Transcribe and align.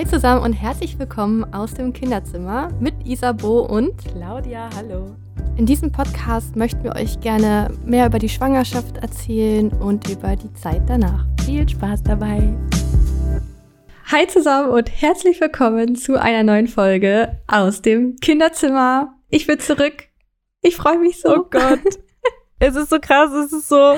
Hi 0.00 0.06
zusammen 0.06 0.42
und 0.42 0.54
herzlich 0.54 0.98
willkommen 0.98 1.44
aus 1.52 1.74
dem 1.74 1.92
Kinderzimmer 1.92 2.70
mit 2.80 2.94
Isabo 3.06 3.66
und 3.66 3.92
Claudia. 4.02 4.70
Hallo. 4.74 5.14
In 5.58 5.66
diesem 5.66 5.92
Podcast 5.92 6.56
möchten 6.56 6.82
wir 6.84 6.96
euch 6.96 7.20
gerne 7.20 7.70
mehr 7.84 8.06
über 8.06 8.18
die 8.18 8.30
Schwangerschaft 8.30 8.96
erzählen 8.96 9.68
und 9.68 10.08
über 10.08 10.36
die 10.36 10.50
Zeit 10.54 10.80
danach. 10.86 11.26
Viel 11.44 11.68
Spaß 11.68 12.02
dabei. 12.02 12.50
Hi 14.10 14.26
zusammen 14.26 14.70
und 14.70 14.88
herzlich 15.02 15.38
willkommen 15.38 15.96
zu 15.96 16.18
einer 16.18 16.44
neuen 16.44 16.68
Folge 16.68 17.38
aus 17.46 17.82
dem 17.82 18.16
Kinderzimmer. 18.22 19.18
Ich 19.28 19.46
bin 19.46 19.60
zurück. 19.60 20.08
Ich 20.62 20.76
freue 20.76 20.98
mich 20.98 21.20
so. 21.20 21.40
Oh 21.40 21.46
Gott. 21.50 21.80
es 22.60 22.76
ist 22.76 22.90
so 22.90 22.98
krass, 23.00 23.32
es 23.32 23.52
ist 23.52 23.68
so, 23.68 23.96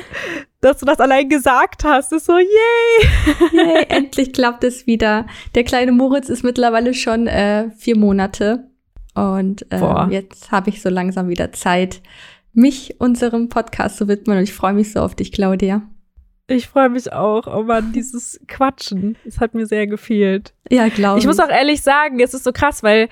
dass 0.60 0.78
du 0.78 0.86
das 0.86 1.00
allein 1.00 1.28
gesagt 1.28 1.84
hast. 1.84 2.12
Es 2.12 2.18
ist 2.22 2.26
so, 2.26 2.38
yay! 2.38 3.08
yay! 3.52 3.86
Endlich 3.88 4.32
klappt 4.32 4.64
es 4.64 4.86
wieder. 4.86 5.26
Der 5.54 5.64
kleine 5.64 5.92
Moritz 5.92 6.28
ist 6.28 6.44
mittlerweile 6.44 6.94
schon 6.94 7.26
äh, 7.26 7.70
vier 7.76 7.98
Monate. 7.98 8.70
Und 9.14 9.66
äh, 9.70 10.06
jetzt 10.10 10.52
habe 10.52 10.70
ich 10.70 10.80
so 10.80 10.88
langsam 10.88 11.28
wieder 11.28 11.52
Zeit, 11.52 12.00
mich 12.54 13.00
unserem 13.00 13.48
Podcast 13.48 13.98
zu 13.98 14.08
widmen. 14.08 14.38
Und 14.38 14.44
ich 14.44 14.54
freue 14.54 14.72
mich 14.72 14.92
so 14.92 15.00
auf 15.00 15.14
dich, 15.14 15.32
Claudia. 15.32 15.82
Ich 16.46 16.68
freue 16.68 16.88
mich 16.88 17.12
auch. 17.12 17.46
Oh 17.46 17.64
Mann, 17.64 17.92
dieses 17.92 18.40
Quatschen, 18.46 19.16
das 19.24 19.40
hat 19.40 19.54
mir 19.54 19.66
sehr 19.66 19.86
gefehlt. 19.86 20.54
Ja, 20.70 20.88
glaube 20.88 21.18
ich. 21.18 21.24
Ich 21.24 21.28
muss 21.28 21.40
auch 21.40 21.48
ehrlich 21.48 21.82
sagen, 21.82 22.20
es 22.20 22.34
ist 22.34 22.44
so 22.44 22.52
krass, 22.52 22.82
weil 22.82 23.08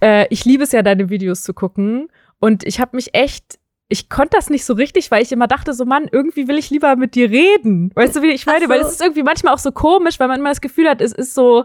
äh, 0.00 0.26
ich 0.30 0.44
liebe 0.44 0.62
es 0.62 0.72
ja, 0.72 0.82
deine 0.82 1.10
Videos 1.10 1.42
zu 1.42 1.52
gucken. 1.52 2.08
Und 2.38 2.64
ich 2.64 2.80
habe 2.80 2.96
mich 2.96 3.14
echt 3.14 3.58
ich 3.88 4.08
konnte 4.08 4.36
das 4.36 4.50
nicht 4.50 4.64
so 4.64 4.74
richtig, 4.74 5.10
weil 5.10 5.22
ich 5.22 5.32
immer 5.32 5.46
dachte, 5.46 5.74
so 5.74 5.84
Mann, 5.84 6.08
irgendwie 6.10 6.48
will 6.48 6.58
ich 6.58 6.70
lieber 6.70 6.96
mit 6.96 7.14
dir 7.14 7.30
reden. 7.30 7.90
Weißt 7.94 8.16
du, 8.16 8.22
wie 8.22 8.30
ich 8.30 8.46
meine? 8.46 8.64
So. 8.64 8.70
Weil 8.70 8.80
es 8.80 8.92
ist 8.92 9.02
irgendwie 9.02 9.22
manchmal 9.22 9.54
auch 9.54 9.58
so 9.58 9.72
komisch, 9.72 10.18
weil 10.18 10.28
man 10.28 10.40
immer 10.40 10.48
das 10.48 10.60
Gefühl 10.60 10.88
hat, 10.88 11.00
es 11.00 11.12
ist 11.12 11.34
so, 11.34 11.64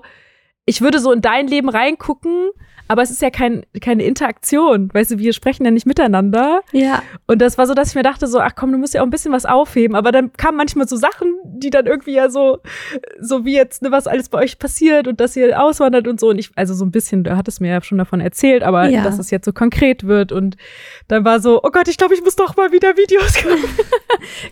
ich 0.65 0.81
würde 0.81 0.99
so 0.99 1.11
in 1.11 1.21
dein 1.21 1.47
Leben 1.47 1.69
reingucken 1.69 2.51
aber 2.89 3.03
es 3.03 3.11
ist 3.11 3.21
ja 3.21 3.29
kein, 3.29 3.61
keine 3.81 4.03
Interaktion. 4.03 4.89
Weißt 4.91 5.11
du, 5.11 5.19
wir 5.19 5.31
sprechen 5.31 5.63
ja 5.63 5.69
nicht 5.69 5.85
miteinander. 5.85 6.61
Ja. 6.71 7.03
Und 7.27 7.39
das 7.39 7.59
war 7.59 7.67
so, 7.67 7.75
dass 7.75 7.89
ich 7.89 7.95
mir 7.95 8.01
dachte, 8.01 8.25
so, 8.25 8.39
ach 8.39 8.55
komm, 8.55 8.71
du 8.71 8.79
musst 8.79 8.95
ja 8.95 9.01
auch 9.01 9.05
ein 9.05 9.11
bisschen 9.11 9.31
was 9.31 9.45
aufheben. 9.45 9.95
Aber 9.95 10.11
dann 10.11 10.33
kamen 10.33 10.57
manchmal 10.57 10.87
so 10.87 10.95
Sachen, 10.95 11.35
die 11.43 11.69
dann 11.69 11.85
irgendwie 11.85 12.13
ja 12.13 12.31
so, 12.31 12.57
so 13.21 13.45
wie 13.45 13.53
jetzt, 13.53 13.83
ne, 13.83 13.91
was 13.91 14.07
alles 14.07 14.29
bei 14.29 14.39
euch 14.39 14.57
passiert 14.57 15.07
und 15.07 15.21
dass 15.21 15.35
ihr 15.35 15.61
auswandert 15.61 16.07
und 16.07 16.19
so. 16.19 16.29
Und 16.29 16.39
ich, 16.39 16.49
also 16.55 16.73
so 16.73 16.83
ein 16.83 16.89
bisschen, 16.89 17.23
du 17.23 17.37
hattest 17.37 17.61
mir 17.61 17.69
ja 17.69 17.81
schon 17.83 17.99
davon 17.99 18.21
erzählt, 18.21 18.63
aber 18.63 18.89
ja. 18.89 19.03
dass 19.03 19.19
es 19.19 19.29
jetzt 19.29 19.45
so 19.45 19.53
konkret 19.53 20.07
wird. 20.07 20.31
Und 20.31 20.57
dann 21.07 21.23
war 21.23 21.41
so, 21.41 21.61
oh 21.61 21.69
Gott, 21.69 21.87
ich 21.89 21.97
glaube, 21.97 22.15
ich 22.15 22.23
muss 22.23 22.35
doch 22.35 22.57
mal 22.57 22.71
wieder 22.71 22.97
Videos 22.97 23.35
gucken. 23.43 23.69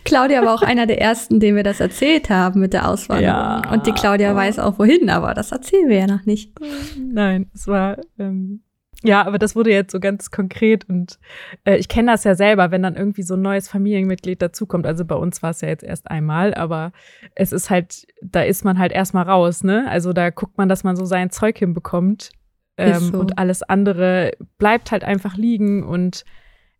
Claudia 0.04 0.44
war 0.44 0.54
auch 0.54 0.62
einer 0.62 0.86
der 0.86 1.00
ersten, 1.00 1.40
dem 1.40 1.56
wir 1.56 1.64
das 1.64 1.80
erzählt 1.80 2.30
haben 2.30 2.60
mit 2.60 2.72
der 2.72 2.88
Auswanderung. 2.88 3.64
Ja. 3.64 3.72
Und 3.72 3.88
die 3.88 3.92
Claudia 3.92 4.32
weiß 4.32 4.60
auch 4.60 4.78
wohin, 4.78 5.10
aber 5.10 5.34
das 5.34 5.50
erzählen 5.50 5.88
wir 5.88 5.96
ja 5.96 6.06
noch 6.06 6.24
nicht. 6.24 6.52
Nein, 6.96 7.50
es 7.52 7.66
war. 7.66 7.98
Äh, 8.16 8.27
ähm, 8.28 8.62
ja, 9.04 9.24
aber 9.24 9.38
das 9.38 9.54
wurde 9.54 9.70
jetzt 9.70 9.92
so 9.92 10.00
ganz 10.00 10.32
konkret 10.32 10.88
und 10.88 11.20
äh, 11.64 11.76
ich 11.76 11.88
kenne 11.88 12.10
das 12.10 12.24
ja 12.24 12.34
selber, 12.34 12.72
wenn 12.72 12.82
dann 12.82 12.96
irgendwie 12.96 13.22
so 13.22 13.34
ein 13.34 13.42
neues 13.42 13.68
Familienmitglied 13.68 14.42
dazukommt. 14.42 14.86
Also 14.86 15.04
bei 15.04 15.14
uns 15.14 15.40
war 15.40 15.50
es 15.50 15.60
ja 15.60 15.68
jetzt 15.68 15.84
erst 15.84 16.10
einmal, 16.10 16.52
aber 16.54 16.92
es 17.36 17.52
ist 17.52 17.70
halt, 17.70 18.06
da 18.22 18.42
ist 18.42 18.64
man 18.64 18.78
halt 18.78 18.90
erstmal 18.90 19.24
raus, 19.24 19.62
ne? 19.62 19.88
Also 19.88 20.12
da 20.12 20.30
guckt 20.30 20.58
man, 20.58 20.68
dass 20.68 20.82
man 20.82 20.96
so 20.96 21.04
sein 21.04 21.30
Zeug 21.30 21.58
hinbekommt 21.58 22.30
ähm, 22.76 22.98
so. 22.98 23.20
und 23.20 23.38
alles 23.38 23.62
andere 23.62 24.32
bleibt 24.58 24.90
halt 24.90 25.04
einfach 25.04 25.36
liegen 25.36 25.84
und 25.84 26.24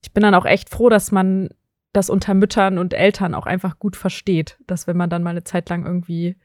ich 0.03 0.13
bin 0.13 0.23
dann 0.23 0.35
auch 0.35 0.47
echt 0.47 0.71
froh, 0.71 0.89
dass 0.89 1.13
man 1.13 1.51
das 1.93 2.11
unter 2.11 2.35
Müttern 2.35 2.79
und 2.79 2.95
Eltern 2.95 3.35
auch 3.35 3.47
einfach 3.47 3.79
gut 3.79 3.95
versteht, 3.97 4.59
dass 4.67 4.89
wenn 4.89 4.97
man 4.97 5.11
dann 5.11 5.23
mal 5.23 5.31
eine 5.31 5.45
Zeit 5.45 5.69
lang 5.71 5.87
irgendwie 5.87 6.37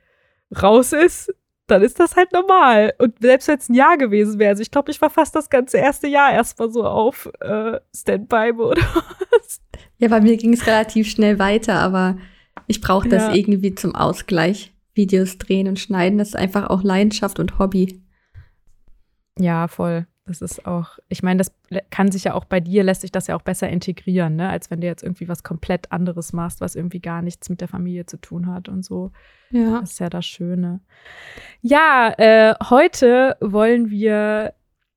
raus 0.61 0.93
ist, 0.93 1.33
dann 1.67 1.81
ist 1.81 1.99
das 1.99 2.15
halt 2.15 2.31
normal. 2.33 2.93
Und 2.99 3.19
selbst 3.19 3.47
wenn 3.47 3.57
es 3.57 3.69
ein 3.69 3.75
Jahr 3.75 3.97
gewesen 3.97 4.39
wäre, 4.39 4.49
also 4.49 4.61
ich 4.61 4.71
glaube, 4.71 4.91
ich 4.91 5.01
war 5.01 5.09
fast 5.09 5.35
das 5.35 5.49
ganze 5.49 5.77
erste 5.77 6.07
Jahr 6.07 6.31
erstmal 6.31 6.71
so 6.71 6.83
auf 6.83 7.29
äh, 7.39 7.79
Standby 7.95 8.53
oder 8.57 8.81
was. 9.31 9.59
Ja, 9.99 10.09
bei 10.09 10.19
mir 10.19 10.35
ging 10.35 10.53
es 10.53 10.67
relativ 10.67 11.09
schnell 11.09 11.39
weiter, 11.39 11.75
aber 11.75 12.17
ich 12.67 12.81
brauche 12.81 13.07
das 13.07 13.23
ja. 13.23 13.33
irgendwie 13.33 13.73
zum 13.73 13.95
Ausgleich. 13.95 14.73
Videos 14.95 15.37
drehen 15.37 15.67
und 15.67 15.79
schneiden, 15.79 16.17
das 16.19 16.29
ist 16.29 16.35
einfach 16.35 16.69
auch 16.69 16.83
Leidenschaft 16.83 17.39
und 17.39 17.57
Hobby. 17.57 18.03
Ja, 19.39 19.67
voll. 19.67 20.07
Das 20.25 20.41
ist 20.41 20.65
auch, 20.65 20.99
ich 21.09 21.21
meine, 21.21 21.39
das 21.39 21.51
kann 21.89 22.09
sich 22.09 22.23
ja 22.23 22.33
auch 22.33 22.45
bei 22.45 22.61
dir, 22.61 22.83
lässt 22.83 23.01
sich 23.01 23.11
das 23.11 23.27
ja 23.27 23.35
auch 23.35 23.41
besser 23.41 23.67
integrieren, 23.67 24.37
ne? 24.37 24.47
als 24.47 24.71
wenn 24.71 24.79
du 24.79 24.87
jetzt 24.87 25.03
irgendwie 25.03 25.27
was 25.27 25.43
komplett 25.43 25.91
anderes 25.91 26.31
machst, 26.31 26.61
was 26.61 26.75
irgendwie 26.75 27.01
gar 27.01 27.21
nichts 27.21 27.49
mit 27.49 27.59
der 27.59 27.67
Familie 27.67 28.05
zu 28.05 28.17
tun 28.17 28.47
hat 28.47 28.69
und 28.69 28.85
so. 28.85 29.11
Ja. 29.51 29.81
Das 29.81 29.91
ist 29.91 29.99
ja 29.99 30.09
das 30.09 30.25
Schöne. 30.25 30.79
Ja, 31.61 32.13
äh, 32.17 32.55
heute 32.69 33.35
wollen 33.41 33.89
wir 33.89 34.53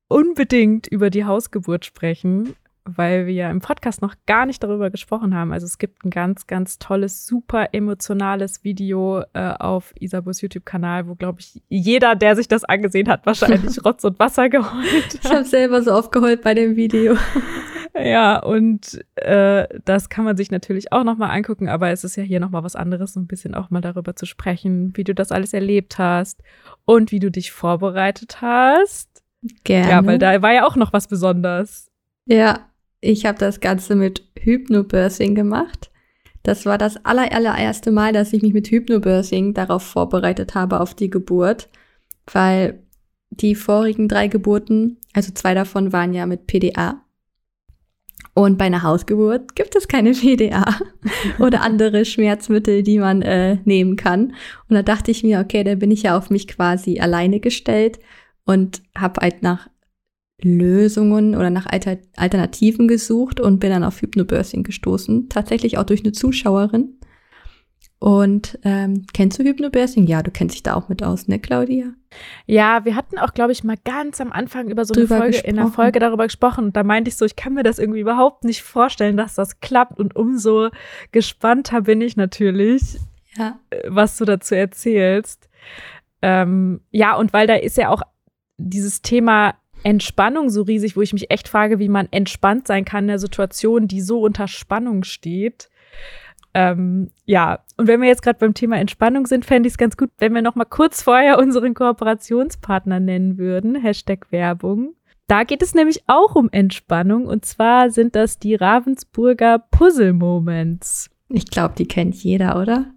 unbedingt 0.07 0.87
über 0.87 1.09
die 1.09 1.25
Hausgeburt 1.25 1.83
sprechen 1.83 2.55
weil 2.95 3.27
wir 3.27 3.33
ja 3.33 3.51
im 3.51 3.59
Podcast 3.59 4.01
noch 4.01 4.15
gar 4.25 4.45
nicht 4.45 4.63
darüber 4.63 4.89
gesprochen 4.89 5.35
haben. 5.35 5.51
Also 5.51 5.65
es 5.65 5.77
gibt 5.77 6.05
ein 6.05 6.09
ganz, 6.09 6.47
ganz 6.47 6.79
tolles, 6.79 7.25
super 7.25 7.73
emotionales 7.73 8.63
Video 8.63 9.23
äh, 9.33 9.53
auf 9.59 9.93
Isabus 9.99 10.41
YouTube-Kanal, 10.41 11.07
wo, 11.07 11.15
glaube 11.15 11.39
ich, 11.41 11.61
jeder, 11.69 12.15
der 12.15 12.35
sich 12.35 12.47
das 12.47 12.63
angesehen 12.63 13.09
hat, 13.09 13.25
wahrscheinlich 13.25 13.77
Rotz 13.85 14.03
und 14.03 14.19
Wasser 14.19 14.49
geheult 14.49 14.73
hat. 14.73 15.19
Ich 15.23 15.31
habe 15.31 15.43
selber 15.43 15.81
so 15.81 15.93
oft 15.93 16.11
geheult 16.11 16.41
bei 16.41 16.53
dem 16.53 16.75
Video. 16.75 17.15
ja, 17.95 18.39
und 18.39 19.03
äh, 19.15 19.67
das 19.85 20.09
kann 20.09 20.25
man 20.25 20.37
sich 20.37 20.51
natürlich 20.51 20.91
auch 20.91 21.03
noch 21.03 21.17
mal 21.17 21.29
angucken, 21.29 21.69
aber 21.69 21.89
es 21.89 22.03
ist 22.03 22.15
ja 22.15 22.23
hier 22.23 22.39
noch 22.39 22.51
mal 22.51 22.63
was 22.63 22.75
anderes, 22.75 23.15
ein 23.15 23.27
bisschen 23.27 23.55
auch 23.55 23.69
mal 23.69 23.81
darüber 23.81 24.15
zu 24.15 24.25
sprechen, 24.25 24.95
wie 24.95 25.03
du 25.03 25.13
das 25.13 25.31
alles 25.31 25.53
erlebt 25.53 25.97
hast 25.97 26.41
und 26.85 27.11
wie 27.11 27.19
du 27.19 27.31
dich 27.31 27.51
vorbereitet 27.51 28.41
hast. 28.41 29.23
Gerne. 29.63 29.89
Ja, 29.89 30.05
weil 30.05 30.17
da 30.17 30.41
war 30.41 30.53
ja 30.53 30.65
auch 30.65 30.75
noch 30.75 30.93
was 30.93 31.07
Besonderes. 31.07 31.91
Ja, 32.25 32.67
ich 33.01 33.25
habe 33.25 33.37
das 33.37 33.59
Ganze 33.59 33.95
mit 33.95 34.23
Hypnobirthing 34.39 35.35
gemacht. 35.35 35.91
Das 36.43 36.65
war 36.65 36.77
das 36.77 37.03
aller, 37.05 37.31
allererste 37.31 37.91
Mal, 37.91 38.13
dass 38.13 38.33
ich 38.33 38.41
mich 38.41 38.53
mit 38.53 38.67
Hypnobirthing 38.67 39.53
darauf 39.53 39.83
vorbereitet 39.83 40.55
habe, 40.55 40.79
auf 40.79 40.93
die 40.93 41.09
Geburt, 41.09 41.69
weil 42.31 42.83
die 43.29 43.55
vorigen 43.55 44.07
drei 44.07 44.27
Geburten, 44.27 44.97
also 45.13 45.31
zwei 45.33 45.53
davon 45.53 45.91
waren 45.91 46.13
ja 46.13 46.25
mit 46.25 46.47
PDA. 46.47 47.03
Und 48.33 48.57
bei 48.57 48.65
einer 48.65 48.83
Hausgeburt 48.83 49.55
gibt 49.55 49.75
es 49.75 49.87
keine 49.87 50.11
PDA 50.11 50.63
oder 51.39 51.61
andere 51.61 52.05
Schmerzmittel, 52.05 52.83
die 52.83 52.99
man 52.99 53.23
äh, 53.23 53.57
nehmen 53.65 53.95
kann. 53.95 54.35
Und 54.69 54.75
da 54.75 54.83
dachte 54.83 55.11
ich 55.11 55.23
mir, 55.23 55.39
okay, 55.39 55.63
da 55.63 55.75
bin 55.75 55.91
ich 55.91 56.03
ja 56.03 56.15
auf 56.17 56.29
mich 56.29 56.47
quasi 56.47 56.99
alleine 56.99 57.39
gestellt 57.39 57.99
und 58.45 58.83
habe 58.95 59.21
halt 59.21 59.41
nach 59.41 59.69
Lösungen 60.41 61.35
oder 61.35 61.49
nach 61.49 61.65
Alter 61.65 61.97
Alternativen 62.15 62.87
gesucht 62.87 63.39
und 63.39 63.59
bin 63.59 63.71
dann 63.71 63.83
auf 63.83 64.01
Hypnobirthing 64.01 64.63
gestoßen. 64.63 65.29
Tatsächlich 65.29 65.77
auch 65.77 65.83
durch 65.83 66.03
eine 66.03 66.11
Zuschauerin. 66.11 66.97
Und 67.99 68.59
ähm, 68.63 69.07
kennst 69.11 69.39
du 69.39 69.43
Hypnobirthing? 69.43 70.05
Ja, 70.05 70.21
du 70.21 70.29
kennst 70.29 70.53
dich 70.53 70.61
da 70.61 70.75
auch 70.75 70.87
mit 70.87 71.01
aus, 71.01 71.27
ne, 71.27 71.39
Claudia? 71.39 71.93
Ja, 72.45 72.85
wir 72.85 72.95
hatten 72.95 73.17
auch, 73.17 73.33
glaube 73.33 73.51
ich, 73.51 73.63
mal 73.63 73.77
ganz 73.83 74.21
am 74.21 74.31
Anfang 74.31 74.69
über 74.69 74.85
so 74.85 74.93
eine 74.93 75.07
Folge, 75.07 75.27
gesprochen. 75.27 75.49
in 75.49 75.59
einer 75.59 75.71
Folge 75.71 75.99
darüber 75.99 76.25
gesprochen. 76.25 76.65
Und 76.65 76.75
da 76.75 76.83
meinte 76.83 77.09
ich 77.09 77.17
so, 77.17 77.25
ich 77.25 77.35
kann 77.35 77.55
mir 77.55 77.63
das 77.63 77.79
irgendwie 77.79 78.01
überhaupt 78.01 78.43
nicht 78.43 78.61
vorstellen, 78.61 79.17
dass 79.17 79.33
das 79.33 79.59
klappt. 79.61 79.97
Und 79.97 80.15
umso 80.15 80.69
gespannter 81.11 81.81
bin 81.81 82.01
ich 82.01 82.15
natürlich, 82.15 82.99
ja. 83.35 83.59
Äh, 83.71 83.81
was 83.87 84.17
du 84.17 84.25
dazu 84.25 84.53
erzählst. 84.53 85.49
Ähm, 86.21 86.81
ja, 86.91 87.15
und 87.15 87.33
weil 87.33 87.47
da 87.47 87.55
ist 87.55 87.77
ja 87.77 87.89
auch 87.89 88.03
dieses 88.57 89.01
Thema 89.01 89.55
Entspannung 89.83 90.49
so 90.49 90.63
riesig, 90.63 90.95
wo 90.97 91.01
ich 91.01 91.13
mich 91.13 91.31
echt 91.31 91.47
frage, 91.47 91.79
wie 91.79 91.89
man 91.89 92.07
entspannt 92.11 92.67
sein 92.67 92.85
kann 92.85 93.05
in 93.05 93.09
der 93.09 93.19
Situation, 93.19 93.87
die 93.87 94.01
so 94.01 94.21
unter 94.21 94.47
Spannung 94.47 95.03
steht. 95.03 95.69
Ähm, 96.53 97.11
ja, 97.25 97.59
und 97.77 97.87
wenn 97.87 98.01
wir 98.01 98.07
jetzt 98.07 98.23
gerade 98.23 98.39
beim 98.39 98.53
Thema 98.53 98.77
Entspannung 98.77 99.27
sind, 99.27 99.45
fände 99.45 99.67
ich 99.67 99.73
es 99.73 99.77
ganz 99.77 99.95
gut, 99.95 100.09
wenn 100.17 100.33
wir 100.33 100.41
noch 100.41 100.55
mal 100.55 100.65
kurz 100.65 101.03
vorher 101.03 101.37
unseren 101.39 101.73
Kooperationspartner 101.73 102.99
nennen 102.99 103.37
würden. 103.37 103.75
Hashtag 103.75 104.31
Werbung. 104.31 104.95
Da 105.27 105.43
geht 105.43 105.61
es 105.61 105.75
nämlich 105.75 106.03
auch 106.07 106.35
um 106.35 106.49
Entspannung 106.51 107.25
und 107.27 107.45
zwar 107.45 107.91
sind 107.91 108.15
das 108.15 108.39
die 108.39 108.55
Ravensburger 108.55 109.59
Puzzle 109.71 110.13
Moments. 110.13 111.09
Ich 111.29 111.45
glaube, 111.47 111.75
die 111.77 111.87
kennt 111.87 112.15
jeder, 112.15 112.59
oder? 112.59 112.93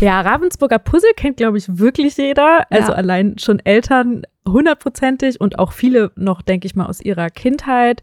Ja, 0.00 0.20
Ravensburger 0.20 0.78
Puzzle 0.78 1.12
kennt, 1.16 1.36
glaube 1.36 1.58
ich, 1.58 1.78
wirklich 1.78 2.16
jeder. 2.16 2.66
Also 2.70 2.92
ja. 2.92 2.98
allein 2.98 3.38
schon 3.38 3.60
Eltern 3.60 4.22
hundertprozentig 4.46 5.40
und 5.40 5.58
auch 5.58 5.72
viele 5.72 6.10
noch, 6.16 6.42
denke 6.42 6.66
ich 6.66 6.74
mal, 6.74 6.86
aus 6.86 7.00
ihrer 7.00 7.30
Kindheit. 7.30 8.02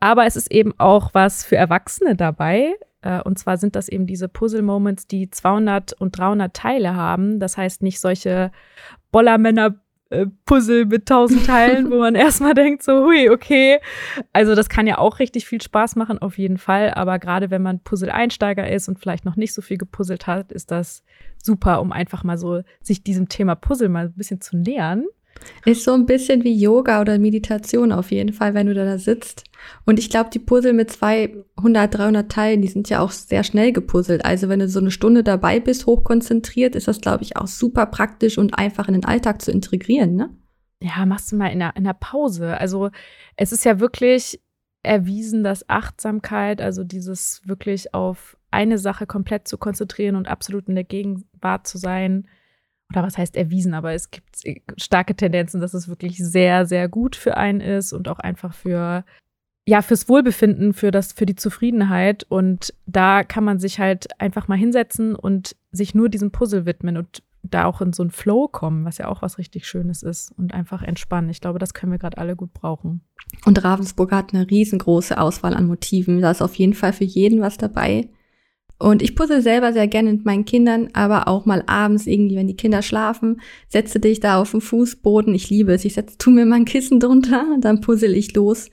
Aber 0.00 0.26
es 0.26 0.36
ist 0.36 0.50
eben 0.50 0.74
auch 0.78 1.10
was 1.14 1.44
für 1.44 1.56
Erwachsene 1.56 2.16
dabei. 2.16 2.74
Äh, 3.02 3.22
und 3.22 3.38
zwar 3.38 3.56
sind 3.56 3.76
das 3.76 3.88
eben 3.88 4.06
diese 4.06 4.28
Puzzle-Moments, 4.28 5.06
die 5.06 5.30
200 5.30 5.92
und 5.94 6.18
300 6.18 6.54
Teile 6.54 6.94
haben. 6.94 7.40
Das 7.40 7.56
heißt 7.56 7.82
nicht 7.82 8.00
solche 8.00 8.50
Bollermänner 9.12 9.76
äh, 10.10 10.26
Puzzle 10.44 10.86
mit 10.86 11.06
tausend 11.06 11.46
Teilen, 11.46 11.90
wo 11.90 11.98
man 11.98 12.14
erstmal 12.16 12.54
denkt, 12.54 12.82
so, 12.82 13.04
hui, 13.04 13.28
okay. 13.30 13.80
Also 14.32 14.54
das 14.54 14.68
kann 14.68 14.86
ja 14.86 14.98
auch 14.98 15.18
richtig 15.18 15.46
viel 15.46 15.60
Spaß 15.60 15.96
machen, 15.96 16.18
auf 16.18 16.38
jeden 16.38 16.58
Fall. 16.58 16.94
Aber 16.94 17.18
gerade 17.18 17.50
wenn 17.50 17.62
man 17.62 17.80
Puzzle-Einsteiger 17.80 18.70
ist 18.70 18.88
und 18.88 18.98
vielleicht 18.98 19.24
noch 19.24 19.36
nicht 19.36 19.52
so 19.52 19.62
viel 19.62 19.78
gepuzzelt 19.78 20.26
hat, 20.26 20.52
ist 20.52 20.70
das 20.70 21.02
super, 21.42 21.80
um 21.80 21.92
einfach 21.92 22.24
mal 22.24 22.38
so 22.38 22.62
sich 22.80 23.02
diesem 23.02 23.28
Thema 23.28 23.54
Puzzle 23.54 23.88
mal 23.88 24.06
ein 24.06 24.14
bisschen 24.14 24.40
zu 24.40 24.56
nähern. 24.56 25.06
Ist 25.64 25.84
so 25.84 25.92
ein 25.92 26.06
bisschen 26.06 26.44
wie 26.44 26.58
Yoga 26.58 27.00
oder 27.00 27.18
Meditation 27.18 27.92
auf 27.92 28.10
jeden 28.10 28.32
Fall, 28.32 28.54
wenn 28.54 28.66
du 28.66 28.74
da 28.74 28.98
sitzt. 28.98 29.44
Und 29.84 29.98
ich 29.98 30.10
glaube, 30.10 30.30
die 30.30 30.38
Puzzle 30.38 30.72
mit 30.72 30.90
200, 30.90 31.94
300 31.94 32.30
Teilen, 32.30 32.62
die 32.62 32.68
sind 32.68 32.88
ja 32.88 33.00
auch 33.00 33.10
sehr 33.10 33.44
schnell 33.44 33.72
gepuzzelt. 33.72 34.24
Also 34.24 34.48
wenn 34.48 34.60
du 34.60 34.68
so 34.68 34.80
eine 34.80 34.90
Stunde 34.90 35.22
dabei 35.22 35.60
bist, 35.60 35.86
hochkonzentriert, 35.86 36.76
ist 36.76 36.88
das, 36.88 37.00
glaube 37.00 37.24
ich, 37.24 37.36
auch 37.36 37.46
super 37.46 37.86
praktisch 37.86 38.38
und 38.38 38.58
einfach 38.58 38.88
in 38.88 38.94
den 38.94 39.04
Alltag 39.04 39.42
zu 39.42 39.50
integrieren, 39.50 40.14
ne? 40.14 40.30
Ja, 40.82 41.06
machst 41.06 41.32
du 41.32 41.36
mal 41.36 41.48
in 41.48 41.58
der, 41.58 41.74
in 41.74 41.84
der 41.84 41.94
Pause. 41.94 42.58
Also 42.58 42.90
es 43.36 43.50
ist 43.50 43.64
ja 43.64 43.80
wirklich 43.80 44.40
erwiesen, 44.82 45.42
dass 45.42 45.68
Achtsamkeit, 45.68 46.60
also 46.60 46.84
dieses 46.84 47.42
wirklich 47.46 47.94
auf 47.94 48.36
eine 48.50 48.78
Sache 48.78 49.06
komplett 49.06 49.48
zu 49.48 49.58
konzentrieren 49.58 50.16
und 50.16 50.28
absolut 50.28 50.68
in 50.68 50.74
der 50.74 50.84
Gegenwart 50.84 51.66
zu 51.66 51.78
sein, 51.78 52.28
oder 52.90 53.02
was 53.02 53.18
heißt 53.18 53.36
erwiesen, 53.36 53.74
aber 53.74 53.92
es 53.92 54.10
gibt 54.10 54.42
starke 54.76 55.14
Tendenzen, 55.14 55.60
dass 55.60 55.74
es 55.74 55.88
wirklich 55.88 56.18
sehr, 56.18 56.66
sehr 56.66 56.88
gut 56.88 57.16
für 57.16 57.36
einen 57.36 57.60
ist 57.60 57.92
und 57.92 58.08
auch 58.08 58.18
einfach 58.18 58.54
für, 58.54 59.04
ja, 59.66 59.82
fürs 59.82 60.08
Wohlbefinden, 60.08 60.72
für 60.72 60.90
das, 60.90 61.12
für 61.12 61.26
die 61.26 61.34
Zufriedenheit. 61.34 62.24
Und 62.28 62.72
da 62.86 63.24
kann 63.24 63.44
man 63.44 63.58
sich 63.58 63.80
halt 63.80 64.20
einfach 64.20 64.48
mal 64.48 64.58
hinsetzen 64.58 65.16
und 65.16 65.56
sich 65.72 65.94
nur 65.94 66.08
diesem 66.08 66.30
Puzzle 66.30 66.64
widmen 66.64 66.96
und 66.96 67.22
da 67.42 67.64
auch 67.64 67.80
in 67.80 67.92
so 67.92 68.02
einen 68.02 68.10
Flow 68.10 68.48
kommen, 68.48 68.84
was 68.84 68.98
ja 68.98 69.08
auch 69.08 69.22
was 69.22 69.38
richtig 69.38 69.66
Schönes 69.66 70.02
ist 70.02 70.32
und 70.36 70.54
einfach 70.54 70.82
entspannen. 70.82 71.30
Ich 71.30 71.40
glaube, 71.40 71.58
das 71.58 71.74
können 71.74 71.92
wir 71.92 71.98
gerade 71.98 72.18
alle 72.18 72.36
gut 72.36 72.52
brauchen. 72.52 73.02
Und 73.44 73.62
Ravensburg 73.62 74.12
hat 74.12 74.34
eine 74.34 74.48
riesengroße 74.48 75.18
Auswahl 75.20 75.54
an 75.54 75.66
Motiven. 75.66 76.20
Da 76.20 76.30
ist 76.30 76.42
auf 76.42 76.54
jeden 76.54 76.74
Fall 76.74 76.92
für 76.92 77.04
jeden 77.04 77.40
was 77.40 77.56
dabei. 77.56 78.08
Und 78.78 79.00
ich 79.00 79.16
puzzle 79.16 79.40
selber 79.40 79.72
sehr 79.72 79.88
gerne 79.88 80.12
mit 80.12 80.24
meinen 80.24 80.44
Kindern, 80.44 80.90
aber 80.92 81.28
auch 81.28 81.46
mal 81.46 81.62
abends 81.66 82.06
irgendwie, 82.06 82.36
wenn 82.36 82.46
die 82.46 82.56
Kinder 82.56 82.82
schlafen, 82.82 83.40
setze 83.68 84.00
dich 84.00 84.20
da 84.20 84.38
auf 84.38 84.50
den 84.50 84.60
Fußboden. 84.60 85.34
Ich 85.34 85.48
liebe 85.48 85.72
es. 85.72 85.84
Ich 85.84 85.94
setze, 85.94 86.18
tu 86.18 86.30
mir 86.30 86.44
mal 86.44 86.56
ein 86.56 86.64
Kissen 86.66 87.00
drunter, 87.00 87.46
dann 87.60 87.80
puzzle 87.80 88.14
ich 88.14 88.34
los. 88.34 88.70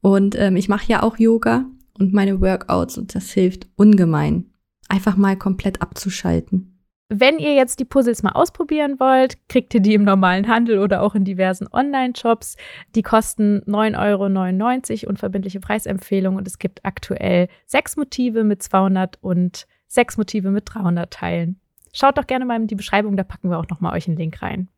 Und 0.00 0.36
ähm, 0.36 0.56
ich 0.56 0.68
mache 0.68 0.90
ja 0.90 1.02
auch 1.02 1.18
Yoga 1.18 1.66
und 1.98 2.12
meine 2.12 2.40
Workouts 2.40 2.98
und 2.98 3.14
das 3.14 3.30
hilft 3.30 3.68
ungemein. 3.76 4.50
Einfach 4.88 5.16
mal 5.16 5.36
komplett 5.36 5.80
abzuschalten. 5.80 6.75
Wenn 7.08 7.38
ihr 7.38 7.54
jetzt 7.54 7.78
die 7.78 7.84
Puzzles 7.84 8.24
mal 8.24 8.32
ausprobieren 8.32 8.98
wollt, 8.98 9.48
kriegt 9.48 9.72
ihr 9.74 9.80
die 9.80 9.94
im 9.94 10.02
normalen 10.02 10.48
Handel 10.48 10.80
oder 10.80 11.02
auch 11.02 11.14
in 11.14 11.24
diversen 11.24 11.68
Online-Shops. 11.72 12.56
Die 12.96 13.02
kosten 13.02 13.62
9,99 13.66 15.04
Euro 15.04 15.10
unverbindliche 15.10 15.60
Preisempfehlung 15.60 16.34
und 16.34 16.48
es 16.48 16.58
gibt 16.58 16.84
aktuell 16.84 17.48
sechs 17.64 17.96
Motive 17.96 18.42
mit 18.42 18.60
200 18.62 19.22
und 19.22 19.68
sechs 19.86 20.16
Motive 20.16 20.50
mit 20.50 20.64
300 20.66 21.12
Teilen. 21.12 21.60
Schaut 21.92 22.18
doch 22.18 22.26
gerne 22.26 22.44
mal 22.44 22.56
in 22.56 22.66
die 22.66 22.74
Beschreibung, 22.74 23.16
da 23.16 23.22
packen 23.22 23.50
wir 23.50 23.58
auch 23.58 23.68
noch 23.68 23.80
mal 23.80 23.92
euch 23.92 24.08
einen 24.08 24.16
Link 24.16 24.42
rein. 24.42 24.68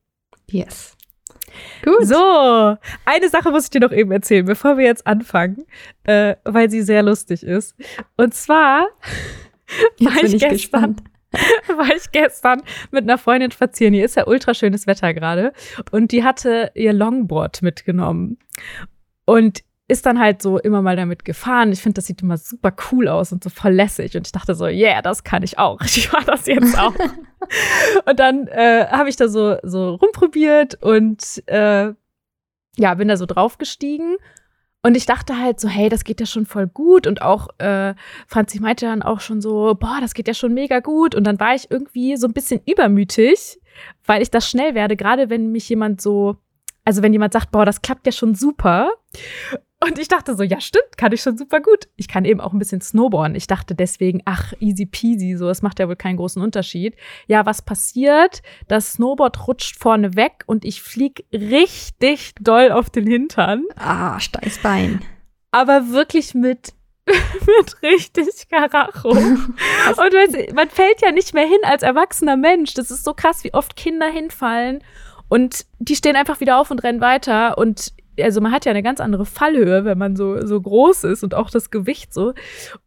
Yes. 0.50 0.96
Gut. 1.82 2.06
So, 2.06 2.76
eine 3.06 3.28
Sache 3.31 3.50
muss 3.50 3.64
ich 3.64 3.70
dir 3.70 3.81
noch 3.81 3.92
eben 3.92 4.12
erzählen, 4.12 4.44
bevor 4.44 4.76
wir 4.76 4.84
jetzt 4.84 5.06
anfangen, 5.06 5.64
äh, 6.04 6.36
weil 6.44 6.69
sie 6.70 6.82
sehr 6.82 7.02
lustig 7.02 7.42
ist. 7.42 7.74
Und 8.16 8.34
zwar 8.34 8.86
jetzt 9.98 10.14
war 10.14 10.24
ich, 10.24 10.34
ich 10.34 10.40
gestern, 10.40 10.50
gespannt. 10.50 11.02
war 11.76 11.94
ich 11.94 12.11
gestern 12.12 12.62
mit 12.90 13.05
einer 13.05 13.19
Freundin 13.19 13.50
spazieren. 13.50 13.94
Hier 13.94 14.05
ist 14.05 14.17
ja 14.17 14.26
ultra 14.26 14.55
schönes 14.55 14.87
Wetter 14.87 15.14
gerade. 15.14 15.52
Und 15.90 16.12
die 16.12 16.25
hatte 16.25 16.70
ihr 16.75 16.93
Longboard 16.93 17.62
mitgenommen. 17.62 18.38
Und 19.25 19.62
ist 19.88 20.05
dann 20.05 20.19
halt 20.19 20.43
so 20.43 20.58
immer 20.58 20.82
mal 20.82 20.96
damit 20.96 21.25
gefahren. 21.25 21.73
Ich 21.73 21.81
finde, 21.81 21.94
das 21.94 22.06
sieht 22.06 22.20
immer 22.20 22.37
super 22.37 22.75
cool 22.93 23.08
aus 23.08 23.32
und 23.32 23.43
so 23.43 23.49
voll 23.49 23.73
lässig. 23.73 24.17
Und 24.17 24.26
ich 24.26 24.32
dachte 24.32 24.55
so, 24.55 24.67
yeah, 24.67 25.00
das 25.00 25.25
kann 25.25 25.43
ich 25.43 25.58
auch. 25.58 25.81
Ich 25.85 26.12
mache 26.12 26.26
das 26.26 26.46
jetzt 26.46 26.79
auch. 26.79 26.94
und 28.05 28.20
dann 28.20 28.46
äh, 28.49 28.87
habe 28.91 29.08
ich 29.08 29.17
da 29.17 29.29
so, 29.29 29.56
so 29.62 29.94
rumprobiert 29.94 30.82
und 30.82 31.43
äh, 31.46 31.93
ja, 32.76 32.94
bin 32.94 33.08
da 33.08 33.17
so 33.17 33.26
draufgestiegen 33.26 34.19
und 34.82 34.96
ich 34.96 35.06
dachte 35.06 35.38
halt 35.38 35.58
so, 35.58 35.69
hey, 35.69 35.88
das 35.88 36.04
geht 36.04 36.20
ja 36.20 36.26
schon 36.26 36.46
voll 36.46 36.69
gut. 36.69 37.06
Und 37.06 37.20
auch 37.20 37.48
äh, 37.58 37.94
Franzi 38.28 38.60
meinte 38.60 38.86
dann 38.86 39.02
auch 39.02 39.20
schon 39.20 39.40
so, 39.40 39.75
boah, 39.75 39.98
das 40.00 40.14
geht 40.14 40.28
ja 40.28 40.34
schon 40.34 40.54
mega 40.54 40.78
gut. 40.80 41.14
Und 41.14 41.25
dann 41.25 41.40
war 41.40 41.54
ich 41.54 41.70
irgendwie 41.70 42.16
so 42.16 42.28
ein 42.28 42.32
bisschen 42.32 42.60
übermütig, 42.64 43.60
weil 44.06 44.22
ich 44.22 44.30
das 44.30 44.48
schnell 44.48 44.75
werde, 44.75 44.96
gerade 44.96 45.30
wenn 45.30 45.50
mich 45.50 45.69
jemand 45.69 46.00
so, 46.00 46.36
also 46.84 47.02
wenn 47.02 47.12
jemand 47.12 47.32
sagt, 47.32 47.50
boah, 47.50 47.66
das 47.66 47.82
klappt 47.82 48.06
ja 48.06 48.12
schon 48.12 48.34
super. 48.34 48.90
Und 49.80 49.98
ich 49.98 50.08
dachte 50.08 50.34
so, 50.34 50.42
ja, 50.42 50.60
stimmt, 50.60 50.96
kann 50.96 51.12
ich 51.12 51.22
schon 51.22 51.38
super 51.38 51.60
gut. 51.60 51.88
Ich 51.96 52.08
kann 52.08 52.25
eben 52.25 52.40
auch 52.40 52.52
ein 52.52 52.58
bisschen 52.58 52.80
snowboarden. 52.80 53.36
Ich 53.36 53.46
dachte 53.46 53.76
deswegen, 53.76 54.22
ach, 54.25 54.52
easy 54.58 54.86
peasy, 54.86 55.36
so, 55.36 55.48
es 55.48 55.62
macht 55.62 55.78
ja 55.78 55.86
wohl 55.86 55.94
keinen 55.94 56.16
großen 56.16 56.42
Unterschied. 56.42 56.96
Ja, 57.28 57.46
was 57.46 57.62
passiert? 57.62 58.42
Das 58.66 58.94
Snowboard 58.94 59.46
rutscht 59.46 59.76
vorne 59.78 60.16
weg 60.16 60.42
und 60.46 60.64
ich 60.64 60.82
flieg 60.82 61.25
richtig 61.32 62.32
doll 62.40 62.72
auf 62.72 62.90
den 62.90 63.06
Hintern. 63.06 63.64
Ah, 63.76 64.19
Steißbein. 64.19 65.00
Aber 65.52 65.90
wirklich 65.90 66.34
mit 66.34 66.74
mit 67.08 67.82
richtig 67.82 68.48
Karacho. 68.50 69.08
und 69.08 69.19
weißt, 69.96 70.54
man 70.54 70.69
fällt 70.69 71.00
ja 71.00 71.12
nicht 71.12 71.32
mehr 71.32 71.46
hin 71.46 71.60
als 71.62 71.82
erwachsener 71.82 72.36
Mensch. 72.36 72.74
Das 72.74 72.90
ist 72.90 73.04
so 73.04 73.14
krass, 73.14 73.44
wie 73.44 73.54
oft 73.54 73.76
Kinder 73.76 74.08
hinfallen 74.08 74.82
und 75.28 75.66
die 75.78 75.96
stehen 75.96 76.16
einfach 76.16 76.40
wieder 76.40 76.58
auf 76.58 76.70
und 76.70 76.82
rennen 76.82 77.00
weiter. 77.00 77.58
Und 77.58 77.92
also 78.23 78.41
man 78.41 78.53
hat 78.53 78.65
ja 78.65 78.70
eine 78.70 78.82
ganz 78.82 79.00
andere 79.00 79.26
Fallhöhe, 79.26 79.85
wenn 79.85 79.99
man 79.99 80.17
so, 80.17 80.44
so 80.47 80.61
groß 80.61 81.05
ist 81.05 81.23
und 81.23 81.35
auch 81.35 81.50
das 81.50 81.70
Gewicht 81.70 82.12
so. 82.12 82.35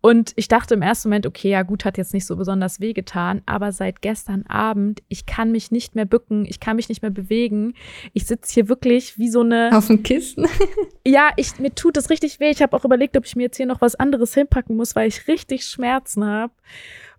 Und 0.02 0.34
ich 0.36 0.48
dachte 0.48 0.74
im 0.74 0.82
ersten 0.82 1.10
Moment, 1.10 1.28
okay, 1.28 1.50
ja 1.50 1.64
gut, 1.64 1.86
hat 1.86 1.98
jetzt 1.98 2.14
nicht 2.14 2.26
so 2.26 2.36
besonders 2.36 2.80
wehgetan, 2.80 3.42
aber 3.46 3.72
seit 3.72 4.02
gestern 4.02 4.46
Abend, 4.48 5.02
ich 5.08 5.26
kann 5.26 5.52
mich 5.52 5.72
nicht 5.72 5.96
mehr 5.96 6.06
bücken, 6.06 6.46
ich 6.46 6.60
kann 6.60 6.76
mich 6.76 6.90
nicht 6.90 7.02
mehr 7.02 7.12
bewegen. 7.12 7.74
Ich 8.14 8.26
sitze 8.26 8.54
hier 8.54 8.70
wirklich 8.70 9.18
wie 9.18 9.30
so 9.30 9.42
eine. 9.42 9.72
Auf 9.74 9.88
dem 9.88 10.04
Kissen. 10.04 10.48
ja, 11.08 11.30
ich, 11.38 11.60
mir 11.60 11.74
tut 11.74 11.98
es 11.98 12.10
richtig 12.10 12.40
weh. 12.40 12.50
Ich 12.50 12.62
habe 12.62 12.76
auch 12.76 12.86
überlegt, 12.86 13.18
ob 13.18 13.26
ich 13.26 13.36
mir 13.36 13.44
jetzt 13.44 13.58
hier 13.58 13.66
noch 13.66 13.82
was 13.82 13.96
anderes 13.96 14.34
hinpacken 14.34 14.76
muss, 14.76 14.96
weil 14.96 15.08
ich 15.08 15.28
richtig 15.28 15.66
Schmerzen 15.66 16.26
habe. 16.26 16.54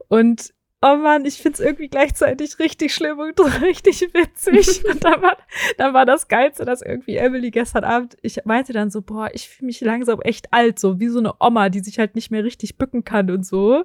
Und 0.09 0.53
oh 0.82 0.96
Mann, 0.96 1.25
ich 1.25 1.40
find's 1.40 1.61
irgendwie 1.61 1.88
gleichzeitig 1.88 2.58
richtig 2.58 2.93
schlimm 2.93 3.19
und 3.20 3.38
richtig 3.62 4.02
witzig. 4.12 4.84
und 4.90 5.02
dann 5.05 5.23
war, 5.23 5.37
dann 5.79 5.94
war 5.94 6.05
das 6.05 6.29
Geilste, 6.29 6.64
dass 6.64 6.82
irgendwie 6.82 7.17
Emily 7.17 7.50
gestern 7.50 7.84
Abend, 7.84 8.17
ich 8.20 8.44
meinte 8.44 8.73
dann 8.73 8.90
so, 8.90 9.00
boah, 9.00 9.31
ich 9.32 9.49
fühle 9.49 9.67
mich 9.67 9.81
langsam 9.81 10.20
echt 10.20 10.52
alt, 10.52 10.79
so 10.79 10.99
wie 10.99 11.08
so 11.08 11.20
eine 11.20 11.34
Oma, 11.40 11.69
die 11.69 11.81
sich 11.81 11.99
halt 11.99 12.17
nicht 12.17 12.31
mehr 12.31 12.44
richtig 12.44 12.76
bücken 12.76 13.05
kann 13.05 13.31
und 13.31 13.46
so. 13.46 13.84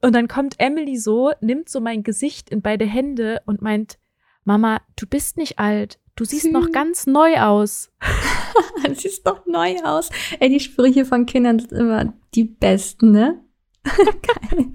Und 0.00 0.14
dann 0.14 0.28
kommt 0.28 0.54
Emily 0.58 0.96
so, 0.96 1.32
nimmt 1.40 1.68
so 1.68 1.80
mein 1.80 2.02
Gesicht 2.02 2.48
in 2.50 2.62
beide 2.62 2.86
Hände 2.86 3.42
und 3.44 3.60
meint, 3.60 3.98
Mama, 4.44 4.80
du 4.96 5.06
bist 5.06 5.36
nicht 5.36 5.58
alt. 5.58 5.98
Du 6.16 6.24
siehst 6.24 6.46
hm. 6.46 6.52
noch 6.52 6.72
ganz 6.72 7.06
neu 7.06 7.38
aus. 7.40 7.90
du 8.84 8.94
siehst 8.94 9.26
doch 9.26 9.46
neu 9.46 9.76
aus. 9.84 10.08
Ey, 10.38 10.48
die 10.48 10.60
Sprüche 10.60 11.04
von 11.04 11.26
Kindern 11.26 11.58
sind 11.58 11.72
immer 11.72 12.14
die 12.34 12.44
besten, 12.44 13.12
ne? 13.12 13.44
Geil. 13.84 14.74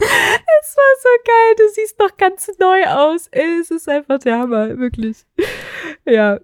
Es 0.00 0.76
war 0.76 0.94
so 1.02 1.08
geil, 1.24 1.54
du 1.58 1.74
siehst 1.74 1.98
noch 1.98 2.16
ganz 2.16 2.50
neu 2.58 2.84
aus. 2.86 3.28
Es 3.30 3.70
ist 3.70 3.88
einfach 3.88 4.18
der 4.18 4.38
Hammer, 4.38 4.78
wirklich. 4.78 5.24
Ja. 6.06 6.40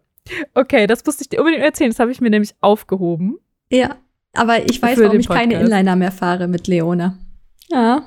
Okay, 0.54 0.86
das 0.86 1.04
musste 1.04 1.22
ich 1.22 1.28
dir 1.28 1.40
unbedingt 1.40 1.62
erzählen. 1.62 1.90
Das 1.90 2.00
habe 2.00 2.10
ich 2.10 2.20
mir 2.20 2.30
nämlich 2.30 2.54
aufgehoben. 2.60 3.38
Ja, 3.70 3.96
aber 4.34 4.68
ich 4.68 4.80
weiß, 4.80 4.98
warum 5.00 5.20
ich 5.20 5.28
keine 5.28 5.60
Inliner 5.60 5.96
mehr 5.96 6.12
fahre 6.12 6.48
mit 6.48 6.66
Leona. 6.66 7.16
Ja. 7.68 8.02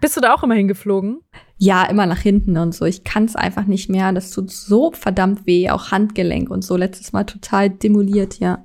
Bist 0.00 0.16
du 0.16 0.20
da 0.20 0.34
auch 0.34 0.42
immer 0.42 0.54
hingeflogen? 0.54 1.20
Ja, 1.58 1.84
immer 1.84 2.06
nach 2.06 2.18
hinten 2.18 2.56
und 2.56 2.74
so. 2.74 2.84
Ich 2.84 3.04
kann 3.04 3.24
es 3.24 3.36
einfach 3.36 3.66
nicht 3.66 3.88
mehr. 3.88 4.12
Das 4.12 4.32
tut 4.32 4.50
so 4.50 4.90
verdammt 4.90 5.46
weh, 5.46 5.70
auch 5.70 5.92
Handgelenk 5.92 6.50
und 6.50 6.62
so. 6.62 6.76
Letztes 6.76 7.12
Mal 7.12 7.24
total 7.24 7.70
demoliert, 7.70 8.40
ja. 8.40 8.64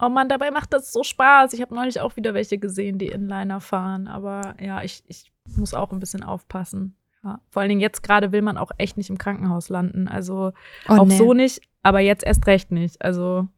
Oh 0.00 0.10
Mann, 0.10 0.28
dabei 0.28 0.50
macht 0.50 0.72
das 0.72 0.92
so 0.92 1.02
Spaß. 1.02 1.54
Ich 1.54 1.62
habe 1.62 1.74
neulich 1.74 2.00
auch 2.00 2.16
wieder 2.16 2.34
welche 2.34 2.58
gesehen, 2.58 2.98
die 2.98 3.06
Inliner 3.06 3.60
fahren. 3.60 4.06
Aber 4.06 4.54
ja, 4.60 4.82
ich, 4.82 5.02
ich 5.08 5.32
muss 5.56 5.74
auch 5.74 5.92
ein 5.92 6.00
bisschen 6.00 6.22
aufpassen. 6.22 6.96
Ja. 7.24 7.40
Vor 7.50 7.62
allen 7.62 7.68
Dingen 7.68 7.80
jetzt 7.80 8.02
gerade 8.02 8.32
will 8.32 8.42
man 8.42 8.56
auch 8.56 8.70
echt 8.78 8.96
nicht 8.96 9.10
im 9.10 9.18
Krankenhaus 9.18 9.68
landen. 9.68 10.08
Also 10.08 10.52
oh, 10.88 10.92
auch 10.92 11.06
nee. 11.06 11.16
so 11.16 11.32
nicht, 11.34 11.60
aber 11.82 12.00
jetzt 12.00 12.24
erst 12.24 12.46
recht 12.46 12.70
nicht. 12.70 13.02
Also 13.02 13.48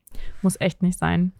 muss 0.42 0.60
echt 0.60 0.82
nicht 0.82 0.98
sein. 0.98 1.32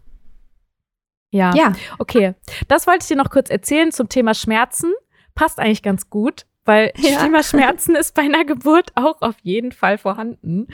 Ja. 1.31 1.55
ja. 1.55 1.73
Okay. 1.99 2.35
Das 2.69 2.87
wollte 2.87 3.03
ich 3.03 3.09
dir 3.09 3.17
noch 3.17 3.31
kurz 3.31 3.51
erzählen 3.51 3.93
zum 3.93 4.09
Thema 4.09 4.35
Schmerzen. 4.35 4.93
Passt 5.35 5.59
eigentlich 5.59 5.83
ganz 5.83 6.11
gut, 6.11 6.47
weil 6.65 6.93
ja. 6.97 7.23
Thema 7.23 7.43
Schmerzen 7.43 7.95
ist 7.95 8.15
bei 8.15 8.23
einer 8.23 8.45
Geburt 8.45 8.91
auch 8.97 9.23
auf 9.23 9.37
jeden 9.43 9.73
Fall 9.73 9.97
vorhanden. 9.97 10.67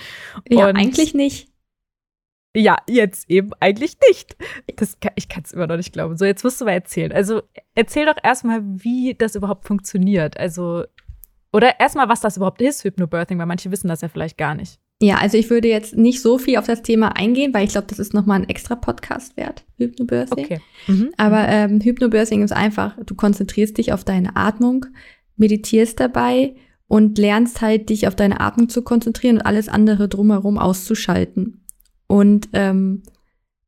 Ja, 0.48 0.68
Und 0.68 0.76
eigentlich 0.76 1.14
nicht. 1.14 1.48
Ja, 2.56 2.78
jetzt 2.88 3.28
eben 3.28 3.50
eigentlich 3.60 3.98
nicht. 4.08 4.34
Das 4.76 4.98
kann, 4.98 5.12
ich 5.16 5.28
kann 5.28 5.42
es 5.44 5.52
immer 5.52 5.66
noch 5.66 5.76
nicht 5.76 5.92
glauben. 5.92 6.16
So, 6.16 6.24
jetzt 6.24 6.42
musst 6.42 6.58
du 6.58 6.64
mal 6.64 6.72
erzählen. 6.72 7.12
Also 7.12 7.42
erzähl 7.74 8.06
doch 8.06 8.16
erstmal, 8.22 8.62
wie 8.64 9.14
das 9.14 9.34
überhaupt 9.34 9.66
funktioniert. 9.66 10.38
Also, 10.38 10.84
oder 11.52 11.78
erstmal, 11.78 12.08
was 12.08 12.22
das 12.22 12.38
überhaupt 12.38 12.62
ist, 12.62 12.82
Hypnobirthing, 12.82 13.38
weil 13.38 13.46
manche 13.46 13.70
wissen 13.70 13.88
das 13.88 14.00
ja 14.00 14.08
vielleicht 14.08 14.38
gar 14.38 14.54
nicht. 14.54 14.80
Ja, 15.02 15.18
also 15.18 15.36
ich 15.36 15.50
würde 15.50 15.68
jetzt 15.68 15.94
nicht 15.96 16.22
so 16.22 16.38
viel 16.38 16.56
auf 16.56 16.64
das 16.64 16.80
Thema 16.80 17.14
eingehen, 17.14 17.52
weil 17.52 17.66
ich 17.66 17.72
glaube, 17.72 17.88
das 17.88 17.98
ist 17.98 18.14
nochmal 18.14 18.40
ein 18.40 18.48
extra 18.48 18.74
Podcast 18.74 19.36
wert, 19.36 19.66
Hypnobirthing. 19.76 20.44
Okay. 20.44 20.60
Mhm. 20.86 21.10
Aber 21.18 21.46
ähm, 21.48 21.82
Hypnobirthing 21.82 22.42
ist 22.42 22.52
einfach, 22.52 22.96
du 23.04 23.14
konzentrierst 23.14 23.76
dich 23.76 23.92
auf 23.92 24.04
deine 24.04 24.34
Atmung, 24.34 24.86
meditierst 25.36 26.00
dabei 26.00 26.54
und 26.88 27.18
lernst 27.18 27.60
halt, 27.60 27.90
dich 27.90 28.08
auf 28.08 28.16
deine 28.16 28.40
Atmung 28.40 28.70
zu 28.70 28.80
konzentrieren 28.80 29.36
und 29.36 29.42
alles 29.42 29.68
andere 29.68 30.08
drumherum 30.08 30.56
auszuschalten. 30.56 31.65
Und 32.06 32.48
ähm, 32.52 33.02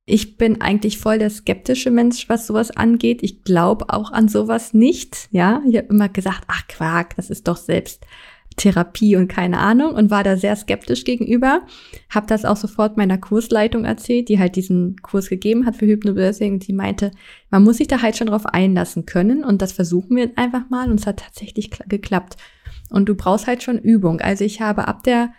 ich 0.04 0.38
bin 0.38 0.61
eigentlich 0.61 0.99
voll 0.99 1.18
der 1.18 1.30
skeptische 1.30 1.90
Mensch, 1.90 2.28
was 2.28 2.47
sowas 2.47 2.71
angeht. 2.71 3.23
Ich 3.23 3.45
glaube 3.45 3.90
auch 3.90 4.11
an 4.11 4.28
sowas 4.28 4.73
nicht. 4.73 5.28
Ja, 5.33 5.62
ich 5.68 5.76
habe 5.76 5.88
immer 5.88 6.09
gesagt, 6.09 6.45
ach 6.47 6.66
Quark, 6.66 7.16
das 7.16 7.28
ist 7.28 7.47
doch 7.47 7.59
selbst 7.59 8.07
Therapie 8.57 9.16
und 9.16 9.28
keine 9.28 9.59
Ahnung 9.59 9.95
und 9.95 10.11
war 10.11 10.25
da 10.25 10.37
sehr 10.37 10.57
skeptisch 10.57 11.04
gegenüber. 11.04 11.62
Hab 12.11 12.26
das 12.26 12.45
auch 12.45 12.57
sofort 12.57 12.97
meiner 12.97 13.18
Kursleitung 13.18 13.85
erzählt, 13.85 14.28
die 14.28 14.38
halt 14.38 14.57
diesen 14.57 14.97
Kurs 15.02 15.28
gegeben 15.28 15.64
hat 15.64 15.76
für 15.76 15.87
Hypnobirthing 15.87 16.54
und 16.54 16.66
die 16.66 16.73
meinte, 16.73 17.12
man 17.50 17.62
muss 17.62 17.78
sich 17.78 17.88
da 17.88 18.02
halt 18.02 18.16
schon 18.16 18.26
drauf 18.26 18.47
einlassen 18.47 19.07
können 19.07 19.45
und 19.45 19.62
das 19.62 19.73
versuchen 19.73 20.16
wir 20.16 20.33
einfach 20.37 20.68
mal 20.68 20.90
und 20.90 21.00
es 21.00 21.07
hat 21.07 21.21
tatsächlich 21.21 21.71
geklappt. 21.88 22.37
Und 22.90 23.09
du 23.09 23.14
brauchst 23.14 23.47
halt 23.47 23.62
schon 23.62 23.78
Übung. 23.78 24.21
Also 24.21 24.45
ich 24.45 24.61
habe 24.61 24.88
ab 24.88 25.02
der 25.02 25.33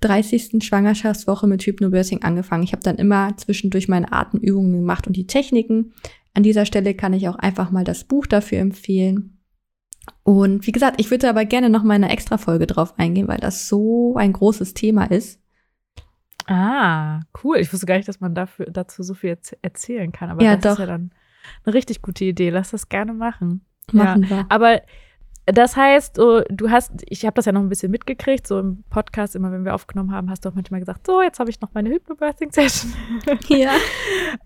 30. 0.00 0.64
Schwangerschaftswoche 0.64 1.46
mit 1.46 1.62
Hypnobirthing 1.62 2.22
angefangen. 2.22 2.62
Ich 2.62 2.72
habe 2.72 2.82
dann 2.82 2.96
immer 2.96 3.36
zwischendurch 3.36 3.88
meine 3.88 4.12
Atemübungen 4.12 4.72
gemacht 4.72 5.06
und 5.06 5.16
die 5.16 5.26
Techniken. 5.26 5.94
An 6.34 6.42
dieser 6.42 6.66
Stelle 6.66 6.94
kann 6.94 7.12
ich 7.12 7.28
auch 7.28 7.36
einfach 7.36 7.70
mal 7.70 7.84
das 7.84 8.04
Buch 8.04 8.26
dafür 8.26 8.58
empfehlen. 8.58 9.38
Und 10.22 10.66
wie 10.66 10.72
gesagt, 10.72 11.00
ich 11.00 11.10
würde 11.10 11.28
aber 11.28 11.44
gerne 11.44 11.70
noch 11.70 11.82
mal 11.82 11.94
eine 11.94 12.10
extra 12.10 12.38
Folge 12.38 12.66
drauf 12.66 12.98
eingehen, 12.98 13.28
weil 13.28 13.38
das 13.38 13.68
so 13.68 14.16
ein 14.16 14.32
großes 14.32 14.74
Thema 14.74 15.04
ist. 15.04 15.40
Ah, 16.46 17.22
cool. 17.42 17.58
Ich 17.58 17.72
wusste 17.72 17.86
gar 17.86 17.96
nicht, 17.96 18.08
dass 18.08 18.20
man 18.20 18.34
dafür, 18.34 18.66
dazu 18.66 19.02
so 19.02 19.14
viel 19.14 19.36
erzählen 19.62 20.12
kann. 20.12 20.30
Aber 20.30 20.42
ja, 20.42 20.56
das 20.56 20.62
doch. 20.62 20.72
ist 20.72 20.78
ja 20.78 20.86
dann 20.86 21.10
eine 21.64 21.74
richtig 21.74 22.02
gute 22.02 22.24
Idee. 22.24 22.50
Lass 22.50 22.70
das 22.70 22.88
gerne 22.88 23.14
machen. 23.14 23.64
Machen 23.92 24.24
ja. 24.24 24.30
wir. 24.30 24.46
Aber 24.48 24.82
das 25.46 25.76
heißt, 25.76 26.18
du 26.18 26.70
hast, 26.70 26.92
ich 27.08 27.24
habe 27.24 27.34
das 27.34 27.44
ja 27.44 27.52
noch 27.52 27.60
ein 27.60 27.68
bisschen 27.68 27.92
mitgekriegt, 27.92 28.48
so 28.48 28.58
im 28.58 28.82
Podcast, 28.90 29.36
immer 29.36 29.52
wenn 29.52 29.64
wir 29.64 29.76
aufgenommen 29.76 30.10
haben, 30.10 30.28
hast 30.28 30.44
du 30.44 30.48
auch 30.48 30.54
manchmal 30.54 30.80
gesagt, 30.80 31.06
so, 31.06 31.22
jetzt 31.22 31.38
habe 31.38 31.50
ich 31.50 31.60
noch 31.60 31.72
meine 31.72 31.88
Hypnobirthing-Session. 31.90 32.92
Ja. 33.48 33.72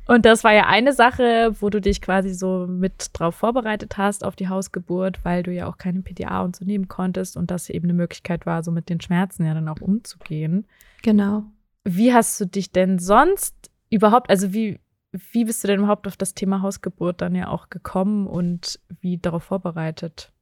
Und 0.06 0.26
das 0.26 0.44
war 0.44 0.52
ja 0.52 0.66
eine 0.66 0.92
Sache, 0.92 1.54
wo 1.60 1.70
du 1.70 1.80
dich 1.80 2.02
quasi 2.02 2.34
so 2.34 2.66
mit 2.68 3.10
drauf 3.14 3.34
vorbereitet 3.34 3.96
hast 3.96 4.24
auf 4.24 4.36
die 4.36 4.48
Hausgeburt, 4.48 5.24
weil 5.24 5.42
du 5.42 5.52
ja 5.52 5.66
auch 5.66 5.78
keine 5.78 6.02
PDA 6.02 6.42
und 6.42 6.54
so 6.54 6.64
nehmen 6.64 6.88
konntest 6.88 7.36
und 7.36 7.50
das 7.50 7.70
eben 7.70 7.86
eine 7.86 7.94
Möglichkeit 7.94 8.44
war, 8.44 8.62
so 8.62 8.70
mit 8.70 8.90
den 8.90 9.00
Schmerzen 9.00 9.46
ja 9.46 9.54
dann 9.54 9.68
auch 9.68 9.80
umzugehen. 9.80 10.66
Genau. 11.02 11.44
Wie 11.84 12.12
hast 12.12 12.38
du 12.40 12.44
dich 12.46 12.72
denn 12.72 12.98
sonst 12.98 13.70
überhaupt, 13.88 14.28
also 14.28 14.52
wie, 14.52 14.80
wie 15.12 15.44
bist 15.44 15.64
du 15.64 15.68
denn 15.68 15.80
überhaupt 15.80 16.06
auf 16.06 16.16
das 16.16 16.34
Thema 16.34 16.60
Hausgeburt 16.60 17.22
dann 17.22 17.34
ja 17.34 17.48
auch 17.48 17.70
gekommen 17.70 18.26
und 18.26 18.78
wie 19.00 19.16
darauf 19.16 19.44
vorbereitet? 19.44 20.32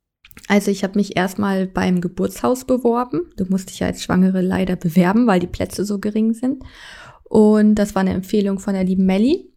Also 0.47 0.71
ich 0.71 0.85
habe 0.85 0.99
mich 0.99 1.17
erstmal 1.17 1.67
beim 1.67 2.01
Geburtshaus 2.01 2.65
beworben. 2.65 3.23
Du 3.37 3.45
musst 3.49 3.71
dich 3.71 3.81
ja 3.81 3.89
als 3.89 4.03
Schwangere 4.03 4.41
leider 4.41 4.77
bewerben, 4.77 5.27
weil 5.27 5.41
die 5.41 5.47
Plätze 5.47 5.85
so 5.85 5.99
gering 5.99 6.33
sind. 6.33 6.63
Und 7.25 7.75
das 7.75 7.95
war 7.95 8.01
eine 8.01 8.15
Empfehlung 8.15 8.59
von 8.59 8.75
der 8.75 8.85
lieben 8.85 9.05
Melli. 9.05 9.51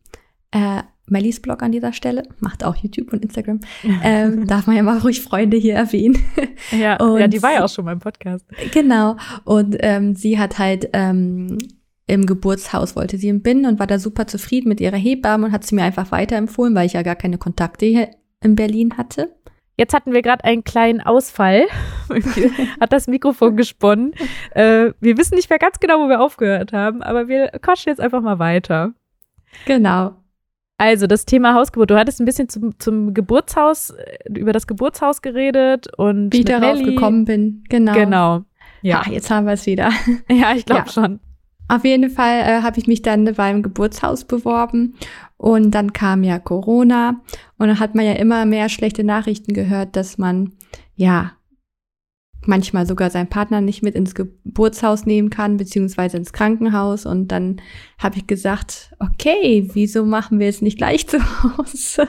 Äh, 0.52 0.84
Mellis 1.08 1.42
Blog 1.42 1.62
an 1.62 1.72
dieser 1.74 1.94
Stelle, 1.94 2.24
macht 2.40 2.64
auch 2.64 2.76
YouTube 2.76 3.12
und 3.14 3.24
Instagram. 3.24 3.60
Ähm, 4.04 4.48
darf 4.48 4.66
man 4.66 4.78
ja 4.78 4.84
mal 4.84 4.98
ruhig 5.00 5.22
Freunde 5.22 5.58
hier 5.58 5.76
erwähnen. 5.76 6.18
Ja, 6.72 6.98
und, 6.98 7.20
ja, 7.20 7.28
die 7.28 7.42
war 7.44 7.54
ja 7.54 7.66
auch 7.66 7.70
schon 7.70 7.86
beim 7.86 8.00
Podcast. 8.00 8.46
Genau. 8.72 9.18
Und 9.44 9.76
ähm, 9.80 10.16
sie 10.16 10.40
hat 10.40 10.58
halt 10.58 10.90
ähm, 10.94 11.58
im 12.08 12.26
Geburtshaus 12.26 12.96
wollte 12.96 13.18
sie 13.18 13.30
im 13.30 13.42
Binnen 13.42 13.66
und 13.66 13.80
war 13.80 13.88
da 13.88 13.98
super 13.98 14.28
zufrieden 14.28 14.70
mit 14.70 14.82
ihrer 14.82 14.98
Hebamme 14.98 15.48
und 15.48 15.52
hat 15.54 15.66
sie 15.66 15.76
mir 15.76 15.84
einfach 15.84 16.12
weiterempfohlen, 16.12 16.76
weil 16.76 16.86
ich 16.86 16.94
ja 16.94 17.04
gar 17.04 17.16
keine 17.16 17.38
Kontakte 17.38 17.86
hier 17.86 18.10
in 18.44 18.56
Berlin 18.56 18.98
hatte. 18.98 19.34
Jetzt 19.82 19.96
hatten 19.96 20.14
wir 20.14 20.22
gerade 20.22 20.44
einen 20.44 20.64
kleinen 20.64 21.02
Ausfall. 21.02 21.66
Hat 22.80 22.94
das 22.94 23.08
Mikrofon 23.08 23.58
gesponnen. 23.58 24.14
Äh, 24.52 24.92
wir 25.00 25.18
wissen 25.18 25.34
nicht 25.34 25.50
mehr 25.50 25.58
ganz 25.58 25.80
genau, 25.80 26.04
wo 26.04 26.08
wir 26.08 26.22
aufgehört 26.22 26.72
haben, 26.72 27.02
aber 27.02 27.28
wir 27.28 27.48
quatschen 27.64 27.90
jetzt 27.90 28.00
einfach 28.00 28.22
mal 28.22 28.38
weiter. 28.38 28.94
Genau. 29.66 30.14
Also 30.78 31.08
das 31.08 31.26
Thema 31.26 31.56
Hausgeburt. 31.56 31.90
Du 31.90 31.98
hattest 31.98 32.20
ein 32.20 32.26
bisschen 32.26 32.48
zum, 32.48 32.78
zum 32.78 33.16
Geburtshaus, 33.16 33.90
äh, 33.90 34.18
über 34.30 34.54
das 34.54 34.68
Geburtshaus 34.68 35.24
geredet 35.24 35.88
und 35.98 36.32
wie 36.32 36.42
ich 36.42 36.46
darauf 36.46 36.76
Nelly. 36.76 36.94
gekommen 36.94 37.26
bin. 37.26 37.64
Genau. 37.68 37.94
Genau. 37.94 38.42
Ja, 38.84 39.02
ah, 39.04 39.10
jetzt 39.10 39.32
haben 39.32 39.48
wir 39.48 39.54
es 39.54 39.66
wieder. 39.66 39.90
Ja, 40.30 40.54
ich 40.54 40.68
glaube 40.68 40.84
ja. 40.86 40.92
schon. 40.92 41.20
Auf 41.72 41.86
jeden 41.86 42.10
Fall 42.10 42.42
äh, 42.42 42.62
habe 42.64 42.80
ich 42.80 42.88
mich 42.88 43.02
dann 43.02 43.24
beim 43.34 43.64
Geburtshaus 43.64 44.26
beworben 44.26 44.96
und 45.38 45.72
dann 45.72 45.94
kam 45.94 46.22
ja 46.22 46.38
Corona 46.38 47.22
und 47.58 47.70
dann 47.70 47.80
hat 47.80 47.96
man 47.96 48.06
ja 48.06 48.12
immer 48.12 48.46
mehr 48.46 48.68
schlechte 48.68 49.06
Nachrichten 49.06 49.54
gehört, 49.54 49.96
dass 49.96 50.18
man 50.18 50.52
ja 50.96 51.32
manchmal 52.46 52.86
sogar 52.86 53.10
seinen 53.10 53.30
Partner 53.30 53.62
nicht 53.62 53.84
mit 53.84 53.96
ins 53.96 54.16
Geburtshaus 54.16 55.06
nehmen 55.06 55.30
kann, 55.30 55.56
beziehungsweise 55.56 56.18
ins 56.18 56.34
Krankenhaus. 56.34 57.06
Und 57.06 57.30
dann 57.30 57.62
habe 57.98 58.18
ich 58.18 58.28
gesagt, 58.28 58.92
okay, 59.00 59.70
wieso 59.72 60.04
machen 60.04 60.40
wir 60.40 60.50
es 60.50 60.62
nicht 60.62 60.78
gleich 60.78 61.08
zu 61.08 61.20
Hause? 61.22 62.06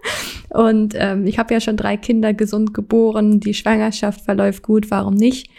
und 0.48 0.94
ähm, 0.96 1.26
ich 1.26 1.38
habe 1.38 1.52
ja 1.52 1.60
schon 1.60 1.76
drei 1.76 1.98
Kinder 1.98 2.32
gesund 2.32 2.72
geboren, 2.72 3.40
die 3.40 3.52
Schwangerschaft 3.52 4.22
verläuft 4.22 4.62
gut, 4.62 4.90
warum 4.90 5.12
nicht? 5.12 5.50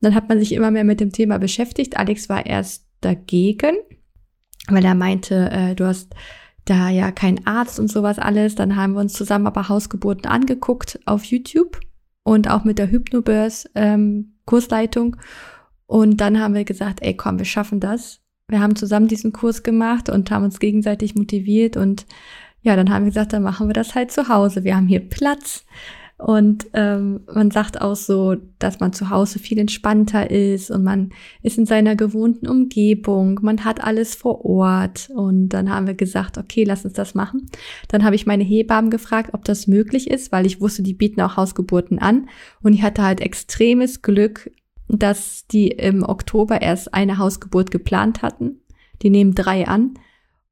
dann 0.00 0.14
hat 0.14 0.28
man 0.28 0.38
sich 0.38 0.52
immer 0.52 0.70
mehr 0.70 0.84
mit 0.84 1.00
dem 1.00 1.12
Thema 1.12 1.38
beschäftigt. 1.38 1.96
Alex 1.96 2.28
war 2.28 2.46
erst 2.46 2.85
dagegen, 3.06 3.76
weil 4.68 4.84
er 4.84 4.94
meinte, 4.94 5.50
äh, 5.50 5.74
du 5.74 5.86
hast 5.86 6.14
da 6.64 6.88
ja 6.88 7.12
kein 7.12 7.46
Arzt 7.46 7.78
und 7.78 7.88
sowas 7.90 8.18
alles. 8.18 8.54
Dann 8.54 8.76
haben 8.76 8.94
wir 8.94 9.00
uns 9.00 9.12
zusammen 9.12 9.46
aber 9.46 9.68
Hausgeburten 9.68 10.26
angeguckt 10.26 10.98
auf 11.06 11.24
YouTube 11.24 11.80
und 12.24 12.50
auch 12.50 12.64
mit 12.64 12.78
der 12.78 12.90
Hypnobirth 12.90 13.70
ähm, 13.74 14.34
Kursleitung. 14.44 15.16
Und 15.86 16.20
dann 16.20 16.40
haben 16.40 16.54
wir 16.54 16.64
gesagt, 16.64 17.00
ey, 17.02 17.16
komm, 17.16 17.38
wir 17.38 17.46
schaffen 17.46 17.80
das. 17.80 18.20
Wir 18.48 18.60
haben 18.60 18.76
zusammen 18.76 19.08
diesen 19.08 19.32
Kurs 19.32 19.62
gemacht 19.62 20.08
und 20.08 20.30
haben 20.30 20.44
uns 20.44 20.58
gegenseitig 20.60 21.14
motiviert 21.14 21.76
und 21.76 22.06
ja, 22.62 22.74
dann 22.74 22.90
haben 22.90 23.04
wir 23.04 23.10
gesagt, 23.10 23.32
dann 23.32 23.44
machen 23.44 23.68
wir 23.68 23.74
das 23.74 23.94
halt 23.94 24.10
zu 24.10 24.28
Hause. 24.28 24.64
Wir 24.64 24.74
haben 24.74 24.88
hier 24.88 25.08
Platz. 25.08 25.64
Und 26.18 26.68
ähm, 26.72 27.20
man 27.32 27.50
sagt 27.50 27.82
auch 27.82 27.94
so, 27.94 28.36
dass 28.58 28.80
man 28.80 28.94
zu 28.94 29.10
Hause 29.10 29.38
viel 29.38 29.58
entspannter 29.58 30.30
ist 30.30 30.70
und 30.70 30.82
man 30.82 31.10
ist 31.42 31.58
in 31.58 31.66
seiner 31.66 31.94
gewohnten 31.94 32.48
Umgebung, 32.48 33.38
man 33.42 33.66
hat 33.66 33.84
alles 33.84 34.14
vor 34.14 34.44
Ort. 34.46 35.10
Und 35.14 35.50
dann 35.50 35.70
haben 35.70 35.86
wir 35.86 35.94
gesagt, 35.94 36.38
okay, 36.38 36.64
lass 36.64 36.86
uns 36.86 36.94
das 36.94 37.14
machen. 37.14 37.50
Dann 37.88 38.02
habe 38.02 38.16
ich 38.16 38.24
meine 38.24 38.44
Hebammen 38.44 38.90
gefragt, 38.90 39.34
ob 39.34 39.44
das 39.44 39.66
möglich 39.66 40.10
ist, 40.10 40.32
weil 40.32 40.46
ich 40.46 40.60
wusste, 40.60 40.82
die 40.82 40.94
bieten 40.94 41.20
auch 41.20 41.36
Hausgeburten 41.36 41.98
an. 41.98 42.28
Und 42.62 42.72
ich 42.72 42.82
hatte 42.82 43.02
halt 43.02 43.20
extremes 43.20 44.00
Glück, 44.00 44.50
dass 44.88 45.46
die 45.48 45.68
im 45.68 46.02
Oktober 46.02 46.62
erst 46.62 46.94
eine 46.94 47.18
Hausgeburt 47.18 47.70
geplant 47.70 48.22
hatten. 48.22 48.60
Die 49.02 49.10
nehmen 49.10 49.34
drei 49.34 49.68
an. 49.68 49.94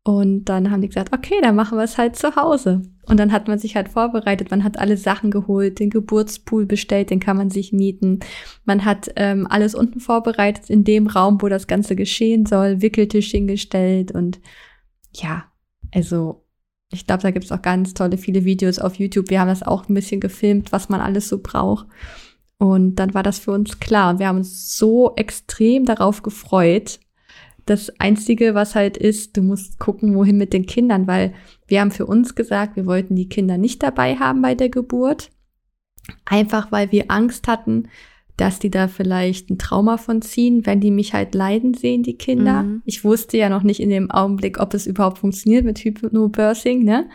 Und 0.07 0.45
dann 0.45 0.71
haben 0.71 0.83
die 0.83 0.89
gesagt, 0.89 1.15
okay, 1.15 1.37
dann 1.41 1.57
machen 1.57 1.79
wir 1.79 1.85
es 1.85 1.97
halt 1.97 2.15
zu 2.15 2.37
Hause. 2.37 2.83
Und 3.07 3.19
dann 3.19 3.33
hat 3.33 3.49
man 3.49 3.59
sich 3.59 3.75
halt 3.75 3.89
vorbereitet, 3.89 4.51
man 4.51 4.63
hat 4.63 4.79
alle 4.79 4.99
Sachen 4.99 5.31
geholt, 5.31 5.79
den 5.79 5.89
Geburtspool 5.89 6.67
bestellt, 6.67 7.09
den 7.09 7.21
kann 7.21 7.39
man 7.39 7.49
sich 7.49 7.73
mieten. 7.73 8.21
Man 8.67 8.85
hat 8.85 9.11
ähm, 9.17 9.47
alles 9.49 9.75
unten 9.75 10.01
vorbereitet 10.01 10.69
in 10.69 10.85
dem 10.85 11.07
Raum, 11.07 11.41
wo 11.41 11.49
das 11.49 11.67
Ganze 11.67 11.97
geschehen 11.97 12.45
soll, 12.45 12.83
Wickeltisch 12.83 13.31
hingestellt 13.31 14.13
und 14.13 14.41
ja, 15.15 15.45
also 15.95 16.45
ich 16.93 17.07
glaube, 17.07 17.23
da 17.23 17.31
gibt's 17.31 17.51
auch 17.51 17.63
ganz 17.63 17.95
tolle 17.95 18.19
viele 18.19 18.45
Videos 18.45 18.79
auf 18.79 18.97
YouTube. 18.97 19.31
Wir 19.31 19.41
haben 19.41 19.49
das 19.49 19.63
auch 19.63 19.89
ein 19.89 19.95
bisschen 19.95 20.21
gefilmt, 20.21 20.71
was 20.71 20.89
man 20.89 21.01
alles 21.01 21.29
so 21.29 21.41
braucht. 21.43 21.87
Und 22.59 22.97
dann 22.97 23.15
war 23.15 23.23
das 23.23 23.39
für 23.39 23.51
uns 23.51 23.81
klar. 23.81 24.11
Und 24.11 24.19
wir 24.21 24.29
haben 24.29 24.39
uns 24.39 24.77
so 24.77 25.15
extrem 25.17 25.87
darauf 25.87 26.23
gefreut, 26.23 27.01
das 27.67 27.99
Einzige, 27.99 28.55
was 28.55 28.75
halt 28.75 28.97
ist, 28.97 29.37
du 29.37 29.43
musst 29.43 29.79
gucken, 29.79 30.15
wohin 30.15 30.37
mit 30.37 30.53
den 30.53 30.67
Kindern, 30.67 31.07
weil 31.07 31.33
wir 31.67 31.81
haben 31.81 31.91
für 31.91 32.07
uns 32.07 32.35
gesagt, 32.35 32.77
wir 32.77 32.87
wollten 32.87 33.17
die 33.17 33.29
Kinder 33.29 33.59
nicht 33.59 33.83
dabei 33.83 34.17
haben 34.17 34.43
bei 34.43 34.55
der 34.55 34.69
Geburt. 34.69 35.31
Einfach 36.27 36.71
weil 36.71 36.93
wir 36.93 37.11
Angst 37.11 37.49
hatten, 37.49 37.89
dass 38.37 38.59
die 38.59 38.71
da 38.71 38.89
vielleicht 38.89 39.49
ein 39.49 39.59
Trauma 39.59 39.97
von 39.97 40.21
ziehen, 40.21 40.67
wenn 40.67 40.81
die 40.81 40.91
mich 40.91 41.15
halt 41.15 41.35
leiden 41.35 41.75
sehen, 41.75 42.03
die 42.03 42.17
Kinder. 42.17 42.65
Mhm. 42.65 42.83
Ich 42.85 43.05
wusste 43.05 43.37
ja 43.37 43.49
noch 43.49 43.63
nicht 43.63 43.81
in 43.81 43.91
dem 43.91 44.11
Augenblick, 44.11 44.59
ob 44.59 44.75
es 44.75 44.87
überhaupt 44.87 45.19
funktioniert 45.19 45.65
mit 45.65 45.79
Hypnobirthing, 45.79 46.85
ne? 46.85 47.09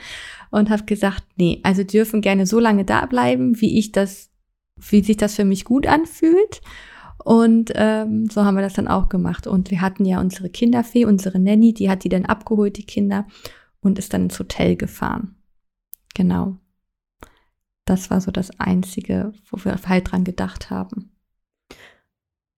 Und 0.50 0.70
habe 0.70 0.86
gesagt, 0.86 1.24
nee, 1.36 1.60
also 1.64 1.84
dürfen 1.84 2.22
gerne 2.22 2.48
so 2.48 2.60
lange 2.60 2.86
da 2.86 3.06
bleiben, 3.06 3.60
wie 3.62 3.78
ich 3.78 3.92
das, 3.92 4.32
wie 4.78 5.04
sich 5.04 5.18
das 5.18 5.36
für 5.36 5.46
mich 5.46 5.66
gut 5.66 5.86
anfühlt. 5.86 6.62
Und 7.24 7.72
ähm, 7.76 8.30
so 8.30 8.46
haben 8.46 8.56
wir 8.56 8.62
das 8.62 8.74
dann 8.74 8.88
auch 8.88 9.10
gemacht. 9.10 9.48
Und 9.48 9.72
wir 9.72 9.82
hatten 9.82 10.06
ja 10.06 10.20
unsere 10.20 10.50
Kinderfee, 10.50 11.06
unsere 11.06 11.40
Nanny, 11.40 11.74
die 11.74 11.90
hat 11.90 12.04
die 12.04 12.10
dann 12.10 12.26
abgeholt, 12.26 12.78
die 12.78 12.86
Kinder, 12.86 13.28
und 13.82 14.00
ist 14.00 14.14
dann 14.14 14.24
ins 14.24 14.40
Hotel 14.40 14.76
gefahren. 14.76 15.36
Genau. 16.16 16.58
Das 17.86 18.10
war 18.10 18.22
so 18.22 18.32
das 18.32 18.60
Einzige, 18.60 19.34
wo 19.50 19.64
wir 19.64 19.76
halt 19.88 20.12
dran 20.12 20.24
gedacht 20.24 20.70
haben. 20.70 21.12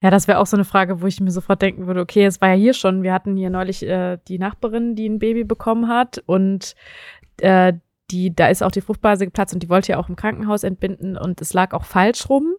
Ja, 0.03 0.09
das 0.09 0.27
wäre 0.27 0.39
auch 0.39 0.47
so 0.47 0.57
eine 0.57 0.65
Frage, 0.65 1.01
wo 1.01 1.07
ich 1.07 1.19
mir 1.19 1.29
sofort 1.29 1.61
denken 1.61 1.85
würde, 1.85 2.01
okay, 2.01 2.25
es 2.25 2.41
war 2.41 2.49
ja 2.49 2.55
hier 2.55 2.73
schon, 2.73 3.03
wir 3.03 3.13
hatten 3.13 3.37
hier 3.37 3.51
neulich 3.51 3.83
äh, 3.83 4.17
die 4.27 4.39
Nachbarin, 4.39 4.95
die 4.95 5.07
ein 5.07 5.19
Baby 5.19 5.43
bekommen 5.43 5.87
hat 5.87 6.23
und 6.25 6.75
äh, 7.39 7.73
die, 8.09 8.35
da 8.35 8.47
ist 8.47 8.63
auch 8.63 8.71
die 8.71 8.81
Fruchtblase 8.81 9.25
geplatzt 9.25 9.53
und 9.53 9.61
die 9.61 9.69
wollte 9.69 9.91
ja 9.91 9.99
auch 9.99 10.09
im 10.09 10.15
Krankenhaus 10.15 10.63
entbinden 10.63 11.17
und 11.17 11.39
es 11.39 11.53
lag 11.53 11.73
auch 11.73 11.85
falsch 11.85 12.29
rum. 12.29 12.55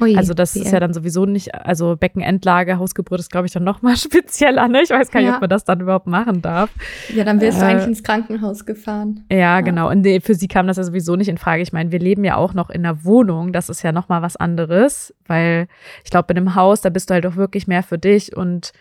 Ui, 0.00 0.16
also 0.16 0.34
das 0.34 0.56
ist 0.56 0.72
ja 0.72 0.80
dann 0.80 0.94
sowieso 0.94 1.26
nicht, 1.26 1.54
also 1.54 1.96
Beckenendlage, 1.96 2.78
Hausgeburt 2.78 3.20
ist, 3.20 3.30
glaube 3.30 3.46
ich, 3.46 3.52
dann 3.52 3.64
nochmal 3.64 3.96
spezieller. 3.98 4.68
Ne? 4.68 4.82
Ich 4.82 4.90
weiß 4.90 5.10
gar 5.10 5.20
nicht, 5.20 5.28
ja. 5.28 5.34
ob 5.36 5.40
man 5.40 5.50
das 5.50 5.64
dann 5.64 5.80
überhaupt 5.80 6.06
machen 6.06 6.42
darf. 6.42 6.70
Ja, 7.14 7.24
dann 7.24 7.40
wirst 7.40 7.58
äh, 7.58 7.60
du 7.60 7.66
eigentlich 7.66 7.88
ins 7.88 8.02
Krankenhaus 8.02 8.64
gefahren. 8.64 9.24
Ja, 9.30 9.38
ja, 9.38 9.60
genau. 9.60 9.90
Und 9.90 10.06
für 10.22 10.34
sie 10.34 10.48
kam 10.48 10.66
das 10.66 10.76
ja 10.76 10.84
sowieso 10.84 11.16
nicht 11.16 11.28
in 11.28 11.38
Frage. 11.38 11.62
Ich 11.62 11.72
meine, 11.72 11.92
wir 11.92 11.98
leben 11.98 12.24
ja 12.24 12.36
auch 12.36 12.54
noch 12.54 12.70
in 12.70 12.84
einer 12.84 13.04
Wohnung. 13.04 13.52
Das 13.52 13.68
ist 13.68 13.82
ja 13.82 13.92
nochmal 13.92 14.22
was 14.22 14.36
anderes, 14.36 15.14
weil 15.26 15.66
ich 16.04 16.10
glaube, 16.10 16.32
in 16.32 16.38
einem 16.38 16.54
Haus, 16.54 16.80
da 16.80 16.90
bist 16.90 17.10
du 17.10 17.14
halt 17.14 17.26
auch 17.26 17.36
wirklich 17.36 17.66
mehr 17.66 17.82
für 17.82 17.98
dich 17.98 18.36
und 18.36 18.72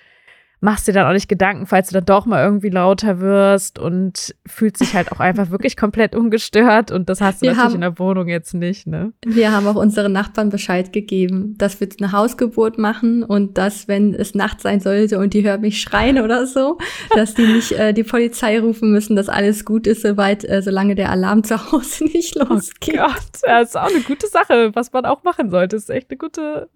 machst 0.62 0.88
dir 0.88 0.94
dann 0.94 1.08
auch 1.08 1.14
nicht 1.14 1.30
Gedanken, 1.30 1.66
falls 1.66 1.90
du 1.90 1.94
dann 1.94 2.06
doch 2.06 2.26
mal 2.26 2.44
irgendwie 2.44 2.70
lauter 2.70 3.20
wirst 3.20 3.80
und 3.80 4.36
fühlst 4.46 4.82
dich 4.82 4.94
halt 4.94 5.12
auch 5.12 5.20
einfach 5.20 5.52
wirklich 5.52 5.78
komplett 5.78 6.16
ungestört 6.16 6.92
und 6.92 7.08
das 7.10 7.22
hast 7.22 7.42
du 7.42 7.44
wir 7.44 7.52
natürlich 7.52 7.66
haben, 7.66 7.76
in 7.76 7.82
der 7.82 8.00
Wohnung 8.00 8.28
jetzt 8.28 8.54
nicht, 8.54 8.86
ne? 8.86 9.14
Wir 9.26 9.52
haben 9.54 9.68
auch 9.68 9.76
unseren 9.76 10.12
Nachbarn 10.12 10.50
Bescheid 10.50 10.92
gegeben, 10.92 11.56
dass 11.58 11.80
wir 11.80 11.88
eine 12.00 12.12
Hausgeburt 12.12 12.78
machen 12.78 13.24
und 13.24 13.58
dass, 13.58 13.88
wenn 13.88 14.14
es 14.14 14.36
Nacht 14.36 14.62
sein 14.62 14.82
sollte 14.82 15.20
und 15.20 15.34
die 15.34 15.44
hören 15.44 15.62
mich 15.62 15.82
schreien 15.82 16.20
oder 16.20 16.46
so, 16.46 16.78
dass 17.16 17.36
die 17.36 17.48
nicht 17.48 17.72
äh, 17.72 17.94
die 17.94 18.04
Polizei 18.04 18.60
rufen 18.60 18.92
müssen, 18.92 19.16
dass 19.16 19.30
alles 19.30 19.64
gut 19.64 19.88
ist, 19.88 20.02
soweit, 20.02 20.44
äh, 20.44 20.62
solange 20.62 20.96
der 20.96 21.10
Alarm 21.10 21.44
zu 21.44 21.72
Hause 21.72 22.04
nicht 22.14 22.36
oh 22.38 22.46
losgeht. 22.54 23.00
Oh 23.00 23.08
Gott, 23.08 23.30
das 23.44 23.70
ist 23.70 23.78
auch 23.78 23.90
eine 23.90 24.02
gute 24.02 24.28
Sache, 24.28 24.72
was 24.74 24.92
man 24.92 25.06
auch 25.06 25.24
machen 25.24 25.50
sollte. 25.50 25.78
Das 25.78 25.84
ist 25.84 25.90
echt 25.90 26.10
eine 26.10 26.18
gute 26.18 26.70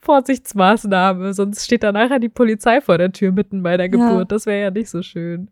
Vorsichtsmaßnahme, 0.00 1.34
sonst 1.34 1.64
steht 1.66 1.82
da 1.82 1.92
nachher 1.92 2.18
die 2.18 2.28
Polizei 2.30 2.80
vor 2.80 2.96
der 2.96 3.12
Tür 3.12 3.25
Tür 3.26 3.32
mitten 3.32 3.62
bei 3.62 3.76
der 3.76 3.88
Geburt. 3.88 4.18
Ja. 4.18 4.24
Das 4.24 4.46
wäre 4.46 4.62
ja 4.62 4.70
nicht 4.70 4.88
so 4.88 5.02
schön. 5.02 5.50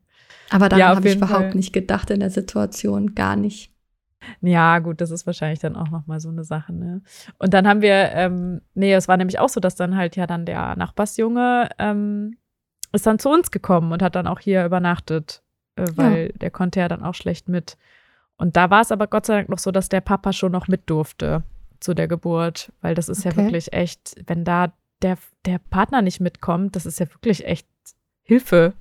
Aber 0.50 0.68
daran 0.68 0.80
ja, 0.80 0.96
habe 0.96 1.08
ich 1.08 1.16
überhaupt 1.16 1.42
Fall. 1.42 1.54
nicht 1.54 1.72
gedacht 1.72 2.10
in 2.10 2.20
der 2.20 2.30
Situation, 2.30 3.14
gar 3.14 3.36
nicht. 3.36 3.72
Ja, 4.40 4.78
gut, 4.78 5.00
das 5.00 5.10
ist 5.10 5.26
wahrscheinlich 5.26 5.58
dann 5.58 5.76
auch 5.76 5.90
nochmal 5.90 6.20
so 6.20 6.30
eine 6.30 6.44
Sache, 6.44 6.72
ne? 6.72 7.02
Und 7.38 7.52
dann 7.52 7.68
haben 7.68 7.82
wir, 7.82 8.12
ähm, 8.12 8.62
nee, 8.74 8.94
es 8.94 9.06
war 9.08 9.16
nämlich 9.16 9.38
auch 9.38 9.48
so, 9.48 9.60
dass 9.60 9.74
dann 9.74 9.96
halt 9.96 10.16
ja 10.16 10.26
dann 10.26 10.46
der 10.46 10.76
Nachbarsjunge 10.76 11.68
ähm, 11.78 12.36
ist 12.92 13.06
dann 13.06 13.18
zu 13.18 13.28
uns 13.28 13.50
gekommen 13.50 13.92
und 13.92 14.02
hat 14.02 14.14
dann 14.14 14.26
auch 14.26 14.40
hier 14.40 14.64
übernachtet, 14.64 15.42
äh, 15.76 15.86
weil 15.94 16.26
ja. 16.26 16.38
der 16.38 16.50
konnte 16.50 16.80
ja 16.80 16.88
dann 16.88 17.02
auch 17.02 17.14
schlecht 17.14 17.48
mit. 17.48 17.76
Und 18.36 18.56
da 18.56 18.70
war 18.70 18.80
es 18.80 18.92
aber 18.92 19.06
Gott 19.08 19.26
sei 19.26 19.36
Dank 19.36 19.48
noch 19.48 19.58
so, 19.58 19.70
dass 19.70 19.88
der 19.88 20.00
Papa 20.00 20.32
schon 20.32 20.52
noch 20.52 20.68
mit 20.68 20.88
durfte 20.88 21.42
zu 21.80 21.94
der 21.94 22.08
Geburt, 22.08 22.72
weil 22.80 22.94
das 22.94 23.08
ist 23.08 23.26
okay. 23.26 23.36
ja 23.36 23.36
wirklich 23.36 23.72
echt, 23.72 24.14
wenn 24.26 24.44
da 24.44 24.72
der, 25.02 25.18
der 25.44 25.58
Partner 25.58 26.02
nicht 26.02 26.20
mitkommt, 26.20 26.76
das 26.76 26.86
ist 26.86 26.98
ja 26.98 27.06
wirklich 27.12 27.44
echt 27.44 27.66
Hilfe. 28.22 28.74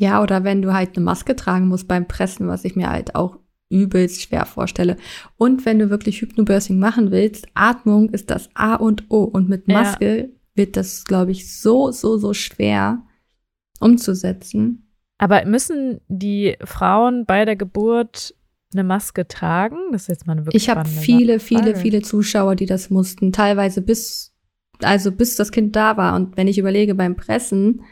Ja, 0.00 0.22
oder 0.22 0.44
wenn 0.44 0.62
du 0.62 0.72
halt 0.72 0.96
eine 0.96 1.04
Maske 1.04 1.36
tragen 1.36 1.68
musst 1.68 1.88
beim 1.88 2.06
Pressen, 2.06 2.48
was 2.48 2.64
ich 2.64 2.76
mir 2.76 2.90
halt 2.90 3.14
auch 3.14 3.38
übelst 3.68 4.22
schwer 4.22 4.46
vorstelle. 4.46 4.96
Und 5.36 5.66
wenn 5.66 5.78
du 5.78 5.90
wirklich 5.90 6.20
Hypnobirthing 6.20 6.78
machen 6.78 7.10
willst, 7.10 7.46
Atmung 7.54 8.10
ist 8.10 8.30
das 8.30 8.48
A 8.54 8.74
und 8.74 9.10
O. 9.10 9.24
Und 9.24 9.48
mit 9.48 9.68
Maske 9.68 10.18
ja. 10.18 10.26
wird 10.54 10.76
das, 10.76 11.04
glaube 11.04 11.32
ich, 11.32 11.52
so, 11.52 11.90
so, 11.90 12.16
so 12.16 12.32
schwer 12.32 13.02
umzusetzen. 13.80 14.88
Aber 15.18 15.44
müssen 15.44 16.00
die 16.08 16.56
Frauen 16.64 17.26
bei 17.26 17.44
der 17.44 17.56
Geburt 17.56 18.34
eine 18.72 18.84
Maske 18.84 19.26
tragen? 19.26 19.76
Das 19.92 20.02
ist 20.02 20.08
jetzt 20.08 20.26
mal 20.26 20.34
eine 20.34 20.46
wirklich 20.46 20.62
Ich 20.62 20.70
habe 20.70 20.88
viele, 20.88 21.40
viele, 21.40 21.74
viele 21.74 22.02
Zuschauer, 22.02 22.54
die 22.54 22.66
das 22.66 22.90
mussten. 22.90 23.32
Teilweise 23.32 23.82
bis 23.82 24.27
also 24.82 25.12
bis 25.12 25.36
das 25.36 25.52
Kind 25.52 25.76
da 25.76 25.96
war. 25.96 26.14
Und 26.14 26.36
wenn 26.36 26.48
ich 26.48 26.58
überlege 26.58 26.94
beim 26.94 27.16
Pressen, 27.16 27.82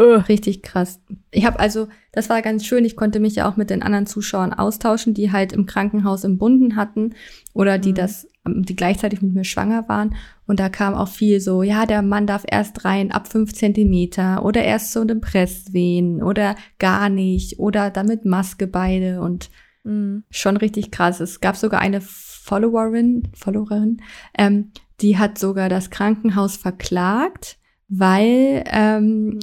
uh. 0.00 0.16
richtig 0.28 0.62
krass. 0.62 1.00
Ich 1.30 1.46
habe 1.46 1.58
also, 1.58 1.88
das 2.12 2.28
war 2.28 2.42
ganz 2.42 2.64
schön, 2.64 2.84
ich 2.84 2.96
konnte 2.96 3.20
mich 3.20 3.36
ja 3.36 3.48
auch 3.48 3.56
mit 3.56 3.70
den 3.70 3.82
anderen 3.82 4.06
Zuschauern 4.06 4.52
austauschen, 4.52 5.14
die 5.14 5.32
halt 5.32 5.52
im 5.52 5.66
Krankenhaus 5.66 6.24
im 6.24 6.38
Bunden 6.38 6.76
hatten 6.76 7.14
oder 7.52 7.78
die 7.78 7.90
mhm. 7.90 7.96
das, 7.96 8.28
die 8.46 8.76
gleichzeitig 8.76 9.22
mit 9.22 9.34
mir 9.34 9.44
schwanger 9.44 9.88
waren. 9.88 10.14
Und 10.46 10.60
da 10.60 10.68
kam 10.68 10.94
auch 10.94 11.08
viel 11.08 11.40
so, 11.40 11.62
ja, 11.62 11.86
der 11.86 12.02
Mann 12.02 12.26
darf 12.26 12.44
erst 12.48 12.84
rein 12.84 13.10
ab 13.10 13.28
fünf 13.28 13.52
Zentimeter 13.52 14.44
oder 14.44 14.62
erst 14.62 14.92
so 14.92 15.00
einem 15.00 15.20
Presswehen 15.20 16.22
oder 16.22 16.54
gar 16.78 17.08
nicht 17.08 17.58
oder 17.58 17.90
damit 17.90 18.24
Maske 18.24 18.66
beide 18.66 19.20
und 19.20 19.50
mhm. 19.84 20.24
schon 20.30 20.56
richtig 20.56 20.90
krass. 20.90 21.20
Es 21.20 21.40
gab 21.40 21.56
sogar 21.56 21.80
eine 21.80 22.00
Followerin, 22.00 23.28
Followerin, 23.34 24.02
ähm, 24.38 24.70
die 25.00 25.18
hat 25.18 25.38
sogar 25.38 25.68
das 25.68 25.90
Krankenhaus 25.90 26.56
verklagt, 26.56 27.58
weil, 27.88 28.64
ähm, 28.66 29.40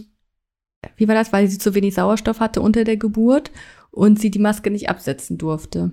wie 0.97 1.07
war 1.07 1.15
das, 1.15 1.31
weil 1.31 1.47
sie 1.47 1.57
zu 1.57 1.75
wenig 1.75 1.93
Sauerstoff 1.93 2.39
hatte 2.39 2.61
unter 2.61 2.83
der 2.83 2.97
Geburt 2.97 3.51
und 3.91 4.19
sie 4.19 4.31
die 4.31 4.39
Maske 4.39 4.71
nicht 4.71 4.89
absetzen 4.89 5.37
durfte. 5.37 5.91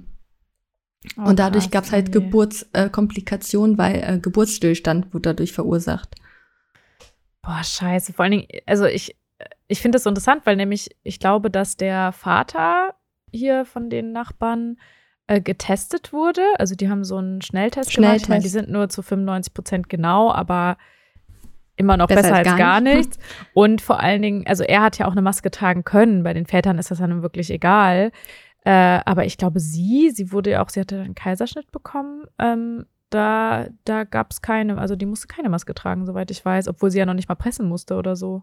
Oh, 1.17 1.23
und 1.23 1.39
dadurch 1.39 1.71
gab 1.71 1.85
es 1.85 1.93
halt 1.93 2.13
Geburtskomplikationen, 2.13 3.77
äh, 3.77 3.79
weil 3.79 3.95
äh, 3.97 4.19
Geburtsstillstand 4.19 5.15
wurde 5.15 5.31
dadurch 5.31 5.53
verursacht. 5.53 6.15
Boah, 7.43 7.63
scheiße. 7.65 8.13
Vor 8.13 8.25
allen 8.25 8.33
Dingen, 8.33 8.49
also 8.67 8.85
ich, 8.85 9.17
ich 9.67 9.81
finde 9.81 9.97
das 9.97 10.03
so 10.03 10.11
interessant, 10.11 10.43
weil 10.45 10.57
nämlich 10.57 10.91
ich 11.03 11.19
glaube, 11.19 11.51
dass 11.51 11.77
der 11.77 12.13
Vater 12.13 12.95
hier 13.33 13.65
von 13.65 13.89
den 13.89 14.13
Nachbarn 14.13 14.77
äh, 15.31 15.41
getestet 15.41 16.13
wurde. 16.13 16.43
Also 16.59 16.75
die 16.75 16.89
haben 16.89 17.05
so 17.05 17.17
einen 17.17 17.41
Schnelltest, 17.41 17.93
Schnelltest. 17.93 17.97
gemacht. 17.97 18.23
Ich 18.23 18.29
meine, 18.29 18.43
die 18.43 18.49
sind 18.49 18.69
nur 18.69 18.89
zu 18.89 19.01
95 19.01 19.55
Prozent 19.55 19.89
genau, 19.89 20.33
aber 20.33 20.77
immer 21.77 21.97
noch 21.97 22.09
besser, 22.09 22.23
besser 22.23 22.35
als, 22.35 22.49
gar, 22.49 22.59
gar 22.59 22.81
nicht. 22.81 22.97
nichts. 22.97 23.19
Und 23.55 23.81
vor 23.81 24.01
allen 24.01 24.23
Dingen, 24.23 24.45
also 24.49 24.65
er 24.65 24.83
hat 24.83 24.99
ja 24.99 25.07
auch 25.07 25.13
eine 25.13 25.23
Maske 25.23 25.53
tragen 25.53 25.85
können. 25.85 26.25
Bei 26.25 26.35
den 26.35 26.47
Vätern 26.47 26.79
ist 26.79 26.91
das 26.91 26.99
dann 26.99 27.23
wirklich 27.23 27.49
egal. 27.51 28.11
Äh, 28.65 28.71
aber 29.05 29.25
ich 29.25 29.39
glaube, 29.39 29.61
sie, 29.61 30.11
sie 30.11 30.33
wurde 30.33 30.51
ja 30.51 30.65
auch, 30.65 30.69
sie 30.69 30.81
hatte 30.81 31.01
einen 31.01 31.15
Kaiserschnitt 31.15 31.71
bekommen. 31.71 32.25
Ähm, 32.41 32.87
da, 33.11 33.69
da 33.85 34.03
gab 34.03 34.33
es 34.33 34.43
keine, 34.43 34.79
also 34.79 34.97
die 34.97 35.07
musste 35.07 35.29
keine 35.29 35.49
Maske 35.49 35.75
tragen, 35.75 36.07
soweit 36.07 36.33
ich 36.33 36.45
weiß, 36.45 36.67
obwohl 36.67 36.91
sie 36.91 36.99
ja 36.99 37.07
noch 37.07 37.15
nicht 37.15 37.29
mal 37.29 37.37
pressen 37.37 37.69
musste 37.69 37.95
oder 37.95 38.17
so. 38.17 38.43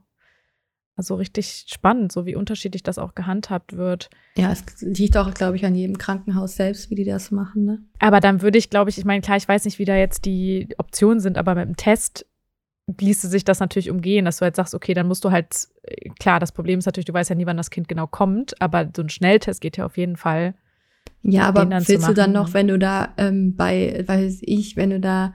Also 0.97 1.13
richtig 1.13 1.65
spannend, 1.67 2.12
so 2.12 2.25
wie 2.25 2.36
unterschiedlich 2.36 2.81
das 2.81 2.97
auch 2.97 3.13
gehandhabt 3.13 3.77
wird. 3.77 4.10
Ja, 4.36 4.51
es 4.51 4.63
liegt 4.81 5.15
auch, 5.15 5.31
glaube 5.31 5.55
ich, 5.55 5.63
an 5.63 5.75
jedem 5.75 5.99
Krankenhaus 5.99 6.55
selbst, 6.55 6.89
wie 6.89 6.95
die 6.95 7.05
das 7.05 7.29
machen. 7.29 7.65
Ne? 7.65 7.79
Aber 7.99 8.19
dann 8.19 8.41
würde 8.41 8.57
ich, 8.57 8.71
glaube 8.71 8.89
ich, 8.89 8.97
ich 8.97 9.05
meine, 9.05 9.21
klar, 9.21 9.38
ich 9.38 9.47
weiß 9.47 9.65
nicht, 9.65 9.77
wie 9.77 9.86
da 9.86 9.95
jetzt 9.95 10.25
die 10.25 10.69
Optionen 10.79 11.19
sind, 11.19 11.38
aber 11.38 11.53
mit 11.53 11.67
dem 11.67 11.77
Test 11.77 12.25
ließe 12.99 13.27
sich 13.27 13.45
das 13.45 13.60
natürlich 13.60 13.91
umgehen, 13.91 14.25
dass 14.25 14.38
du 14.38 14.43
halt 14.43 14.55
sagst, 14.55 14.73
okay, 14.73 14.95
dann 14.95 15.07
musst 15.07 15.23
du 15.23 15.31
halt, 15.31 15.67
klar, 16.19 16.39
das 16.39 16.51
Problem 16.51 16.79
ist 16.79 16.86
natürlich, 16.86 17.05
du 17.05 17.13
weißt 17.13 17.29
ja 17.29 17.36
nie, 17.36 17.45
wann 17.45 17.57
das 17.57 17.69
Kind 17.69 17.88
genau 17.88 18.07
kommt, 18.07 18.60
aber 18.60 18.89
so 18.95 19.03
ein 19.03 19.10
Schnelltest 19.10 19.62
geht 19.62 19.77
ja 19.77 19.86
auf 19.86 19.97
jeden 19.97 20.15
Fall. 20.15 20.55
Ja, 21.21 21.43
aber 21.47 21.69
willst 21.69 22.07
du 22.07 22.13
dann 22.13 22.31
noch, 22.31 22.53
wenn 22.53 22.67
du 22.67 22.79
da 22.79 23.13
ähm, 23.17 23.55
bei, 23.55 24.03
weiß 24.07 24.39
ich, 24.41 24.77
wenn 24.77 24.89
du 24.91 24.99
da 24.99 25.33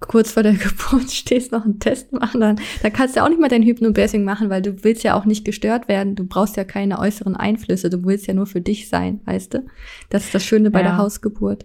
kurz 0.00 0.32
vor 0.32 0.42
der 0.42 0.52
Geburt 0.54 1.10
stehst, 1.10 1.52
noch 1.52 1.64
einen 1.64 1.80
Test 1.80 2.12
machen, 2.12 2.40
dann, 2.40 2.60
dann 2.82 2.92
kannst 2.92 3.16
du 3.16 3.22
auch 3.22 3.28
nicht 3.28 3.40
mal 3.40 3.48
dein 3.48 3.62
Hypnobirthing 3.62 4.24
machen, 4.24 4.50
weil 4.50 4.62
du 4.62 4.84
willst 4.84 5.02
ja 5.02 5.14
auch 5.14 5.24
nicht 5.24 5.44
gestört 5.44 5.88
werden. 5.88 6.14
Du 6.14 6.24
brauchst 6.24 6.56
ja 6.56 6.64
keine 6.64 6.98
äußeren 6.98 7.36
Einflüsse. 7.36 7.90
Du 7.90 8.04
willst 8.04 8.26
ja 8.26 8.34
nur 8.34 8.46
für 8.46 8.60
dich 8.60 8.88
sein, 8.88 9.20
weißt 9.24 9.54
du? 9.54 9.66
Das 10.10 10.24
ist 10.24 10.34
das 10.34 10.44
Schöne 10.44 10.70
bei 10.70 10.80
ja. 10.80 10.88
der 10.88 10.96
Hausgeburt. 10.98 11.64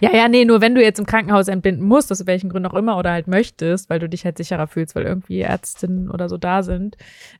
Ja, 0.00 0.14
ja, 0.14 0.28
nee, 0.28 0.46
nur 0.46 0.62
wenn 0.62 0.74
du 0.74 0.82
jetzt 0.82 0.98
im 0.98 1.04
Krankenhaus 1.04 1.48
entbinden 1.48 1.86
musst, 1.86 2.10
aus 2.10 2.26
welchen 2.26 2.48
Gründen 2.48 2.68
auch 2.68 2.74
immer, 2.74 2.96
oder 2.96 3.12
halt 3.12 3.28
möchtest, 3.28 3.90
weil 3.90 3.98
du 3.98 4.08
dich 4.08 4.24
halt 4.24 4.38
sicherer 4.38 4.66
fühlst, 4.66 4.94
weil 4.94 5.04
irgendwie 5.04 5.40
Ärztinnen 5.40 6.10
oder 6.10 6.28
so 6.30 6.38
da 6.38 6.62
sind, 6.62 6.96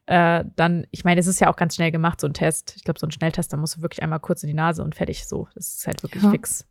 äh, 0.06 0.44
dann, 0.54 0.86
ich 0.90 1.04
meine, 1.04 1.20
es 1.20 1.26
ist 1.26 1.40
ja 1.40 1.50
auch 1.50 1.56
ganz 1.56 1.74
schnell 1.74 1.90
gemacht, 1.90 2.20
so 2.20 2.26
ein 2.26 2.34
Test. 2.34 2.74
Ich 2.76 2.84
glaube, 2.84 3.00
so 3.00 3.06
ein 3.06 3.12
Schnelltest, 3.12 3.52
da 3.52 3.56
musst 3.56 3.78
du 3.78 3.82
wirklich 3.82 4.02
einmal 4.02 4.20
kurz 4.20 4.42
in 4.42 4.48
die 4.48 4.54
Nase 4.54 4.84
und 4.84 4.94
fertig 4.94 5.26
so. 5.26 5.48
Das 5.54 5.68
ist 5.68 5.86
halt 5.86 6.02
wirklich 6.02 6.22
ja. 6.22 6.30
fix. 6.30 6.66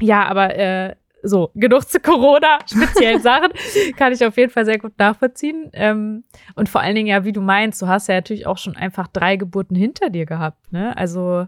Ja, 0.00 0.24
aber 0.26 0.56
äh, 0.56 0.96
so, 1.26 1.50
genug 1.54 1.88
zu 1.88 2.00
Corona, 2.00 2.58
speziellen 2.66 3.22
Sachen, 3.22 3.50
kann 3.96 4.12
ich 4.12 4.24
auf 4.24 4.36
jeden 4.36 4.52
Fall 4.52 4.64
sehr 4.64 4.78
gut 4.78 4.98
nachvollziehen. 4.98 5.70
Ähm, 5.72 6.24
und 6.54 6.68
vor 6.68 6.80
allen 6.80 6.94
Dingen, 6.94 7.08
ja, 7.08 7.24
wie 7.24 7.32
du 7.32 7.40
meinst, 7.40 7.80
du 7.82 7.86
hast 7.86 8.08
ja 8.08 8.14
natürlich 8.16 8.46
auch 8.46 8.58
schon 8.58 8.76
einfach 8.76 9.08
drei 9.08 9.36
Geburten 9.36 9.74
hinter 9.74 10.10
dir 10.10 10.26
gehabt, 10.26 10.72
ne? 10.72 10.96
Also 10.96 11.46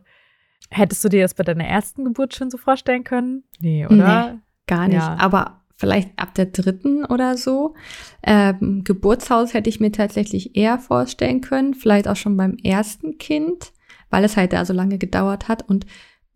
hättest 0.71 1.05
du 1.05 1.09
dir 1.09 1.23
das 1.23 1.35
bei 1.35 1.45
deiner 1.45 1.65
ersten 1.65 2.05
Geburt 2.05 2.35
schon 2.35 2.51
so 2.51 2.59
vorstellen 2.59 3.05
können? 3.05 3.45
Nee, 3.61 3.87
oder? 3.87 4.33
Nee, 4.33 4.39
gar 4.67 4.89
nicht. 4.89 4.99
Ja. 4.99 5.17
Aber 5.19 5.63
vielleicht 5.77 6.11
ab 6.19 6.35
der 6.35 6.47
dritten 6.47 7.05
oder 7.05 7.37
so. 7.37 7.75
Ähm, 8.23 8.83
Geburtshaus 8.85 9.55
hätte 9.55 9.71
ich 9.71 9.81
mir 9.81 9.93
tatsächlich 9.93 10.57
eher 10.57 10.79
vorstellen 10.79 11.41
können, 11.41 11.75
vielleicht 11.75 12.09
auch 12.09 12.17
schon 12.17 12.37
beim 12.37 12.57
ersten 12.63 13.17
Kind, 13.19 13.73
weil 14.11 14.25
es 14.25 14.37
halt 14.37 14.53
da 14.53 14.65
so 14.65 14.73
lange 14.73 14.99
gedauert 14.99 15.49
hat 15.49 15.69
und 15.69 15.87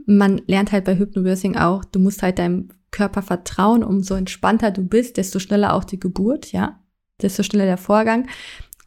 man 0.07 0.41
lernt 0.47 0.73
halt 0.73 0.85
bei 0.85 0.97
Hypnobirthing 0.97 1.57
auch, 1.57 1.85
du 1.85 1.99
musst 1.99 2.23
halt 2.23 2.39
deinem 2.39 2.69
Körper 2.93 3.23
vertrauen, 3.23 3.83
umso 3.83 4.15
entspannter 4.15 4.71
du 4.71 4.83
bist, 4.83 5.17
desto 5.17 5.41
schneller 5.41 5.75
auch 5.75 5.83
die 5.83 5.99
Geburt, 5.99 6.53
ja, 6.53 6.79
desto 7.21 7.43
schneller 7.43 7.67
der 7.67 7.79
Vorgang. 7.79 8.29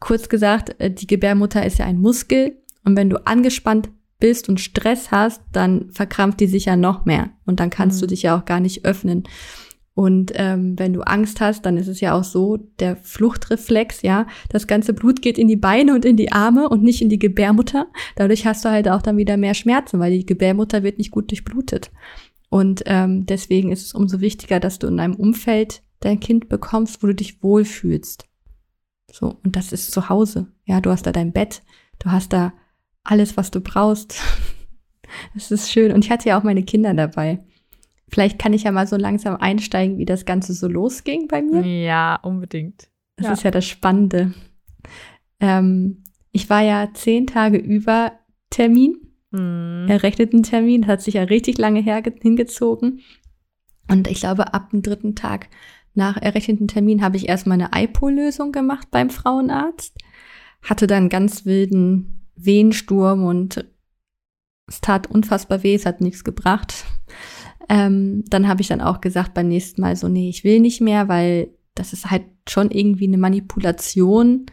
Kurz 0.00 0.30
gesagt, 0.30 0.80
äh, 0.80 0.90
die 0.90 1.06
Gebärmutter 1.06 1.66
ist 1.66 1.78
ja 1.78 1.84
ein 1.84 2.00
Muskel 2.00 2.56
und 2.84 2.96
wenn 2.96 3.10
du 3.10 3.26
angespannt 3.26 3.90
bist 4.18 4.48
und 4.48 4.60
Stress 4.60 5.10
hast, 5.10 5.42
dann 5.52 5.90
verkrampft 5.90 6.40
die 6.40 6.46
sich 6.46 6.64
ja 6.64 6.76
noch 6.76 7.04
mehr 7.04 7.30
und 7.44 7.60
dann 7.60 7.68
kannst 7.68 7.98
mhm. 7.98 8.00
du 8.02 8.06
dich 8.08 8.22
ja 8.22 8.38
auch 8.38 8.46
gar 8.46 8.60
nicht 8.60 8.86
öffnen. 8.86 9.24
Und 9.96 10.32
ähm, 10.34 10.78
wenn 10.78 10.92
du 10.92 11.00
Angst 11.00 11.40
hast, 11.40 11.64
dann 11.64 11.78
ist 11.78 11.88
es 11.88 12.00
ja 12.00 12.12
auch 12.12 12.22
so, 12.22 12.58
der 12.80 12.96
Fluchtreflex, 12.96 14.02
ja, 14.02 14.26
das 14.50 14.66
ganze 14.66 14.92
Blut 14.92 15.22
geht 15.22 15.38
in 15.38 15.48
die 15.48 15.56
Beine 15.56 15.94
und 15.94 16.04
in 16.04 16.18
die 16.18 16.32
Arme 16.32 16.68
und 16.68 16.82
nicht 16.82 17.00
in 17.00 17.08
die 17.08 17.18
Gebärmutter. 17.18 17.86
Dadurch 18.14 18.46
hast 18.46 18.62
du 18.66 18.68
halt 18.68 18.90
auch 18.90 19.00
dann 19.00 19.16
wieder 19.16 19.38
mehr 19.38 19.54
Schmerzen, 19.54 19.98
weil 19.98 20.12
die 20.12 20.26
Gebärmutter 20.26 20.82
wird 20.82 20.98
nicht 20.98 21.10
gut 21.10 21.30
durchblutet. 21.30 21.90
Und 22.48 22.82
ähm, 22.86 23.26
deswegen 23.26 23.72
ist 23.72 23.84
es 23.84 23.92
umso 23.92 24.20
wichtiger, 24.20 24.60
dass 24.60 24.78
du 24.78 24.86
in 24.86 25.00
einem 25.00 25.14
Umfeld 25.14 25.82
dein 26.00 26.20
Kind 26.20 26.48
bekommst, 26.48 27.02
wo 27.02 27.08
du 27.08 27.14
dich 27.14 27.42
wohlfühlst. 27.42 28.28
So, 29.12 29.38
und 29.42 29.56
das 29.56 29.72
ist 29.72 29.92
zu 29.92 30.08
Hause. 30.08 30.52
Ja, 30.64 30.80
du 30.80 30.90
hast 30.90 31.06
da 31.06 31.12
dein 31.12 31.32
Bett, 31.32 31.62
du 31.98 32.10
hast 32.10 32.32
da 32.32 32.52
alles, 33.04 33.36
was 33.36 33.50
du 33.50 33.60
brauchst. 33.60 34.20
Es 35.36 35.52
ist 35.52 35.70
schön. 35.70 35.92
Und 35.92 36.04
ich 36.04 36.10
hatte 36.10 36.28
ja 36.28 36.38
auch 36.38 36.42
meine 36.42 36.64
Kinder 36.64 36.92
dabei. 36.92 37.38
Vielleicht 38.08 38.40
kann 38.40 38.52
ich 38.52 38.64
ja 38.64 38.72
mal 38.72 38.88
so 38.88 38.96
langsam 38.96 39.36
einsteigen, 39.36 39.98
wie 39.98 40.04
das 40.04 40.24
Ganze 40.24 40.52
so 40.52 40.66
losging 40.66 41.28
bei 41.28 41.42
mir. 41.42 41.64
Ja, 41.64 42.16
unbedingt. 42.22 42.88
Das 43.14 43.26
ja. 43.26 43.32
ist 43.32 43.42
ja 43.44 43.52
das 43.52 43.64
Spannende. 43.64 44.34
Ähm, 45.38 46.02
ich 46.32 46.50
war 46.50 46.62
ja 46.62 46.90
zehn 46.92 47.28
Tage 47.28 47.56
über 47.56 48.12
Termin, 48.50 48.96
mhm. 49.36 49.88
errechneten 49.88 50.42
Termin, 50.42 50.86
hat 50.86 51.02
sich 51.02 51.14
ja 51.14 51.22
richtig 51.22 51.58
lange 51.58 51.82
hingezogen. 51.82 53.00
Und 53.88 54.08
ich 54.08 54.20
glaube, 54.20 54.54
ab 54.54 54.70
dem 54.70 54.82
dritten 54.82 55.14
Tag 55.14 55.48
nach 55.94 56.16
errechneten 56.16 56.68
Termin 56.68 57.02
habe 57.02 57.16
ich 57.16 57.28
erstmal 57.28 57.60
eine 57.60 57.70
IPO-Lösung 57.74 58.52
gemacht 58.52 58.88
beim 58.90 59.10
Frauenarzt, 59.10 59.96
hatte 60.62 60.86
dann 60.86 61.08
ganz 61.08 61.46
wilden 61.46 62.26
Wehensturm 62.36 63.24
und 63.24 63.64
es 64.66 64.80
tat 64.80 65.06
unfassbar 65.08 65.62
weh, 65.62 65.74
es 65.74 65.86
hat 65.86 66.00
nichts 66.00 66.24
gebracht. 66.24 66.84
Ähm, 67.68 68.24
dann 68.28 68.46
habe 68.46 68.60
ich 68.60 68.68
dann 68.68 68.80
auch 68.80 69.00
gesagt 69.00 69.34
beim 69.34 69.48
nächsten 69.48 69.80
Mal 69.80 69.96
so, 69.96 70.08
nee, 70.08 70.28
ich 70.28 70.44
will 70.44 70.60
nicht 70.60 70.80
mehr, 70.80 71.08
weil 71.08 71.50
das 71.74 71.92
ist 71.92 72.10
halt 72.10 72.24
schon 72.48 72.70
irgendwie 72.70 73.06
eine 73.06 73.18
Manipulation 73.18 74.46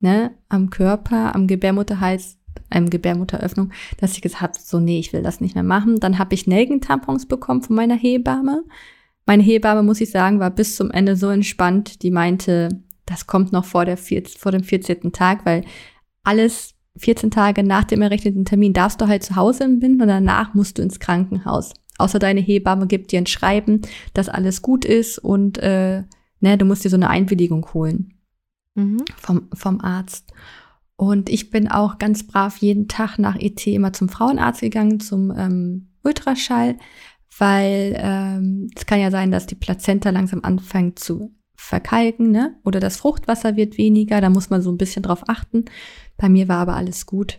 ne, 0.00 0.34
am 0.48 0.70
Körper, 0.70 1.34
am 1.34 1.46
Gebärmutterhals, 1.46 2.37
einem 2.70 2.90
Gebärmutteröffnung, 2.90 3.72
dass 3.98 4.12
ich 4.12 4.22
gesagt 4.22 4.42
habe, 4.42 4.52
so, 4.58 4.80
nee, 4.80 4.98
ich 4.98 5.12
will 5.12 5.22
das 5.22 5.40
nicht 5.40 5.54
mehr 5.54 5.64
machen. 5.64 6.00
Dann 6.00 6.18
habe 6.18 6.34
ich 6.34 6.46
Nelkentampons 6.46 7.26
bekommen 7.26 7.62
von 7.62 7.76
meiner 7.76 7.96
Hebamme. 7.96 8.64
Meine 9.26 9.42
Hebamme, 9.42 9.82
muss 9.82 10.00
ich 10.00 10.10
sagen, 10.10 10.40
war 10.40 10.50
bis 10.50 10.76
zum 10.76 10.90
Ende 10.90 11.16
so 11.16 11.28
entspannt. 11.28 12.02
Die 12.02 12.10
meinte, 12.10 12.68
das 13.06 13.26
kommt 13.26 13.52
noch 13.52 13.64
vor, 13.64 13.84
der 13.84 13.96
vier, 13.96 14.22
vor 14.24 14.52
dem 14.52 14.62
14. 14.62 15.12
Tag, 15.12 15.44
weil 15.44 15.64
alles 16.24 16.74
14 16.98 17.30
Tage 17.30 17.62
nach 17.62 17.84
dem 17.84 18.02
errechneten 18.02 18.44
Termin 18.44 18.72
darfst 18.72 19.00
du 19.00 19.08
halt 19.08 19.22
zu 19.22 19.36
Hause 19.36 19.64
entbinden 19.64 20.02
und 20.02 20.08
danach 20.08 20.54
musst 20.54 20.78
du 20.78 20.82
ins 20.82 21.00
Krankenhaus. 21.00 21.74
Außer 21.98 22.18
deine 22.18 22.40
Hebamme 22.40 22.86
gibt 22.86 23.12
dir 23.12 23.18
ein 23.18 23.26
Schreiben, 23.26 23.82
dass 24.14 24.28
alles 24.28 24.62
gut 24.62 24.84
ist 24.84 25.18
und 25.18 25.58
äh, 25.58 26.04
ne, 26.40 26.58
du 26.58 26.64
musst 26.64 26.84
dir 26.84 26.90
so 26.90 26.96
eine 26.96 27.10
Einwilligung 27.10 27.66
holen 27.74 28.14
mhm. 28.74 29.04
vom, 29.16 29.48
vom 29.52 29.80
Arzt. 29.80 30.32
Und 30.98 31.28
ich 31.28 31.50
bin 31.50 31.68
auch 31.68 31.98
ganz 31.98 32.26
brav 32.26 32.56
jeden 32.56 32.88
Tag 32.88 33.20
nach 33.20 33.36
ET 33.36 33.64
immer 33.68 33.92
zum 33.92 34.08
Frauenarzt 34.08 34.62
gegangen, 34.62 34.98
zum 34.98 35.30
ähm, 35.30 35.90
Ultraschall, 36.02 36.76
weil 37.38 37.94
ähm, 37.96 38.68
es 38.74 38.84
kann 38.84 38.98
ja 38.98 39.12
sein, 39.12 39.30
dass 39.30 39.46
die 39.46 39.54
Plazenta 39.54 40.10
langsam 40.10 40.40
anfängt 40.42 40.98
zu 40.98 41.32
verkalken, 41.54 42.32
ne? 42.32 42.56
Oder 42.64 42.80
das 42.80 42.96
Fruchtwasser 42.96 43.54
wird 43.54 43.78
weniger, 43.78 44.20
da 44.20 44.28
muss 44.28 44.50
man 44.50 44.60
so 44.60 44.72
ein 44.72 44.76
bisschen 44.76 45.04
drauf 45.04 45.22
achten. 45.28 45.66
Bei 46.16 46.28
mir 46.28 46.48
war 46.48 46.58
aber 46.58 46.74
alles 46.74 47.06
gut. 47.06 47.38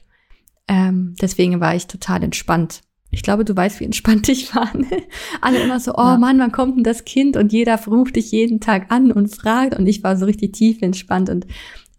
Ähm, 0.70 1.16
deswegen 1.22 1.60
war 1.60 1.76
ich 1.76 1.88
total 1.88 2.24
entspannt. 2.24 2.80
Ich 3.12 3.24
glaube, 3.24 3.44
du 3.44 3.54
weißt, 3.58 3.82
wie 3.82 3.86
entspannt 3.86 4.30
ich 4.30 4.56
war. 4.56 4.74
Ne? 4.78 5.04
Alle 5.42 5.62
immer 5.62 5.82
so, 5.82 5.96
oh 5.96 6.02
ja. 6.02 6.18
Mann, 6.18 6.40
wann 6.40 6.54
kommt 6.54 6.78
denn 6.78 6.84
das 6.86 7.04
Kind? 7.04 7.36
Und 7.36 7.52
jeder 7.52 7.78
ruft 7.88 8.16
dich 8.16 8.32
jeden 8.32 8.62
Tag 8.62 8.90
an 8.90 9.12
und 9.12 9.36
fragt. 9.36 9.78
Und 9.78 9.86
ich 9.86 10.02
war 10.02 10.16
so 10.16 10.26
richtig 10.26 10.54
tief 10.54 10.82
entspannt. 10.82 11.30
Und 11.30 11.46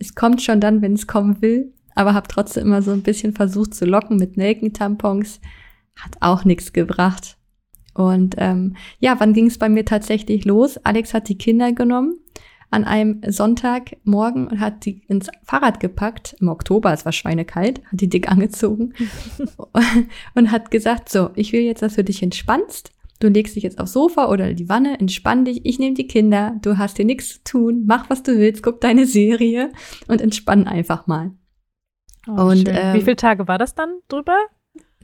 es 0.00 0.14
kommt 0.16 0.42
schon 0.42 0.60
dann, 0.60 0.82
wenn 0.82 0.94
es 0.94 1.06
kommen 1.06 1.40
will. 1.40 1.72
Aber 1.94 2.14
habe 2.14 2.28
trotzdem 2.28 2.66
immer 2.66 2.82
so 2.82 2.92
ein 2.92 3.02
bisschen 3.02 3.34
versucht 3.34 3.74
zu 3.74 3.84
locken 3.84 4.16
mit 4.16 4.36
Nelkentampons. 4.36 5.40
Hat 5.96 6.16
auch 6.20 6.44
nichts 6.44 6.72
gebracht. 6.72 7.36
Und 7.94 8.36
ähm, 8.38 8.76
ja, 8.98 9.16
wann 9.18 9.34
ging 9.34 9.46
es 9.46 9.58
bei 9.58 9.68
mir 9.68 9.84
tatsächlich 9.84 10.44
los? 10.44 10.78
Alex 10.78 11.12
hat 11.12 11.28
die 11.28 11.38
Kinder 11.38 11.72
genommen 11.72 12.14
an 12.70 12.84
einem 12.84 13.20
Sonntagmorgen 13.26 14.46
und 14.46 14.60
hat 14.60 14.84
die 14.84 15.02
ins 15.08 15.28
Fahrrad 15.42 15.80
gepackt. 15.80 16.36
Im 16.40 16.48
Oktober, 16.48 16.92
es 16.92 17.04
war 17.04 17.12
schweinekalt, 17.12 17.84
hat 17.86 18.00
die 18.00 18.08
dick 18.08 18.30
angezogen 18.30 18.94
und 20.34 20.52
hat 20.52 20.70
gesagt, 20.70 21.08
so, 21.08 21.30
ich 21.34 21.52
will 21.52 21.62
jetzt, 21.62 21.82
dass 21.82 21.96
du 21.96 22.04
dich 22.04 22.22
entspannst. 22.22 22.92
Du 23.20 23.28
legst 23.28 23.54
dich 23.54 23.62
jetzt 23.62 23.78
aufs 23.78 23.92
Sofa 23.92 24.30
oder 24.30 24.54
die 24.54 24.70
Wanne, 24.70 24.98
entspann 24.98 25.44
dich, 25.44 25.66
ich 25.66 25.78
nehme 25.78 25.94
die 25.94 26.06
Kinder, 26.06 26.56
du 26.62 26.78
hast 26.78 26.96
hier 26.96 27.04
nichts 27.04 27.35
zu 27.35 27.44
tun, 27.44 27.85
mach 27.87 28.09
was 28.09 28.22
du 28.22 28.37
willst, 28.37 28.62
guck 28.62 28.80
deine 28.80 29.06
Serie 29.06 29.72
und 30.09 30.22
entspann 30.22 30.66
einfach 30.66 31.06
mal. 31.06 31.33
Oh, 32.26 32.48
und 32.48 32.66
ähm, 32.68 32.94
wie 32.94 33.02
viele 33.02 33.16
Tage 33.16 33.46
war 33.46 33.59
das 33.59 33.74
dann 33.74 33.98
drüber? 34.09 34.37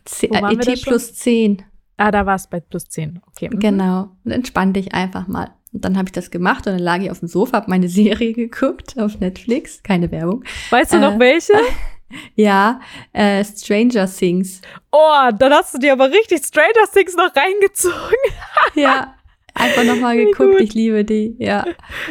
C 0.07 0.29
äh, 0.29 0.53
ET 0.53 0.83
plus 0.83 1.15
10. 1.15 1.63
Ah, 1.99 2.11
da 2.11 2.25
war 2.25 2.37
es 2.37 2.47
bei 2.49 2.61
plus 2.61 2.89
10. 2.89 3.21
Okay. 3.27 3.51
Mhm. 3.53 3.59
Genau. 3.59 4.11
Und 4.25 4.31
entspann 4.31 4.73
dich 4.73 4.95
einfach 4.95 5.29
mal. 5.29 5.51
Und 5.73 5.85
dann 5.85 5.99
habe 5.99 6.09
ich 6.09 6.13
das 6.13 6.31
gemacht 6.31 6.67
und 6.67 6.73
dann 6.73 6.83
lag 6.83 7.01
ich 7.01 7.11
auf 7.11 7.19
dem 7.19 7.29
Sofa, 7.29 7.59
habe 7.59 7.71
meine 7.71 7.89
Serie 7.91 8.33
geguckt 8.33 8.99
auf 8.99 9.21
Netflix. 9.21 9.83
Keine 9.83 10.11
Werbung. 10.11 10.45
Weißt 10.71 10.93
du 10.95 10.97
äh, 10.97 11.01
noch 11.01 11.19
welche? 11.19 11.53
Ja, 12.35 12.81
äh, 13.13 13.45
Stranger 13.45 14.07
Things. 14.07 14.61
Oh, 14.93 15.31
dann 15.39 15.53
hast 15.53 15.75
du 15.75 15.79
dir 15.79 15.93
aber 15.93 16.11
richtig 16.11 16.45
Stranger 16.45 16.87
Things 16.93 17.17
noch 17.17 17.35
reingezogen. 17.35 18.17
ja, 18.75 19.15
einfach 19.55 19.85
nochmal 19.85 20.17
geguckt. 20.17 20.61
Ich 20.61 20.75
liebe 20.75 21.05
die, 21.05 21.35
ja. 21.39 21.65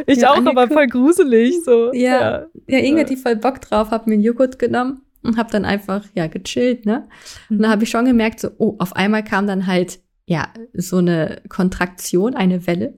Ich 0.06 0.20
ja, 0.20 0.32
auch, 0.32 0.38
angeguckt. 0.38 0.58
aber 0.58 0.74
voll 0.74 0.88
gruselig 0.88 1.64
so. 1.64 1.94
Ja, 1.94 2.20
ja, 2.20 2.46
ja 2.68 2.80
irgendwie 2.80 3.02
hat 3.02 3.10
die 3.10 3.18
voll 3.18 3.36
Bock 3.36 3.62
drauf, 3.62 3.92
hab 3.92 4.08
mir 4.08 4.14
einen 4.14 4.24
Joghurt 4.24 4.60
genommen 4.60 5.02
und 5.24 5.38
hab 5.38 5.52
dann 5.52 5.66
einfach, 5.66 6.04
ja, 6.14 6.28
gechillt, 6.28 6.86
ne? 6.86 7.08
Und 7.50 7.60
dann 7.62 7.72
habe 7.72 7.84
ich 7.84 7.90
schon 7.90 8.06
gemerkt, 8.06 8.40
so, 8.40 8.50
oh, 8.58 8.76
auf 8.80 8.96
einmal 8.96 9.24
kam 9.24 9.48
dann 9.48 9.68
halt, 9.68 10.00
ja, 10.26 10.50
so 10.74 10.98
eine 10.98 11.42
Kontraktion, 11.50 12.36
eine 12.36 12.68
Welle. 12.68 12.98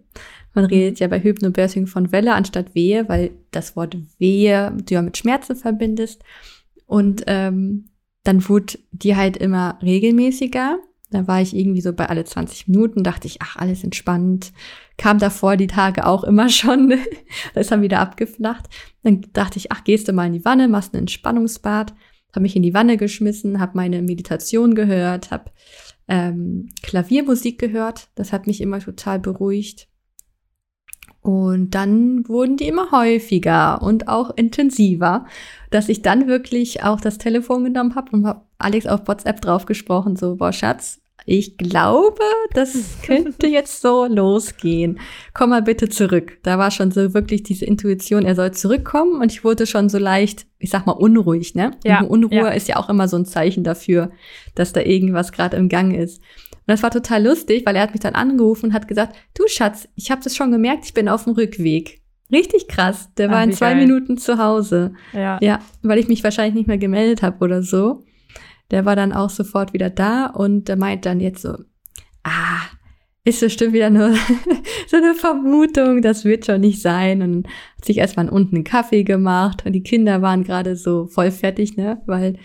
Man 0.53 0.65
mhm. 0.65 0.69
redet 0.69 0.99
ja 0.99 1.07
bei 1.07 1.21
Hypnobirthing 1.21 1.87
von 1.87 2.11
Welle 2.11 2.33
anstatt 2.33 2.73
Wehe, 2.73 3.07
weil 3.07 3.31
das 3.51 3.75
Wort 3.75 3.95
Wehe 4.17 4.75
du 4.75 4.95
ja 4.95 5.01
mit 5.01 5.17
Schmerzen 5.17 5.55
verbindest. 5.55 6.23
Und 6.87 7.23
ähm, 7.27 7.89
dann 8.23 8.47
wurde 8.49 8.79
die 8.91 9.15
halt 9.15 9.37
immer 9.37 9.77
regelmäßiger. 9.81 10.79
Da 11.11 11.27
war 11.27 11.41
ich 11.41 11.55
irgendwie 11.55 11.81
so 11.81 11.93
bei 11.93 12.09
alle 12.09 12.25
20 12.25 12.67
Minuten, 12.67 13.03
dachte 13.03 13.27
ich, 13.27 13.41
ach, 13.41 13.55
alles 13.55 13.83
entspannt. 13.83 14.51
Kam 14.97 15.19
davor 15.19 15.55
die 15.55 15.67
Tage 15.67 16.05
auch 16.05 16.23
immer 16.23 16.49
schon. 16.49 16.89
da 17.53 17.61
ist 17.61 17.71
dann 17.71 17.81
wieder 17.81 17.99
abgeflacht. 17.99 18.65
Dann 19.03 19.21
dachte 19.33 19.59
ich, 19.59 19.71
ach, 19.71 19.83
gehst 19.83 20.07
du 20.07 20.13
mal 20.13 20.27
in 20.27 20.33
die 20.33 20.45
Wanne, 20.45 20.67
machst 20.67 20.93
ein 20.93 20.99
Entspannungsbad. 20.99 21.93
Hab 22.33 22.41
mich 22.41 22.55
in 22.55 22.63
die 22.63 22.73
Wanne 22.73 22.97
geschmissen, 22.97 23.59
hab 23.59 23.73
meine 23.73 24.01
Meditation 24.01 24.75
gehört, 24.75 25.31
hab 25.31 25.53
ähm, 26.07 26.69
Klaviermusik 26.83 27.59
gehört. 27.59 28.09
Das 28.15 28.33
hat 28.33 28.47
mich 28.47 28.59
immer 28.59 28.79
total 28.79 29.19
beruhigt. 29.19 29.87
Und 31.27 31.71
dann 31.71 32.25
wurden 32.29 32.55
die 32.55 32.69
immer 32.69 32.89
häufiger 32.91 33.81
und 33.81 34.07
auch 34.07 34.31
intensiver, 34.37 35.25
dass 35.71 35.89
ich 35.89 36.01
dann 36.01 36.29
wirklich 36.29 36.83
auch 36.83 37.01
das 37.01 37.17
Telefon 37.17 37.65
genommen 37.65 37.95
habe 37.95 38.13
und 38.13 38.25
habe 38.25 38.43
Alex 38.59 38.87
auf 38.87 39.09
WhatsApp 39.09 39.41
draufgesprochen, 39.41 40.15
so, 40.15 40.37
boah, 40.37 40.53
Schatz, 40.53 41.01
ich 41.25 41.57
glaube, 41.57 42.23
das 42.53 42.99
könnte 43.05 43.47
jetzt 43.47 43.81
so 43.81 44.05
losgehen. 44.05 45.01
Komm 45.33 45.49
mal 45.49 45.61
bitte 45.61 45.89
zurück. 45.89 46.37
Da 46.43 46.57
war 46.57 46.71
schon 46.71 46.91
so 46.91 47.13
wirklich 47.13 47.43
diese 47.43 47.65
Intuition, 47.65 48.23
er 48.23 48.35
soll 48.35 48.51
zurückkommen 48.51 49.21
und 49.21 49.29
ich 49.29 49.43
wurde 49.43 49.67
schon 49.67 49.89
so 49.89 49.97
leicht, 49.97 50.45
ich 50.59 50.69
sag 50.69 50.85
mal, 50.85 50.93
unruhig, 50.93 51.55
ne? 51.55 51.71
Ja, 51.83 52.03
Unruhe 52.03 52.37
ja. 52.37 52.47
ist 52.51 52.69
ja 52.69 52.77
auch 52.77 52.87
immer 52.87 53.09
so 53.09 53.17
ein 53.17 53.25
Zeichen 53.25 53.65
dafür, 53.65 54.11
dass 54.55 54.71
da 54.71 54.79
irgendwas 54.79 55.33
gerade 55.33 55.57
im 55.57 55.67
Gang 55.67 55.93
ist. 55.93 56.21
Und 56.67 56.73
das 56.73 56.83
war 56.83 56.91
total 56.91 57.25
lustig, 57.25 57.65
weil 57.65 57.77
er 57.77 57.83
hat 57.83 57.93
mich 57.93 58.01
dann 58.01 58.15
angerufen 58.15 58.67
und 58.67 58.73
hat 58.73 58.89
gesagt, 58.89 59.15
du 59.33 59.47
Schatz, 59.47 59.87
ich 59.95 60.11
habe 60.11 60.21
das 60.21 60.35
schon 60.35 60.51
gemerkt, 60.51 60.83
ich 60.83 60.93
bin 60.93 61.07
auf 61.07 61.23
dem 61.23 61.33
Rückweg. 61.33 62.01
Richtig 62.29 62.67
krass. 62.67 63.13
Der 63.15 63.29
war 63.29 63.37
Ach, 63.37 63.43
in 63.43 63.53
zwei 63.53 63.73
geil. 63.73 63.85
Minuten 63.85 64.17
zu 64.17 64.37
Hause. 64.37 64.93
Ja. 65.13 65.39
Ja, 65.41 65.59
weil 65.81 65.97
ich 65.97 66.09
mich 66.09 66.25
wahrscheinlich 66.25 66.55
nicht 66.55 66.67
mehr 66.67 66.77
gemeldet 66.77 67.21
habe 67.21 67.43
oder 67.43 67.63
so. 67.63 68.03
Der 68.69 68.83
war 68.83 68.97
dann 68.97 69.13
auch 69.13 69.29
sofort 69.29 69.71
wieder 69.71 69.89
da 69.89 70.25
und 70.25 70.67
der 70.67 70.75
meint 70.75 71.05
dann 71.05 71.21
jetzt 71.21 71.41
so, 71.41 71.55
ah, 72.23 72.63
ist 73.23 73.39
bestimmt 73.39 73.73
wieder 73.73 73.89
nur 73.89 74.13
so 74.87 74.97
eine 74.97 75.13
Vermutung, 75.13 76.01
das 76.01 76.25
wird 76.25 76.45
schon 76.45 76.59
nicht 76.59 76.81
sein. 76.81 77.21
Und 77.21 77.47
hat 77.77 77.85
sich 77.85 77.97
erstmal 77.97 78.27
unten 78.27 78.55
einen 78.55 78.63
Kaffee 78.65 79.03
gemacht 79.03 79.65
und 79.65 79.71
die 79.71 79.83
Kinder 79.83 80.21
waren 80.21 80.43
gerade 80.43 80.75
so 80.75 81.07
voll 81.07 81.31
fertig, 81.31 81.77
ne, 81.77 82.01
weil 82.07 82.37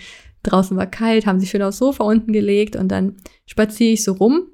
Draußen 0.42 0.76
war 0.76 0.86
kalt, 0.86 1.26
haben 1.26 1.40
sich 1.40 1.50
schön 1.50 1.62
aufs 1.62 1.78
Sofa 1.78 2.04
unten 2.04 2.32
gelegt 2.32 2.76
und 2.76 2.88
dann 2.88 3.16
spaziere 3.46 3.92
ich 3.92 4.04
so 4.04 4.12
rum. 4.12 4.48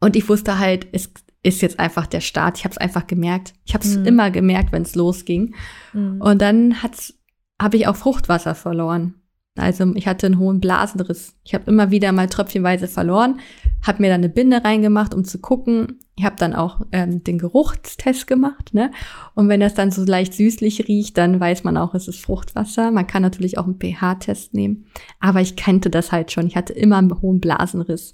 Und 0.00 0.16
ich 0.16 0.28
wusste 0.28 0.58
halt, 0.58 0.86
es 0.92 1.10
ist 1.42 1.62
jetzt 1.62 1.78
einfach 1.78 2.06
der 2.06 2.20
Start. 2.20 2.58
Ich 2.58 2.64
habe 2.64 2.72
es 2.72 2.78
einfach 2.78 3.06
gemerkt. 3.06 3.54
Ich 3.64 3.74
habe 3.74 3.84
es 3.84 3.96
mhm. 3.96 4.06
immer 4.06 4.30
gemerkt, 4.30 4.72
wenn 4.72 4.82
es 4.82 4.94
losging. 4.94 5.54
Mhm. 5.92 6.20
Und 6.20 6.42
dann 6.42 6.82
hat's, 6.82 7.14
habe 7.60 7.76
ich 7.76 7.86
auch 7.86 7.96
Fruchtwasser 7.96 8.54
verloren. 8.54 9.14
Also 9.58 9.92
ich 9.94 10.06
hatte 10.06 10.26
einen 10.26 10.38
hohen 10.38 10.60
Blasenriss. 10.60 11.34
Ich 11.44 11.54
habe 11.54 11.70
immer 11.70 11.90
wieder 11.90 12.12
mal 12.12 12.28
tröpfchenweise 12.28 12.88
verloren, 12.88 13.40
habe 13.86 14.02
mir 14.02 14.08
dann 14.08 14.20
eine 14.20 14.28
Binde 14.28 14.62
reingemacht, 14.64 15.14
um 15.14 15.24
zu 15.24 15.40
gucken. 15.40 15.98
Ich 16.16 16.24
habe 16.24 16.36
dann 16.36 16.54
auch 16.54 16.80
ähm, 16.92 17.22
den 17.22 17.38
Geruchstest 17.38 18.26
gemacht, 18.26 18.74
ne? 18.74 18.90
Und 19.34 19.48
wenn 19.48 19.60
das 19.60 19.74
dann 19.74 19.90
so 19.90 20.04
leicht 20.04 20.34
süßlich 20.34 20.88
riecht, 20.88 21.16
dann 21.16 21.38
weiß 21.38 21.64
man 21.64 21.76
auch, 21.76 21.94
es 21.94 22.08
ist 22.08 22.20
Fruchtwasser. 22.20 22.90
Man 22.90 23.06
kann 23.06 23.22
natürlich 23.22 23.58
auch 23.58 23.66
einen 23.66 23.78
pH-Test 23.78 24.54
nehmen, 24.54 24.86
aber 25.20 25.40
ich 25.40 25.56
kannte 25.56 25.90
das 25.90 26.12
halt 26.12 26.32
schon. 26.32 26.46
Ich 26.46 26.56
hatte 26.56 26.72
immer 26.72 26.96
einen 26.96 27.20
hohen 27.20 27.40
Blasenriss 27.40 28.12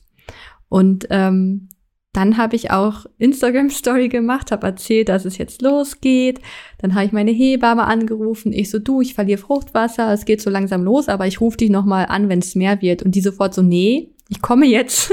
und 0.68 1.07
ähm, 1.11 1.68
dann 2.14 2.38
habe 2.38 2.55
ich 2.55 2.70
auch 2.70 3.07
Instagram-Story 3.18 4.09
gemacht, 4.09 4.53
habe 4.53 4.68
erzählt, 4.68 5.09
dass 5.09 5.24
es 5.24 5.37
jetzt 5.37 5.62
losgeht. 5.62 6.40
Dann 6.79 6.94
habe 6.94 7.05
ich 7.05 7.12
meine 7.12 7.33
Hebamme 7.33 7.85
angerufen. 7.85 8.53
Ich 8.53 8.70
so, 8.70 8.79
du, 8.79 9.00
ich 9.00 9.14
verliere 9.14 9.38
Fruchtwasser, 9.38 10.12
es 10.12 10.24
geht 10.24 10.40
so 10.40 10.48
langsam 10.48 10.85
los, 10.85 11.09
aber 11.09 11.27
ich 11.27 11.40
rufe 11.40 11.57
dich 11.57 11.70
nochmal 11.70 12.07
an, 12.07 12.29
wenn 12.29 12.38
es 12.38 12.55
mehr 12.55 12.81
wird. 12.81 13.03
Und 13.03 13.16
die 13.16 13.20
sofort 13.20 13.53
so, 13.53 13.62
nee, 13.62 14.11
ich 14.29 14.40
komme 14.40 14.66
jetzt. 14.66 15.12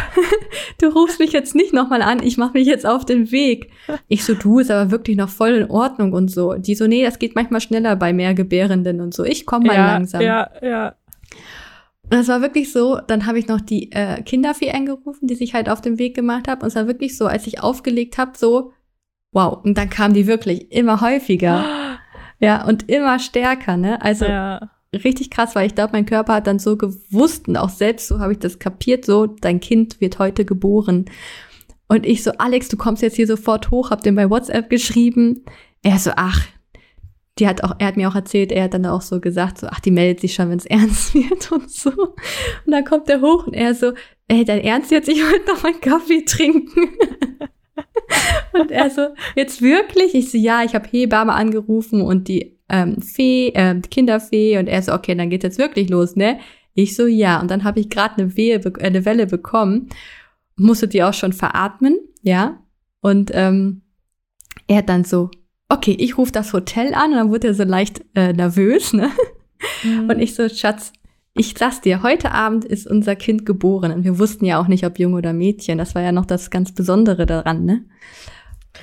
du 0.80 0.86
rufst 0.86 1.18
mich 1.18 1.32
jetzt 1.32 1.56
nicht 1.56 1.72
nochmal 1.72 2.02
an, 2.02 2.22
ich 2.22 2.38
mache 2.38 2.52
mich 2.52 2.68
jetzt 2.68 2.86
auf 2.86 3.04
den 3.04 3.32
Weg. 3.32 3.70
Ich 4.06 4.24
so, 4.24 4.34
du, 4.34 4.60
ist 4.60 4.70
aber 4.70 4.92
wirklich 4.92 5.16
noch 5.16 5.28
voll 5.28 5.50
in 5.50 5.70
Ordnung 5.70 6.12
und 6.12 6.30
so. 6.30 6.54
Die 6.54 6.76
so, 6.76 6.86
nee, 6.86 7.04
das 7.04 7.18
geht 7.18 7.34
manchmal 7.34 7.60
schneller 7.60 7.96
bei 7.96 8.12
mehr 8.12 8.34
Gebärenden 8.34 9.00
und 9.00 9.12
so. 9.12 9.24
Ich 9.24 9.44
komme 9.44 9.66
mal 9.66 9.76
ja, 9.76 9.92
langsam. 9.92 10.20
Ja, 10.20 10.50
ja. 10.62 10.94
Und 12.12 12.18
es 12.18 12.28
war 12.28 12.42
wirklich 12.42 12.70
so, 12.70 12.98
dann 13.06 13.24
habe 13.24 13.38
ich 13.38 13.48
noch 13.48 13.62
die 13.62 13.90
äh, 13.90 14.20
Kinderfee 14.20 14.72
angerufen, 14.72 15.28
die 15.28 15.34
sich 15.34 15.54
halt 15.54 15.70
auf 15.70 15.80
den 15.80 15.98
Weg 15.98 16.14
gemacht 16.14 16.46
hat. 16.46 16.62
Und 16.62 16.68
es 16.68 16.74
war 16.74 16.86
wirklich 16.86 17.16
so, 17.16 17.26
als 17.26 17.46
ich 17.46 17.62
aufgelegt 17.62 18.18
habe, 18.18 18.32
so, 18.36 18.72
wow. 19.32 19.64
Und 19.64 19.78
dann 19.78 19.88
kam 19.88 20.12
die 20.12 20.26
wirklich 20.26 20.70
immer 20.70 21.00
häufiger. 21.00 21.64
ja, 22.38 22.66
und 22.66 22.90
immer 22.90 23.18
stärker, 23.18 23.78
ne? 23.78 24.02
Also 24.02 24.26
ja. 24.26 24.60
richtig 24.92 25.30
krass, 25.30 25.54
weil 25.54 25.66
ich 25.66 25.74
glaube, 25.74 25.94
mein 25.94 26.04
Körper 26.04 26.34
hat 26.34 26.46
dann 26.46 26.58
so 26.58 26.76
gewusst 26.76 27.48
und 27.48 27.56
auch 27.56 27.70
selbst 27.70 28.08
so 28.08 28.18
habe 28.18 28.32
ich 28.32 28.38
das 28.38 28.58
kapiert, 28.58 29.06
so, 29.06 29.24
dein 29.24 29.60
Kind 29.60 30.02
wird 30.02 30.18
heute 30.18 30.44
geboren. 30.44 31.06
Und 31.88 32.04
ich 32.04 32.22
so, 32.22 32.32
Alex, 32.32 32.68
du 32.68 32.76
kommst 32.76 33.00
jetzt 33.00 33.16
hier 33.16 33.26
sofort 33.26 33.70
hoch, 33.70 33.90
hab 33.90 34.02
dem 34.02 34.16
bei 34.16 34.28
WhatsApp 34.28 34.68
geschrieben. 34.68 35.46
Er 35.82 35.98
so, 35.98 36.10
ach, 36.16 36.46
die 37.38 37.48
hat 37.48 37.64
auch, 37.64 37.74
er 37.78 37.86
hat 37.86 37.96
mir 37.96 38.08
auch 38.08 38.14
erzählt, 38.14 38.52
er 38.52 38.64
hat 38.64 38.74
dann 38.74 38.84
auch 38.84 39.00
so 39.00 39.20
gesagt, 39.20 39.58
so, 39.58 39.66
ach, 39.68 39.80
die 39.80 39.90
meldet 39.90 40.20
sich 40.20 40.34
schon, 40.34 40.50
wenn 40.50 40.58
es 40.58 40.66
ernst 40.66 41.14
wird 41.14 41.50
und 41.52 41.70
so. 41.70 41.90
Und 41.90 42.72
dann 42.72 42.84
kommt 42.84 43.08
er 43.08 43.20
hoch 43.20 43.46
und 43.46 43.54
er 43.54 43.74
so, 43.74 43.92
ey, 44.28 44.44
dein 44.44 44.60
Ernst 44.60 44.90
jetzt, 44.90 45.08
ich 45.08 45.22
wollte 45.22 45.50
noch 45.50 45.62
meinen 45.62 45.80
Kaffee 45.80 46.24
trinken. 46.24 46.88
und 48.52 48.70
er 48.70 48.90
so, 48.90 49.08
jetzt 49.34 49.62
wirklich? 49.62 50.14
Ich 50.14 50.30
so, 50.30 50.38
ja, 50.38 50.62
ich 50.62 50.74
habe 50.74 50.88
Hebamme 50.88 51.32
angerufen 51.32 52.02
und 52.02 52.28
die 52.28 52.58
ähm, 52.68 53.00
Fee, 53.00 53.48
äh, 53.48 53.80
Kinderfee 53.80 54.58
und 54.58 54.66
er 54.66 54.82
so, 54.82 54.92
okay, 54.92 55.14
dann 55.14 55.30
geht's 55.30 55.44
jetzt 55.44 55.58
wirklich 55.58 55.88
los, 55.88 56.16
ne? 56.16 56.38
Ich 56.74 56.96
so, 56.96 57.06
ja. 57.06 57.40
Und 57.40 57.50
dann 57.50 57.64
habe 57.64 57.80
ich 57.80 57.90
gerade 57.90 58.16
eine, 58.16 58.36
Wehe, 58.36 58.56
äh, 58.56 58.84
eine 58.84 59.04
Welle 59.04 59.26
bekommen, 59.26 59.88
musste 60.56 60.88
die 60.88 61.02
auch 61.02 61.14
schon 61.14 61.32
veratmen, 61.32 61.98
ja. 62.22 62.62
Und 63.00 63.30
ähm, 63.34 63.82
er 64.68 64.78
hat 64.78 64.88
dann 64.88 65.04
so, 65.04 65.30
okay, 65.72 65.96
ich 65.98 66.18
rufe 66.18 66.32
das 66.32 66.52
Hotel 66.52 66.94
an 66.94 67.12
und 67.12 67.16
dann 67.16 67.30
wurde 67.30 67.48
er 67.48 67.54
so 67.54 67.64
leicht 67.64 68.02
äh, 68.14 68.32
nervös, 68.32 68.92
ne? 68.92 69.10
Mhm. 69.82 70.10
Und 70.10 70.20
ich 70.20 70.34
so, 70.34 70.48
Schatz, 70.48 70.92
ich 71.34 71.54
sag's 71.56 71.80
dir, 71.80 72.02
heute 72.02 72.32
Abend 72.32 72.64
ist 72.64 72.86
unser 72.86 73.16
Kind 73.16 73.46
geboren 73.46 73.92
und 73.92 74.04
wir 74.04 74.18
wussten 74.18 74.44
ja 74.44 74.60
auch 74.60 74.68
nicht, 74.68 74.84
ob 74.84 74.98
Junge 74.98 75.16
oder 75.16 75.32
Mädchen. 75.32 75.78
Das 75.78 75.94
war 75.94 76.02
ja 76.02 76.12
noch 76.12 76.26
das 76.26 76.50
ganz 76.50 76.72
Besondere 76.72 77.26
daran, 77.26 77.64
ne? 77.64 77.84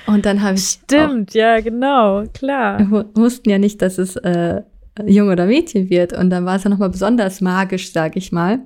Und 0.08 0.26
dann 0.26 0.42
habe 0.42 0.56
ich. 0.56 0.66
Stimmt, 0.66 1.34
ja, 1.34 1.60
genau, 1.62 2.24
klar. 2.34 2.80
Wir 2.80 3.06
wussten 3.16 3.50
ja 3.50 3.58
nicht, 3.58 3.82
dass 3.82 3.98
es 3.98 4.16
äh, 4.18 4.62
Junge 5.06 5.32
oder 5.34 5.46
Mädchen 5.46 5.90
wird. 5.90 6.14
Und 6.14 6.30
dann 6.30 6.46
war 6.46 6.56
es 6.56 6.64
ja 6.64 6.70
nochmal 6.70 6.90
besonders 6.90 7.42
magisch, 7.42 7.92
sag 7.92 8.16
ich 8.16 8.32
mal. 8.32 8.60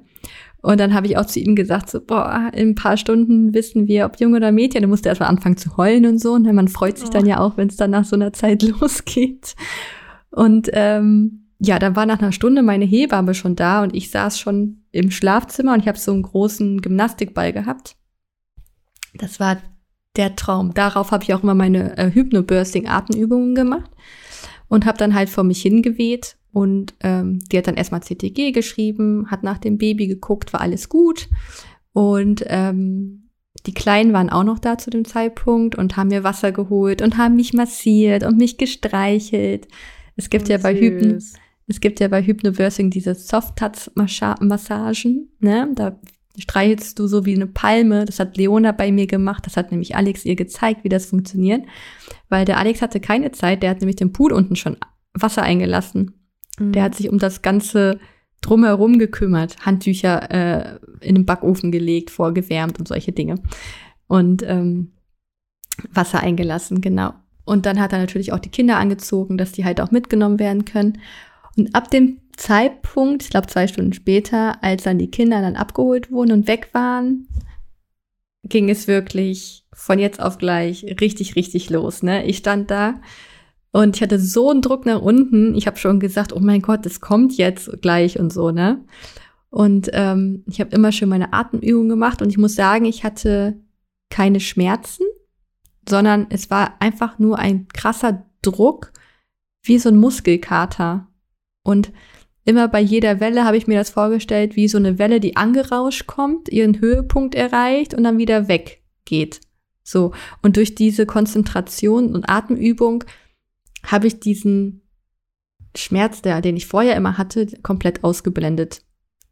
Und 0.64 0.80
dann 0.80 0.94
habe 0.94 1.08
ich 1.08 1.18
auch 1.18 1.26
zu 1.26 1.42
ihm 1.42 1.58
gesagt, 1.58 1.90
so, 1.90 2.00
boah, 2.00 2.50
in 2.54 2.70
ein 2.70 2.76
paar 2.76 2.96
Stunden 2.96 3.54
wissen 3.54 3.86
wir, 3.86 4.06
ob 4.06 4.18
Junge 4.22 4.38
oder 4.38 4.54
Mädchen. 4.54 4.82
Da 4.82 4.88
musste 4.88 5.10
er 5.10 5.12
erstmal 5.12 5.28
anfangen 5.28 5.58
zu 5.58 5.76
heulen 5.76 6.06
und 6.06 6.20
so. 6.20 6.32
Und 6.32 6.52
man 6.54 6.70
freut 6.70 6.98
sich 6.98 7.10
oh. 7.10 7.12
dann 7.12 7.26
ja 7.26 7.40
auch, 7.40 7.58
wenn 7.58 7.68
es 7.68 7.76
dann 7.76 7.92
nach 7.92 8.06
so 8.06 8.16
einer 8.16 8.32
Zeit 8.32 8.64
losgeht. 8.80 9.56
Und 10.32 10.70
ähm, 10.72 11.50
ja, 11.60 11.80
dann 11.80 11.98
war 11.98 12.06
nach 12.06 12.20
einer 12.20 12.32
Stunde 12.32 12.64
meine 12.64 12.86
Hebamme 12.86 13.34
schon 13.34 13.58
da 13.58 13.84
und 13.84 13.94
ich 13.94 14.10
saß 14.10 14.40
schon 14.40 14.86
im 14.92 15.12
Schlafzimmer 15.12 15.74
und 15.74 15.82
ich 15.82 15.88
habe 15.90 15.98
so 15.98 16.14
einen 16.14 16.24
großen 16.24 16.80
Gymnastikball 16.82 17.52
gehabt. 17.52 17.98
Das 19.16 19.42
war 19.42 19.58
der 20.16 20.38
Traum. 20.38 20.74
Darauf 20.74 21.12
habe 21.12 21.26
ich 21.26 21.34
auch 21.34 21.44
immer 21.44 21.56
meine 21.56 21.98
äh, 21.98 22.10
Hypnobirthing-Atemübungen 22.10 23.54
gemacht 23.54 23.92
und 24.70 24.86
habe 24.86 24.98
dann 24.98 25.14
halt 25.14 25.30
vor 25.30 25.44
mich 25.44 25.62
hingeweht 25.62 26.38
und 26.54 26.94
ähm, 27.02 27.40
die 27.52 27.58
hat 27.58 27.68
dann 27.68 27.76
erstmal 27.76 28.02
CTG 28.02 28.52
geschrieben, 28.52 29.30
hat 29.30 29.44
nach 29.44 29.58
dem 29.58 29.78
Baby 29.78 30.08
geguckt, 30.08 30.54
war 30.54 30.62
alles 30.62 30.88
gut. 30.88 31.28
Und 31.94 32.46
ähm, 32.48 33.30
die 33.66 33.74
Kleinen 33.74 34.14
waren 34.14 34.30
auch 34.30 34.44
noch 34.44 34.60
da 34.60 34.78
zu 34.78 34.92
dem 34.92 35.04
Zeitpunkt 35.04 35.76
und 35.76 35.98
haben 35.98 36.10
mir 36.10 36.24
Wasser 36.24 36.52
geholt 36.52 37.02
und 37.02 37.18
haben 37.18 37.36
mich 37.36 37.54
massiert 37.54 38.24
und 38.24 38.38
mich 38.38 38.58
gestreichelt. 38.58 39.68
Es 40.16 40.30
gibt 40.30 40.48
oh, 40.48 40.52
ja 40.52 40.60
bei 40.60 40.76
Hypno, 40.76 41.18
es 41.68 41.80
gibt 41.80 42.00
ja 42.00 42.08
bei 42.08 42.22
Hypnobirthing 42.22 42.92
diese 42.92 43.16
Soft-Touch-Massagen, 43.16 45.30
ne? 45.40 45.72
Da 45.74 46.00
streichelst 46.38 47.00
du 47.00 47.08
so 47.08 47.26
wie 47.26 47.36
eine 47.36 47.48
Palme. 47.48 48.06
Das 48.06 48.20
hat 48.20 48.38
Leona 48.38 48.74
bei 48.74 48.92
mir 48.92 49.08
gemacht. 49.08 49.46
Das 49.46 49.58
hat 49.58 49.72
nämlich 49.72 49.96
Alex 49.96 50.24
ihr 50.26 50.36
gezeigt, 50.36 50.84
wie 50.84 50.90
das 50.90 51.08
funktioniert. 51.08 51.66
Weil 52.30 52.46
der 52.46 52.58
Alex 52.58 52.82
hatte 52.82 53.00
keine 53.00 53.32
Zeit. 53.32 53.64
Der 53.64 53.72
hat 53.72 53.82
nämlich 53.82 53.96
den 53.96 54.14
Pool 54.14 54.34
unten 54.34 54.56
schon 54.56 54.78
Wasser 55.14 55.42
eingelassen. 55.44 56.23
Mhm. 56.68 56.72
Der 56.74 56.84
hat 56.84 56.96
sich 56.96 57.10
um 57.10 57.20
das 57.20 57.42
ganze 57.42 58.00
drumherum 58.42 59.00
gekümmert, 59.00 59.66
Handtücher 59.66 60.32
äh, 60.32 60.80
in 61.00 61.16
den 61.16 61.26
Backofen 61.26 61.72
gelegt, 61.72 62.12
vorgewärmt 62.12 62.80
und 62.80 62.88
solche 62.88 63.12
Dinge. 63.12 63.36
Und 64.08 64.44
ähm, 64.44 64.92
Wasser 65.92 66.20
eingelassen, 66.20 66.82
genau. 66.82 67.14
Und 67.46 67.66
dann 67.66 67.80
hat 67.80 67.94
er 67.94 68.00
natürlich 68.00 68.32
auch 68.32 68.40
die 68.40 68.50
Kinder 68.50 68.78
angezogen, 68.78 69.38
dass 69.38 69.52
die 69.52 69.66
halt 69.66 69.82
auch 69.82 69.92
mitgenommen 69.92 70.40
werden 70.40 70.66
können. 70.66 71.00
Und 71.58 71.74
ab 71.76 71.90
dem 71.90 72.20
Zeitpunkt, 72.38 73.24
ich 73.24 73.30
glaube 73.30 73.48
zwei 73.48 73.68
Stunden 73.68 73.94
später, 73.94 74.64
als 74.64 74.84
dann 74.84 74.98
die 74.98 75.12
Kinder 75.12 75.42
dann 75.42 75.56
abgeholt 75.56 76.12
wurden 76.12 76.32
und 76.32 76.48
weg 76.48 76.70
waren, 76.74 77.28
ging 78.44 78.70
es 78.70 78.88
wirklich 78.88 79.66
von 79.74 80.00
jetzt 80.00 80.22
auf 80.22 80.38
gleich 80.38 80.84
richtig, 81.00 81.36
richtig 81.36 81.70
los. 81.70 82.04
Ne? 82.04 82.26
Ich 82.26 82.38
stand 82.38 82.72
da 82.72 82.96
und 83.74 83.96
ich 83.96 84.04
hatte 84.04 84.20
so 84.20 84.52
einen 84.52 84.62
Druck 84.62 84.86
nach 84.86 85.02
unten. 85.02 85.56
Ich 85.56 85.66
habe 85.66 85.78
schon 85.78 86.00
gesagt, 86.00 86.32
oh 86.32 86.40
mein 86.40 86.62
Gott, 86.62 86.86
das 86.86 87.02
kommt 87.02 87.36
jetzt 87.38 87.82
gleich 87.82 88.20
und 88.20 88.32
so, 88.32 88.52
ne? 88.52 88.86
Und 89.50 89.90
ähm, 89.94 90.44
ich 90.48 90.60
habe 90.60 90.76
immer 90.76 90.92
schön 90.92 91.10
meine 91.10 91.34
Atemübungen 91.34 91.90
gemacht 91.90 92.22
und 92.22 92.30
ich 92.30 92.38
muss 92.38 92.56
sagen, 92.56 92.86
ich 92.86 93.04
hatte 93.04 93.60
keine 94.10 94.40
Schmerzen, 94.40 95.04
sondern 95.90 96.28
es 96.30 96.52
war 96.52 96.76
einfach 96.82 97.18
nur 97.18 97.40
ein 97.40 97.68
krasser 97.68 98.26
Druck, 98.44 98.94
wie 99.64 99.80
so 99.80 99.90
ein 99.90 99.98
Muskelkater. 99.98 101.08
Und 101.64 101.92
immer 102.46 102.68
bei 102.68 102.80
jeder 102.80 103.20
Welle 103.20 103.44
habe 103.44 103.58
ich 103.58 103.66
mir 103.66 103.80
das 103.80 103.90
vorgestellt, 103.90 104.56
wie 104.56 104.68
so 104.68 104.78
eine 104.78 105.00
Welle, 105.00 105.20
die 105.20 105.36
angerauscht 105.36 106.06
kommt, 106.06 106.50
ihren 106.50 106.80
Höhepunkt 106.80 107.34
erreicht 107.34 107.96
und 107.96 108.04
dann 108.04 108.20
wieder 108.20 108.48
weggeht. 108.48 109.40
So. 109.84 110.14
Und 110.44 110.58
durch 110.58 110.76
diese 110.76 111.08
Konzentration 111.08 112.14
und 112.14 112.30
Atemübung 112.30 113.04
habe 113.86 114.08
ich 114.08 114.20
diesen 114.20 114.82
Schmerz, 115.76 116.22
der, 116.22 116.42
den 116.42 116.56
ich 116.56 116.68
vorher 116.68 116.96
immer 116.96 117.18
hatte, 117.18 117.48
komplett 117.62 118.04
ausgeblendet. 118.04 118.82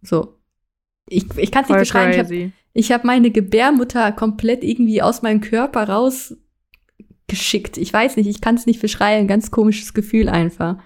So. 0.02 0.38
Ich, 1.08 1.26
ich 1.38 1.52
kann 1.52 1.64
es 1.64 1.70
nicht 1.70 1.80
beschreiben. 1.80 2.14
Crazy. 2.14 2.52
Ich 2.74 2.92
habe 2.92 3.00
hab 3.02 3.06
meine 3.06 3.32
Gebärmutter 3.32 4.12
komplett 4.12 4.64
irgendwie 4.64 5.02
aus 5.02 5.22
meinem 5.22 5.42
Körper 5.42 5.90
rausgeschickt. 5.90 7.78
Ich 7.78 7.92
weiß 7.92 8.16
nicht, 8.18 8.28
ich 8.28 8.42
kann 8.42 8.56
es 8.56 8.66
nicht 8.66 8.82
beschreiben. 8.82 9.28
Ganz 9.28 9.52
komisches 9.52 9.94
Gefühl 9.94 10.30
einfach. 10.30 10.78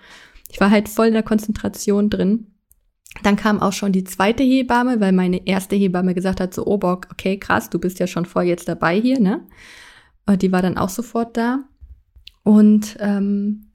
Ich 0.52 0.60
war 0.60 0.72
halt 0.72 0.90
voll 0.90 1.08
in 1.08 1.14
der 1.14 1.24
Konzentration 1.24 2.10
drin. 2.10 2.56
Dann 3.24 3.36
kam 3.36 3.62
auch 3.62 3.74
schon 3.74 3.92
die 3.92 4.04
zweite 4.04 4.44
Hebamme, 4.44 5.00
weil 5.00 5.12
meine 5.12 5.48
erste 5.48 5.76
Hebamme 5.76 6.14
gesagt 6.14 6.40
hat, 6.40 6.54
so, 6.54 6.66
oh 6.66 6.78
Bock, 6.78 7.08
okay, 7.12 7.38
krass, 7.38 7.70
du 7.70 7.80
bist 7.80 8.00
ja 8.00 8.08
schon 8.08 8.26
voll 8.26 8.44
jetzt 8.44 8.68
dabei 8.68 9.00
hier, 9.00 9.20
ne? 9.20 9.48
Und 10.26 10.42
die 10.42 10.52
war 10.52 10.62
dann 10.62 10.78
auch 10.78 10.90
sofort 10.90 11.38
da. 11.38 11.64
Und 12.46 12.96
ähm, 13.00 13.66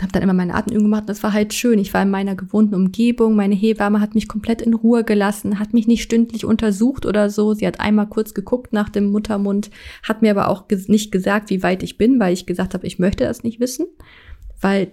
habe 0.00 0.12
dann 0.12 0.22
immer 0.22 0.34
meine 0.34 0.54
Atemübungen 0.54 0.90
gemacht. 0.90 1.08
Das 1.08 1.22
war 1.22 1.32
halt 1.32 1.52
schön. 1.52 1.78
Ich 1.78 1.92
war 1.92 2.02
in 2.02 2.10
meiner 2.10 2.36
gewohnten 2.36 2.74
Umgebung. 2.74 3.34
Meine 3.34 3.54
Hebamme 3.54 4.00
hat 4.00 4.14
mich 4.14 4.28
komplett 4.28 4.62
in 4.62 4.74
Ruhe 4.74 5.02
gelassen, 5.02 5.58
hat 5.58 5.74
mich 5.74 5.88
nicht 5.88 6.02
stündlich 6.02 6.44
untersucht 6.44 7.04
oder 7.04 7.30
so. 7.30 7.52
Sie 7.52 7.66
hat 7.66 7.80
einmal 7.80 8.08
kurz 8.08 8.32
geguckt 8.32 8.72
nach 8.72 8.88
dem 8.88 9.10
Muttermund, 9.10 9.70
hat 10.04 10.22
mir 10.22 10.30
aber 10.30 10.48
auch 10.48 10.64
nicht 10.86 11.10
gesagt, 11.10 11.50
wie 11.50 11.62
weit 11.62 11.82
ich 11.82 11.98
bin, 11.98 12.20
weil 12.20 12.32
ich 12.32 12.46
gesagt 12.46 12.74
habe, 12.74 12.86
ich 12.86 13.00
möchte 13.00 13.24
das 13.24 13.42
nicht 13.42 13.58
wissen, 13.58 13.86
weil 14.60 14.92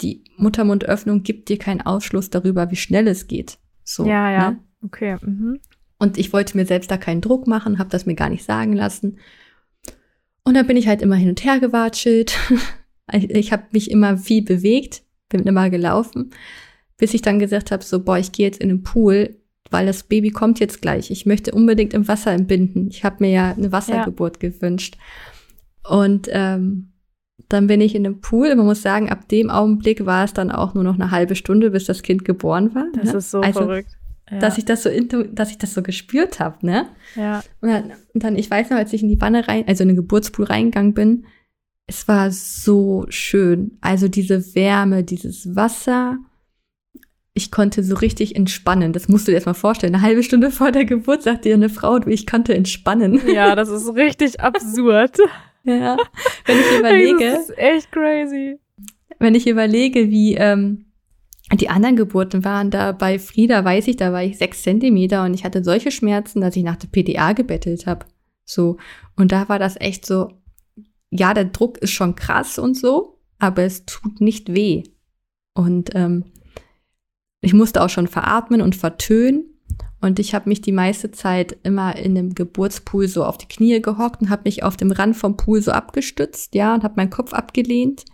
die 0.00 0.24
Muttermundöffnung 0.36 1.22
gibt 1.22 1.48
dir 1.48 1.58
keinen 1.58 1.82
Ausschluss 1.82 2.28
darüber, 2.28 2.70
wie 2.72 2.76
schnell 2.76 3.06
es 3.06 3.28
geht. 3.28 3.58
So, 3.84 4.06
ja, 4.06 4.30
ja, 4.30 4.50
ne? 4.52 4.58
okay. 4.84 5.16
Mhm. 5.22 5.60
Und 5.98 6.18
ich 6.18 6.32
wollte 6.32 6.56
mir 6.56 6.66
selbst 6.66 6.90
da 6.90 6.96
keinen 6.96 7.20
Druck 7.20 7.46
machen, 7.46 7.78
habe 7.78 7.90
das 7.90 8.06
mir 8.06 8.16
gar 8.16 8.28
nicht 8.28 8.44
sagen 8.44 8.72
lassen. 8.72 9.18
Und 10.44 10.54
dann 10.54 10.66
bin 10.66 10.76
ich 10.76 10.88
halt 10.88 11.02
immer 11.02 11.16
hin 11.16 11.28
und 11.28 11.44
her 11.44 11.60
gewatschelt. 11.60 12.36
ich 13.12 13.52
habe 13.52 13.64
mich 13.72 13.90
immer 13.90 14.16
viel 14.16 14.42
bewegt, 14.42 15.02
bin 15.28 15.44
immer 15.44 15.70
gelaufen, 15.70 16.30
bis 16.98 17.14
ich 17.14 17.22
dann 17.22 17.38
gesagt 17.38 17.70
habe, 17.70 17.82
so, 17.82 18.02
boah, 18.02 18.18
ich 18.18 18.32
gehe 18.32 18.46
jetzt 18.46 18.60
in 18.60 18.68
den 18.68 18.82
Pool, 18.82 19.36
weil 19.70 19.86
das 19.86 20.04
Baby 20.04 20.30
kommt 20.30 20.60
jetzt 20.60 20.82
gleich. 20.82 21.10
Ich 21.10 21.26
möchte 21.26 21.52
unbedingt 21.52 21.94
im 21.94 22.08
Wasser 22.08 22.32
entbinden. 22.32 22.88
Ich 22.88 23.04
habe 23.04 23.16
mir 23.20 23.30
ja 23.30 23.52
eine 23.52 23.72
Wassergeburt 23.72 24.42
ja. 24.42 24.50
gewünscht. 24.50 24.96
Und 25.88 26.28
ähm, 26.30 26.92
dann 27.48 27.66
bin 27.66 27.80
ich 27.80 27.94
in 27.94 28.04
den 28.04 28.20
Pool. 28.20 28.54
Man 28.54 28.66
muss 28.66 28.82
sagen, 28.82 29.10
ab 29.10 29.28
dem 29.28 29.50
Augenblick 29.50 30.06
war 30.06 30.24
es 30.24 30.32
dann 30.32 30.50
auch 30.50 30.74
nur 30.74 30.84
noch 30.84 30.94
eine 30.94 31.10
halbe 31.10 31.34
Stunde, 31.34 31.70
bis 31.70 31.84
das 31.84 32.02
Kind 32.02 32.24
geboren 32.24 32.74
war. 32.74 32.86
Das 32.94 33.12
ne? 33.12 33.18
ist 33.18 33.30
so 33.30 33.40
also, 33.40 33.60
verrückt. 33.60 33.96
Ja. 34.30 34.38
dass 34.38 34.58
ich 34.58 34.64
das 34.64 34.82
so, 34.82 34.90
dass 35.32 35.50
ich 35.50 35.58
das 35.58 35.74
so 35.74 35.82
gespürt 35.82 36.40
habe, 36.40 36.64
ne? 36.64 36.86
Ja. 37.16 37.42
Und 37.60 37.68
dann, 37.68 37.92
und 38.14 38.24
dann, 38.24 38.36
ich 38.36 38.50
weiß 38.50 38.70
noch, 38.70 38.78
als 38.78 38.92
ich 38.92 39.02
in 39.02 39.08
die 39.08 39.20
Wanne 39.20 39.46
rein, 39.48 39.64
also 39.66 39.82
in 39.82 39.88
den 39.88 39.96
Geburtspool 39.96 40.46
reingegangen 40.46 40.94
bin, 40.94 41.26
es 41.86 42.08
war 42.08 42.30
so 42.30 43.04
schön. 43.08 43.78
Also 43.80 44.08
diese 44.08 44.54
Wärme, 44.54 45.04
dieses 45.04 45.54
Wasser. 45.54 46.18
Ich 47.34 47.50
konnte 47.50 47.82
so 47.82 47.96
richtig 47.96 48.36
entspannen. 48.36 48.92
Das 48.92 49.08
musst 49.08 49.26
du 49.26 49.32
dir 49.32 49.36
erst 49.36 49.46
mal 49.46 49.54
vorstellen. 49.54 49.94
Eine 49.94 50.02
halbe 50.02 50.22
Stunde 50.22 50.50
vor 50.50 50.70
der 50.70 50.84
Geburt 50.84 51.22
sagt 51.22 51.44
dir 51.44 51.54
eine 51.54 51.70
Frau, 51.70 51.98
du, 51.98 52.10
ich 52.10 52.26
konnte 52.26 52.54
entspannen. 52.54 53.20
Ja, 53.26 53.54
das 53.54 53.68
ist 53.68 53.94
richtig 53.94 54.40
absurd. 54.40 55.18
ja. 55.64 55.96
Wenn 56.44 56.58
ich 56.58 56.78
überlege. 56.78 57.30
Das 57.30 57.48
ist 57.48 57.58
echt 57.58 57.92
crazy. 57.92 58.58
Wenn 59.18 59.34
ich 59.34 59.46
überlege, 59.46 60.10
wie, 60.10 60.34
ähm, 60.34 60.91
die 61.60 61.68
anderen 61.68 61.96
Geburten 61.96 62.44
waren 62.44 62.70
da 62.70 62.92
bei 62.92 63.18
Frieda, 63.18 63.64
weiß 63.64 63.88
ich, 63.88 63.96
da 63.96 64.12
war 64.12 64.22
ich 64.22 64.38
sechs 64.38 64.62
Zentimeter 64.62 65.24
und 65.24 65.34
ich 65.34 65.44
hatte 65.44 65.62
solche 65.62 65.90
Schmerzen, 65.90 66.40
dass 66.40 66.56
ich 66.56 66.62
nach 66.62 66.76
der 66.76 66.88
PDA 66.88 67.34
gebettelt 67.34 67.86
habe. 67.86 68.06
So. 68.44 68.78
Und 69.16 69.32
da 69.32 69.48
war 69.48 69.58
das 69.58 69.78
echt 69.78 70.06
so, 70.06 70.32
ja, 71.10 71.34
der 71.34 71.44
Druck 71.46 71.78
ist 71.78 71.90
schon 71.90 72.16
krass 72.16 72.58
und 72.58 72.76
so, 72.76 73.18
aber 73.38 73.64
es 73.64 73.84
tut 73.84 74.20
nicht 74.20 74.54
weh. 74.54 74.84
Und 75.54 75.90
ähm, 75.94 76.24
ich 77.42 77.52
musste 77.52 77.82
auch 77.82 77.90
schon 77.90 78.08
veratmen 78.08 78.62
und 78.62 78.74
vertönen. 78.74 79.44
Und 80.00 80.18
ich 80.18 80.34
habe 80.34 80.48
mich 80.48 80.62
die 80.62 80.72
meiste 80.72 81.10
Zeit 81.10 81.56
immer 81.62 81.96
in 81.96 82.14
dem 82.14 82.34
Geburtspool 82.34 83.06
so 83.08 83.24
auf 83.24 83.38
die 83.38 83.46
Knie 83.46 83.80
gehockt 83.80 84.22
und 84.22 84.30
habe 84.30 84.42
mich 84.46 84.62
auf 84.62 84.76
dem 84.76 84.90
Rand 84.90 85.16
vom 85.16 85.36
Pool 85.36 85.60
so 85.60 85.70
abgestützt, 85.70 86.54
ja, 86.54 86.74
und 86.74 86.82
habe 86.82 86.94
meinen 86.96 87.10
Kopf 87.10 87.32
abgelehnt. 87.32 88.04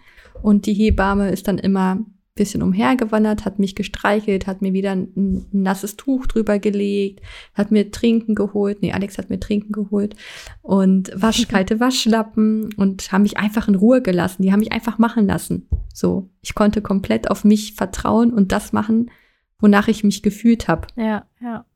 Und 0.43 0.67
die 0.67 0.75
Hebamme 0.75 1.31
ist 1.31 1.49
dann 1.49 1.59
immer 1.59 2.05
bisschen 2.39 2.63
umhergewandert, 2.63 3.45
hat 3.45 3.59
mich 3.59 3.75
gestreichelt, 3.75 4.47
hat 4.47 4.63
mir 4.63 4.73
wieder 4.73 4.93
ein, 4.93 5.09
ein, 5.17 5.47
nasses 5.53 5.97
Tuch 5.97 6.27
drüber 6.27 6.59
gelegt, 6.59 7.21
hat 7.55 7.71
mir 7.71 7.91
Trinken 7.91 8.35
geholt. 8.35 8.81
Nee, 8.81 8.93
Alex 8.93 9.19
hat 9.19 9.29
mir 9.29 9.39
Trinken 9.39 9.73
geholt 9.73 10.17
und 10.63 11.11
wasch, 11.15 11.47
kalte 11.49 11.81
Waschlappen 11.81 12.73
und 12.75 13.13
haben 13.13 13.23
mich 13.23 13.37
einfach 13.37 13.69
in 13.69 13.75
Ruhe 13.75 14.01
gelassen. 14.01 14.43
Die 14.43 14.53
haben 14.53 14.61
mich 14.61 14.73
einfach 14.73 14.99
machen 14.99 15.27
lassen. 15.27 15.69
So, 15.93 16.31
ich 16.41 16.55
konnte 16.55 16.81
komplett 16.81 17.31
auf 17.31 17.45
mich 17.45 17.75
vertrauen 17.75 18.33
und 18.33 18.53
das 18.53 18.73
machen, 18.73 19.11
wonach 19.59 19.89
ich 19.89 20.05
mich 20.05 20.23
gefühlt 20.23 20.69
habe. 20.69 20.87
Ja, 20.97 21.27
ja. 21.41 21.67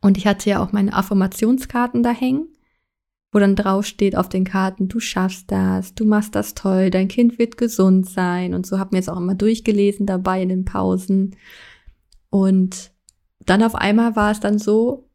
Und 0.00 0.18
ich 0.18 0.26
hatte 0.26 0.50
ja 0.50 0.62
auch 0.62 0.72
meine 0.72 0.94
Affirmationskarten 0.94 2.02
da 2.02 2.10
hängen 2.10 2.48
wo 3.36 3.38
dann 3.38 3.54
draufsteht 3.54 4.16
auf 4.16 4.30
den 4.30 4.44
Karten, 4.44 4.88
du 4.88 4.98
schaffst 4.98 5.52
das, 5.52 5.94
du 5.94 6.06
machst 6.06 6.34
das 6.34 6.54
toll, 6.54 6.88
dein 6.88 7.06
Kind 7.06 7.38
wird 7.38 7.58
gesund 7.58 8.08
sein. 8.08 8.54
Und 8.54 8.64
so 8.64 8.78
haben 8.78 8.92
wir 8.92 8.98
jetzt 8.98 9.10
auch 9.10 9.18
immer 9.18 9.34
durchgelesen 9.34 10.06
dabei 10.06 10.40
in 10.40 10.48
den 10.48 10.64
Pausen. 10.64 11.36
Und 12.30 12.92
dann 13.44 13.62
auf 13.62 13.74
einmal 13.74 14.16
war 14.16 14.30
es 14.30 14.40
dann 14.40 14.58
so, 14.58 15.10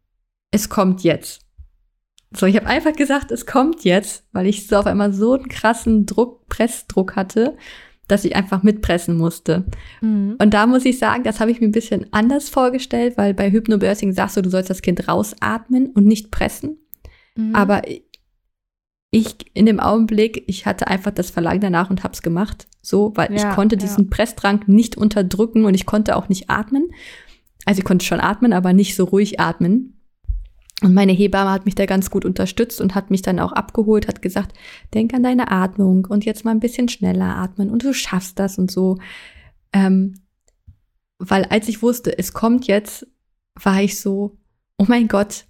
es 0.52 0.70
kommt 0.70 1.02
jetzt. 1.02 1.42
So, 2.32 2.46
ich 2.46 2.56
habe 2.58 2.68
einfach 2.68 2.94
gesagt, 2.94 3.32
es 3.32 3.48
kommt 3.48 3.86
jetzt, 3.86 4.24
weil 4.34 4.46
ich 4.46 4.68
so 4.68 4.76
auf 4.76 4.86
einmal 4.86 5.14
so 5.14 5.34
einen 5.34 5.48
krassen 5.48 6.06
Druck, 6.06 6.48
Pressdruck 6.48 7.16
hatte, 7.16 7.58
dass 8.08 8.24
ich 8.24 8.36
einfach 8.36 8.62
mitpressen 8.62 9.18
musste. 9.18 9.66
Mhm. 10.02 10.36
Und 10.40 10.54
da 10.54 10.68
muss 10.68 10.86
ich 10.86 11.00
sagen, 11.00 11.24
das 11.24 11.40
habe 11.40 11.50
ich 11.50 11.60
mir 11.60 11.68
ein 11.68 11.72
bisschen 11.72 12.06
anders 12.14 12.50
vorgestellt, 12.50 13.18
weil 13.18 13.34
bei 13.34 13.50
Hypnobirthing 13.50 14.14
sagst 14.14 14.38
du, 14.38 14.44
du 14.44 14.52
sollst 14.52 14.70
das 14.70 14.84
Kind 14.84 15.08
rausatmen 15.08 15.88
und 15.88 16.06
nicht 16.06 16.30
pressen. 16.30 16.78
Mhm. 17.36 17.56
Aber 17.56 17.82
ich 19.12 19.36
in 19.54 19.66
dem 19.66 19.80
Augenblick, 19.80 20.46
ich 20.48 20.66
hatte 20.66 20.88
einfach 20.88 21.12
das 21.12 21.30
Verlangen 21.30 21.62
danach 21.62 21.90
und 21.90 22.04
hab's 22.04 22.22
gemacht. 22.22 22.68
So, 22.82 23.12
weil 23.16 23.32
ja, 23.32 23.50
ich 23.50 23.56
konnte 23.56 23.78
diesen 23.78 24.06
ja. 24.06 24.10
Pressdrang 24.10 24.64
nicht 24.68 24.98
unterdrücken 24.98 25.66
und 25.66 25.74
ich 25.74 25.86
konnte 25.86 26.16
auch 26.16 26.30
nicht 26.30 26.50
atmen. 26.50 26.90
Also 27.66 27.80
ich 27.80 27.86
konnte 27.86 28.06
schon 28.06 28.22
atmen, 28.22 28.54
aber 28.54 28.74
nicht 28.74 28.96
so 28.96 29.04
ruhig 29.04 29.40
atmen. 29.40 30.02
Und 30.82 30.96
meine 30.96 31.12
Hebamme 31.12 31.52
hat 31.52 31.66
mich 31.66 31.76
da 31.76 31.86
ganz 31.86 32.10
gut 32.10 32.26
unterstützt 32.26 32.82
und 32.82 32.96
hat 32.96 33.12
mich 33.12 33.22
dann 33.22 33.40
auch 33.40 33.52
abgeholt, 33.52 34.08
hat 34.08 34.22
gesagt, 34.24 34.58
denk 34.96 35.14
an 35.14 35.22
deine 35.22 35.52
Atmung 35.52 36.06
und 36.06 36.26
jetzt 36.26 36.44
mal 36.44 36.52
ein 36.52 36.60
bisschen 36.60 36.90
schneller 36.90 37.36
atmen 37.36 37.70
und 37.70 37.84
du 37.84 37.94
schaffst 37.94 38.40
das 38.40 38.58
und 38.58 38.72
so. 38.72 38.98
Ähm, 39.74 40.22
weil 41.20 41.46
als 41.46 41.68
ich 41.68 41.84
wusste, 41.84 42.18
es 42.18 42.34
kommt 42.34 42.66
jetzt, 42.66 43.06
war 43.62 43.84
ich 43.84 44.00
so, 44.00 44.40
oh 44.80 44.86
mein 44.88 45.08
Gott, 45.08 45.46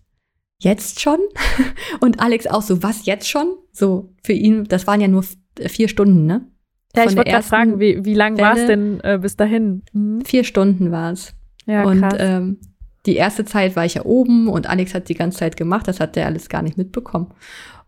jetzt 0.64 1.02
schon? 1.02 1.20
Und 2.00 2.20
Alex 2.20 2.48
auch 2.48 2.62
so, 2.62 2.82
was 2.84 3.06
jetzt 3.06 3.28
schon? 3.28 3.56
So, 3.72 4.14
für 4.24 4.34
ihn, 4.34 4.66
das 4.66 4.88
waren 4.88 5.02
ja 5.02 5.08
nur 5.08 5.24
vier 5.68 5.88
Stunden, 5.88 6.26
ne? 6.26 6.48
Ja, 6.96 7.04
Von 7.04 7.12
ich 7.12 7.18
wollte 7.18 7.32
gerade 7.32 7.46
fragen, 7.46 7.80
wie, 7.80 8.04
wie 8.04 8.14
lang 8.14 8.38
war 8.38 8.58
es 8.58 8.68
denn 8.68 9.00
äh, 9.02 9.18
bis 9.22 9.38
dahin? 9.38 9.84
Mhm. 9.94 10.26
Vier 10.26 10.44
Stunden 10.44 10.92
war 10.92 11.14
es. 11.14 11.34
Ja, 11.66 11.84
und 11.84 12.02
krass. 12.02 12.16
Ähm, 12.18 12.60
die 13.06 13.16
erste 13.16 13.46
Zeit 13.46 13.76
war 13.76 13.86
ich 13.86 13.96
ja 13.96 14.06
oben 14.06 14.48
und 14.48 14.70
Alex 14.70 14.94
hat 14.94 15.10
die 15.10 15.16
ganze 15.16 15.40
Zeit 15.40 15.58
gemacht, 15.58 15.88
das 15.88 16.00
hat 16.00 16.16
der 16.16 16.26
alles 16.26 16.50
gar 16.50 16.62
nicht 16.62 16.78
mitbekommen. 16.78 17.34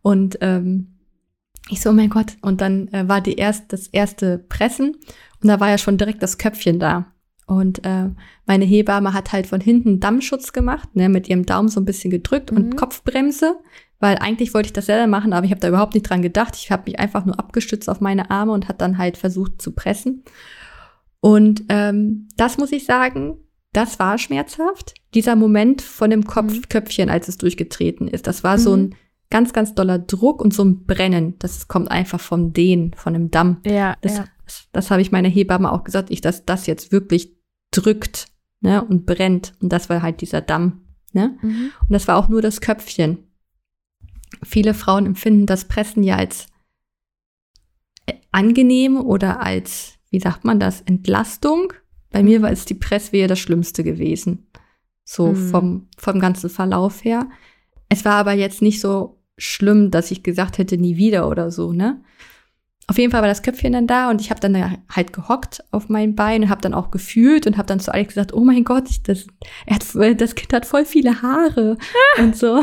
Und 0.01 0.38
ähm, 0.41 0.93
ich 1.69 1.81
so, 1.81 1.89
oh 1.89 1.93
mein 1.93 2.09
Gott. 2.09 2.38
Und 2.41 2.62
dann 2.62 2.88
äh, 2.89 3.07
war 3.07 3.21
die 3.21 3.36
erst, 3.36 3.71
das 3.73 3.88
erste 3.88 4.38
Pressen 4.38 4.97
und 5.41 5.47
da 5.47 5.59
war 5.59 5.69
ja 5.69 5.77
schon 5.77 5.97
direkt 5.97 6.23
das 6.23 6.38
Köpfchen 6.38 6.79
da. 6.79 7.12
Und 7.45 7.86
äh, 7.86 8.10
meine 8.45 8.65
Hebamme 8.65 9.13
hat 9.13 9.34
halt 9.34 9.47
von 9.47 9.62
hinten 9.62 9.99
Dammschutz 9.99 10.53
gemacht, 10.53 10.95
ne, 10.95 11.10
mit 11.10 11.27
ihrem 11.27 11.45
Daumen 11.45 11.67
so 11.67 11.79
ein 11.79 11.86
bisschen 11.86 12.12
gedrückt 12.12 12.51
mhm. 12.51 12.58
und 12.58 12.75
Kopfbremse, 12.77 13.56
weil 13.99 14.17
eigentlich 14.17 14.53
wollte 14.53 14.67
ich 14.67 14.73
das 14.73 14.86
selber 14.86 15.08
machen, 15.08 15.34
aber 15.34 15.45
ich 15.45 15.51
habe 15.51 15.62
da 15.62 15.67
überhaupt 15.67 15.93
nicht 15.93 16.10
dran 16.10 16.21
gedacht. 16.21 16.56
Ich 16.56 16.71
habe 16.71 16.84
mich 16.86 16.99
einfach 16.99 17.25
nur 17.25 17.39
abgestützt 17.39 17.89
auf 17.89 18.01
meine 18.01 18.32
Arme 18.32 18.51
und 18.51 18.67
hat 18.67 18.82
dann 18.82 18.97
halt 18.97 19.17
versucht 19.17 19.62
zu 19.62 19.71
pressen. 19.71 20.23
Und 21.19 21.63
ähm, 21.69 22.27
das 22.36 22.58
muss 22.58 22.71
ich 22.71 22.86
sagen, 22.86 23.38
das 23.71 23.99
war 23.99 24.17
schmerzhaft. 24.17 24.93
Dieser 25.13 25.36
Moment 25.36 25.82
von 25.82 26.10
dem 26.10 26.25
Kopfköpfchen, 26.25 27.06
mhm. 27.08 27.12
als 27.12 27.27
es 27.27 27.38
durchgetreten 27.38 28.08
ist, 28.08 28.27
das 28.27 28.43
war 28.43 28.58
mhm. 28.58 28.62
so 28.62 28.75
ein 28.75 28.95
ganz, 29.29 29.51
ganz 29.51 29.73
doller 29.73 29.97
Druck 29.97 30.41
und 30.41 30.53
so 30.53 30.63
ein 30.63 30.86
Brennen. 30.86 31.36
Das 31.39 31.67
kommt 31.67 31.89
einfach 31.89 32.19
vom 32.19 32.53
Dehnen, 32.53 32.93
von 32.95 33.13
dem 33.13 33.32
Damm. 33.32 33.62
Ja, 33.65 33.95
das, 34.01 34.17
ja. 34.17 34.25
Das, 34.45 34.67
das 34.71 34.91
habe 34.91 35.01
ich 35.01 35.12
meiner 35.12 35.29
Hebamme 35.29 35.71
auch 35.71 35.84
gesagt, 35.84 36.12
ich, 36.12 36.21
dass 36.21 36.45
das 36.45 36.67
jetzt 36.67 36.91
wirklich 36.91 37.36
drückt 37.71 38.27
ne, 38.62 38.84
und 38.84 39.06
brennt. 39.06 39.53
Und 39.62 39.71
das 39.71 39.89
war 39.89 40.01
halt 40.01 40.21
dieser 40.21 40.41
Damm. 40.41 40.86
Ne? 41.12 41.38
Mhm. 41.41 41.71
Und 41.82 41.91
das 41.91 42.08
war 42.08 42.17
auch 42.17 42.29
nur 42.29 42.41
das 42.41 42.62
Köpfchen. 42.62 43.19
Viele 44.41 44.73
Frauen 44.73 45.06
empfinden 45.06 45.45
das 45.45 45.65
Pressen 45.65 46.03
ja 46.03 46.15
als 46.15 46.47
äh, 48.08 48.13
angenehm 48.32 48.97
oder 48.97 49.41
als, 49.41 49.93
wie 50.10 50.19
sagt 50.19 50.43
man 50.43 50.60
das, 50.60 50.82
Entlastung. 50.82 51.73
Bei 52.10 52.23
mir 52.23 52.41
war 52.41 52.51
es 52.51 52.65
die 52.65 52.73
Presswehe 52.73 53.27
das 53.27 53.39
Schlimmste 53.39 53.84
gewesen. 53.84 54.47
So 55.06 55.34
mhm. 55.34 55.49
vom, 55.49 55.88
vom 55.97 56.19
ganzen 56.19 56.49
Verlauf 56.49 57.03
her. 57.03 57.29
Es 57.89 58.06
war 58.06 58.15
aber 58.15 58.34
jetzt 58.34 58.62
nicht 58.62 58.79
so 58.79 59.21
schlimm, 59.38 59.91
dass 59.91 60.12
ich 60.12 60.23
gesagt 60.23 60.58
hätte, 60.58 60.77
nie 60.77 60.97
wieder 60.97 61.29
oder 61.29 61.51
so, 61.51 61.73
ne? 61.73 62.03
Auf 62.93 62.99
jeden 62.99 63.12
Fall 63.12 63.21
war 63.21 63.27
das 63.27 63.41
Köpfchen 63.41 63.73
dann 63.73 63.88
da 63.88 64.12
und 64.12 64.21
ich 64.21 64.29
habe 64.29 64.39
dann 64.39 64.77
halt 64.88 65.13
gehockt 65.13 65.63
auf 65.71 65.89
mein 65.89 66.13
Bein 66.13 66.43
und 66.43 66.49
habe 66.51 66.62
dann 66.62 66.75
auch 66.75 66.91
gefühlt 66.91 67.47
und 67.47 67.58
habe 67.58 67.65
dann 67.65 67.79
zu 67.79 67.91
Alex 67.91 68.10
gesagt, 68.10 68.36
oh 68.36 68.43
mein 68.43 68.63
Gott, 68.63 68.84
das, 69.06 69.25
er 69.65 69.75
hat, 69.77 70.21
das 70.21 70.36
Kind 70.36 70.53
hat 70.53 70.67
voll 70.67 70.86
viele 70.86 71.23
Haare 71.23 71.77
und 72.19 72.38
so. 72.38 72.62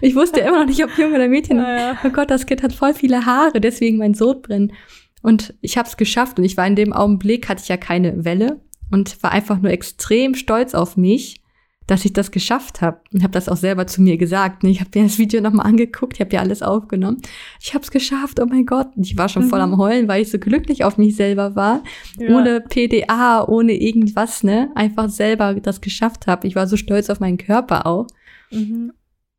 Ich 0.00 0.14
wusste 0.14 0.40
immer 0.40 0.60
noch 0.60 0.66
nicht, 0.66 0.82
ob 0.82 0.96
Junge 0.96 1.16
oder 1.16 1.28
Mädchen. 1.28 1.58
Ja, 1.58 1.76
ja. 1.76 1.98
Oh 2.04 2.08
Gott, 2.08 2.30
das 2.30 2.46
Kind 2.46 2.62
hat 2.62 2.72
voll 2.72 2.94
viele 2.94 3.26
Haare, 3.26 3.60
deswegen 3.60 3.98
mein 3.98 4.14
Sodbrennen. 4.14 4.72
Und 5.20 5.52
ich 5.60 5.76
habe 5.76 5.86
es 5.86 5.98
geschafft 5.98 6.38
und 6.38 6.46
ich 6.46 6.56
war 6.56 6.66
in 6.66 6.74
dem 6.74 6.94
Augenblick, 6.94 7.50
hatte 7.50 7.60
ich 7.62 7.68
ja 7.68 7.76
keine 7.76 8.24
Welle 8.24 8.62
und 8.90 9.22
war 9.22 9.32
einfach 9.32 9.60
nur 9.60 9.72
extrem 9.72 10.34
stolz 10.34 10.72
auf 10.72 10.96
mich 10.96 11.42
dass 11.86 12.04
ich 12.04 12.12
das 12.12 12.30
geschafft 12.30 12.80
habe 12.80 13.00
und 13.12 13.22
habe 13.22 13.32
das 13.32 13.48
auch 13.48 13.56
selber 13.56 13.86
zu 13.86 14.02
mir 14.02 14.16
gesagt. 14.16 14.64
Ich 14.64 14.80
habe 14.80 14.90
mir 14.94 15.04
das 15.04 15.18
Video 15.18 15.40
nochmal 15.40 15.66
angeguckt, 15.66 16.14
ich 16.14 16.20
habe 16.20 16.34
ja 16.34 16.40
alles 16.40 16.62
aufgenommen. 16.62 17.18
Ich 17.60 17.74
habe 17.74 17.84
es 17.84 17.90
geschafft, 17.90 18.40
oh 18.40 18.46
mein 18.46 18.66
Gott. 18.66 18.88
Und 18.96 19.06
ich 19.06 19.16
war 19.16 19.28
schon 19.28 19.44
mhm. 19.44 19.50
voll 19.50 19.60
am 19.60 19.76
Heulen, 19.76 20.08
weil 20.08 20.22
ich 20.22 20.30
so 20.30 20.38
glücklich 20.38 20.84
auf 20.84 20.98
mich 20.98 21.14
selber 21.14 21.54
war. 21.54 21.82
Ja. 22.18 22.36
Ohne 22.36 22.60
PDA, 22.60 23.44
ohne 23.46 23.74
irgendwas, 23.74 24.42
ne? 24.42 24.70
Einfach 24.74 25.08
selber 25.08 25.54
das 25.54 25.80
geschafft 25.80 26.26
habe. 26.26 26.46
Ich 26.48 26.56
war 26.56 26.66
so 26.66 26.76
stolz 26.76 27.08
auf 27.08 27.20
meinen 27.20 27.38
Körper 27.38 27.86
auch. 27.86 28.08
Mhm. 28.50 28.92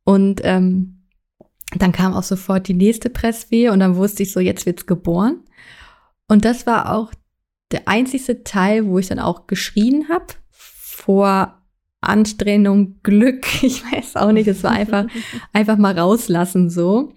Und 0.04 0.40
ähm, 0.44 1.02
dann 1.76 1.92
kam 1.92 2.14
auch 2.14 2.22
sofort 2.22 2.66
die 2.66 2.74
nächste 2.74 3.10
Presswehe 3.10 3.72
und 3.72 3.80
dann 3.80 3.96
wusste 3.96 4.22
ich 4.22 4.32
so, 4.32 4.40
jetzt 4.40 4.64
wird's 4.64 4.86
geboren. 4.86 5.40
Und 6.28 6.46
das 6.46 6.66
war 6.66 6.94
auch 6.94 7.12
der 7.72 7.86
einzigste 7.88 8.42
Teil, 8.42 8.86
wo 8.86 8.98
ich 8.98 9.08
dann 9.08 9.18
auch 9.18 9.46
geschrien 9.46 10.08
habe 10.08 10.26
vor 10.50 11.57
Anstrengung, 12.00 13.00
Glück, 13.02 13.46
ich 13.62 13.84
weiß 13.84 14.16
auch 14.16 14.32
nicht, 14.32 14.48
es 14.48 14.62
war 14.62 14.72
einfach, 14.72 15.06
einfach 15.52 15.78
mal 15.78 15.98
rauslassen 15.98 16.70
so. 16.70 17.12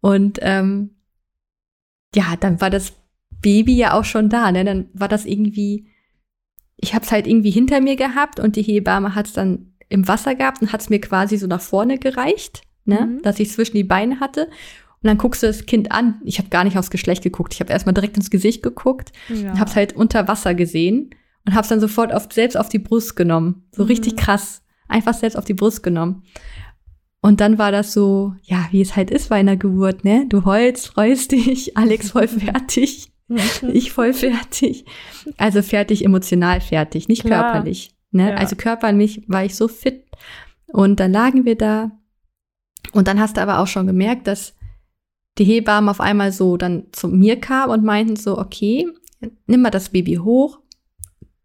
Und 0.00 0.38
ähm, 0.42 0.90
ja, 2.14 2.36
dann 2.38 2.60
war 2.60 2.70
das 2.70 2.92
Baby 3.40 3.76
ja 3.76 3.92
auch 3.94 4.04
schon 4.04 4.28
da, 4.28 4.52
ne? 4.52 4.64
Dann 4.64 4.88
war 4.92 5.08
das 5.08 5.26
irgendwie, 5.26 5.86
ich 6.76 6.94
habe 6.94 7.04
es 7.04 7.12
halt 7.12 7.26
irgendwie 7.26 7.50
hinter 7.50 7.80
mir 7.80 7.96
gehabt 7.96 8.38
und 8.38 8.56
die 8.56 8.62
Hebamme 8.62 9.14
hat 9.14 9.26
es 9.26 9.32
dann 9.32 9.72
im 9.88 10.06
Wasser 10.08 10.34
gehabt 10.34 10.62
und 10.62 10.72
hat 10.72 10.80
es 10.80 10.90
mir 10.90 11.00
quasi 11.00 11.36
so 11.36 11.46
nach 11.46 11.60
vorne 11.60 11.98
gereicht, 11.98 12.62
ne? 12.84 13.06
Mhm. 13.06 13.22
Dass 13.22 13.40
ich 13.40 13.50
zwischen 13.50 13.76
die 13.76 13.84
Beine 13.84 14.20
hatte. 14.20 14.48
Und 15.02 15.08
dann 15.08 15.18
guckst 15.18 15.42
du 15.42 15.46
das 15.46 15.66
Kind 15.66 15.92
an. 15.92 16.20
Ich 16.24 16.38
habe 16.38 16.48
gar 16.48 16.64
nicht 16.64 16.78
aufs 16.78 16.90
Geschlecht 16.90 17.22
geguckt. 17.22 17.52
Ich 17.52 17.60
habe 17.60 17.72
erstmal 17.72 17.92
direkt 17.92 18.16
ins 18.16 18.30
Gesicht 18.30 18.62
geguckt 18.62 19.12
ja. 19.28 19.52
und 19.52 19.60
habe 19.60 19.68
es 19.68 19.76
halt 19.76 19.92
unter 19.94 20.28
Wasser 20.28 20.54
gesehen 20.54 21.10
und 21.46 21.54
hab's 21.54 21.68
dann 21.68 21.80
sofort 21.80 22.12
auf, 22.12 22.28
selbst 22.32 22.56
auf 22.56 22.68
die 22.68 22.78
Brust 22.78 23.16
genommen. 23.16 23.66
So 23.72 23.82
mhm. 23.82 23.88
richtig 23.88 24.16
krass. 24.16 24.62
einfach 24.88 25.14
selbst 25.14 25.36
auf 25.36 25.44
die 25.44 25.54
Brust 25.54 25.82
genommen. 25.82 26.22
Und 27.20 27.40
dann 27.40 27.56
war 27.56 27.72
das 27.72 27.94
so, 27.94 28.34
ja, 28.42 28.68
wie 28.70 28.82
es 28.82 28.96
halt 28.96 29.10
ist 29.10 29.30
bei 29.30 29.36
einer 29.36 29.56
Geburt, 29.56 30.04
ne? 30.04 30.26
Du 30.28 30.44
heulst, 30.44 30.88
freust 30.88 31.32
dich, 31.32 31.76
Alex 31.76 32.10
voll 32.10 32.28
fertig, 32.28 33.12
ich 33.72 33.92
voll 33.92 34.12
fertig. 34.12 34.84
Also 35.38 35.62
fertig, 35.62 36.04
emotional 36.04 36.60
fertig, 36.60 37.08
nicht 37.08 37.24
Klar. 37.24 37.52
körperlich. 37.52 37.94
Ne? 38.10 38.30
Ja. 38.30 38.36
Also 38.36 38.56
körperlich 38.56 39.22
war 39.26 39.44
ich 39.44 39.56
so 39.56 39.68
fit. 39.68 40.04
Und 40.66 41.00
dann 41.00 41.12
lagen 41.12 41.44
wir 41.44 41.56
da. 41.56 41.92
Und 42.92 43.08
dann 43.08 43.18
hast 43.18 43.36
du 43.36 43.40
aber 43.40 43.58
auch 43.58 43.66
schon 43.66 43.86
gemerkt, 43.86 44.26
dass 44.26 44.54
die 45.38 45.44
Hebammen 45.44 45.88
auf 45.88 46.00
einmal 46.00 46.30
so 46.30 46.56
dann 46.56 46.86
zu 46.92 47.08
mir 47.08 47.40
kamen 47.40 47.72
und 47.72 47.84
meinten 47.84 48.16
so, 48.16 48.38
okay, 48.38 48.86
nimm 49.46 49.62
mal 49.62 49.70
das 49.70 49.88
Baby 49.88 50.16
hoch, 50.16 50.60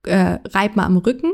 äh, 0.06 0.40
reib 0.54 0.76
mal 0.76 0.86
am 0.86 0.98
Rücken 0.98 1.32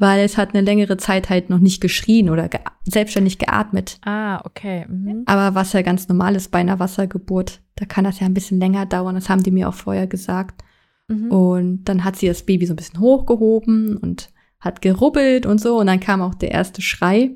weil 0.00 0.24
es 0.24 0.38
hat 0.38 0.54
eine 0.54 0.62
längere 0.62 0.96
Zeit 0.96 1.28
halt 1.28 1.50
noch 1.50 1.58
nicht 1.58 1.82
geschrien 1.82 2.30
oder 2.30 2.48
ge 2.48 2.60
selbstständig 2.84 3.38
geatmet. 3.38 3.98
Ah, 4.02 4.40
okay. 4.46 4.86
Mhm. 4.88 5.24
Aber 5.26 5.54
was 5.54 5.74
ja 5.74 5.82
ganz 5.82 6.08
normal 6.08 6.34
ist 6.34 6.50
bei 6.50 6.58
einer 6.58 6.78
Wassergeburt, 6.78 7.60
da 7.76 7.84
kann 7.84 8.04
das 8.04 8.18
ja 8.18 8.24
ein 8.24 8.32
bisschen 8.32 8.58
länger 8.58 8.86
dauern. 8.86 9.14
Das 9.14 9.28
haben 9.28 9.42
die 9.42 9.50
mir 9.50 9.68
auch 9.68 9.74
vorher 9.74 10.06
gesagt. 10.06 10.64
Mhm. 11.08 11.30
Und 11.30 11.84
dann 11.84 12.02
hat 12.02 12.16
sie 12.16 12.28
das 12.28 12.44
Baby 12.44 12.64
so 12.64 12.72
ein 12.72 12.76
bisschen 12.76 12.98
hochgehoben 12.98 13.98
und 13.98 14.30
hat 14.58 14.80
gerubbelt 14.80 15.44
und 15.44 15.60
so. 15.60 15.78
Und 15.78 15.86
dann 15.86 16.00
kam 16.00 16.22
auch 16.22 16.34
der 16.34 16.50
erste 16.50 16.80
Schrei. 16.80 17.32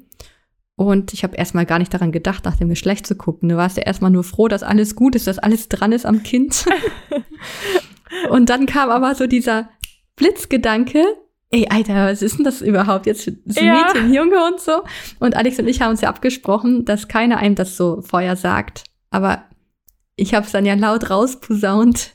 Und 0.75 1.13
ich 1.13 1.23
habe 1.23 1.37
erstmal 1.37 1.67
gar 1.67 1.79
nicht 1.79 1.93
daran 1.93 2.13
gedacht, 2.13 2.47
nach 2.47 2.57
dem 2.57 2.71
Geschlecht 2.71 3.07
zu 3.07 3.15
gucken. 3.15 3.51
Du 3.51 3.59
warst 3.59 3.77
ja 3.77 3.83
erstmal 3.83 4.11
nur 4.11 4.25
froh, 4.25 4.49
dass 4.49 4.63
alles 4.63 4.97
gut 4.97 5.17
ist, 5.17 5.27
dass 5.27 5.39
alles 5.39 5.69
dran 5.69 5.93
ist 5.93 6.07
am 6.07 6.23
Kind. 6.23 6.65
und 8.31 8.49
dann 8.49 8.65
kam 8.65 8.89
aber 8.89 9.15
so 9.15 9.27
dieser 9.27 9.69
Blitzgedanke, 10.17 11.05
ey, 11.51 11.67
Alter, 11.71 12.07
was 12.07 12.23
ist 12.23 12.39
denn 12.39 12.45
das 12.45 12.61
überhaupt 12.63 13.07
jetzt 13.07 13.25
so 13.25 13.61
ja. 13.61 13.73
Mädchen, 13.73 14.13
Junge 14.13 14.45
und 14.45 14.61
so? 14.61 14.83
Und 15.21 15.37
Alex 15.37 15.59
und 15.59 15.69
ich 15.69 15.81
haben 15.81 15.91
uns 15.91 16.01
ja 16.01 16.09
abgesprochen, 16.09 16.85
dass 16.85 17.09
keiner 17.09 17.39
einem 17.39 17.55
das 17.55 17.77
so 17.77 18.03
vorher 18.03 18.37
sagt. 18.37 18.85
Aber 19.11 19.45
ich 20.17 20.35
habe 20.35 20.47
es 20.47 20.53
dann 20.53 20.67
ja 20.67 20.75
laut 20.75 21.11
rausposaunt. 21.11 22.13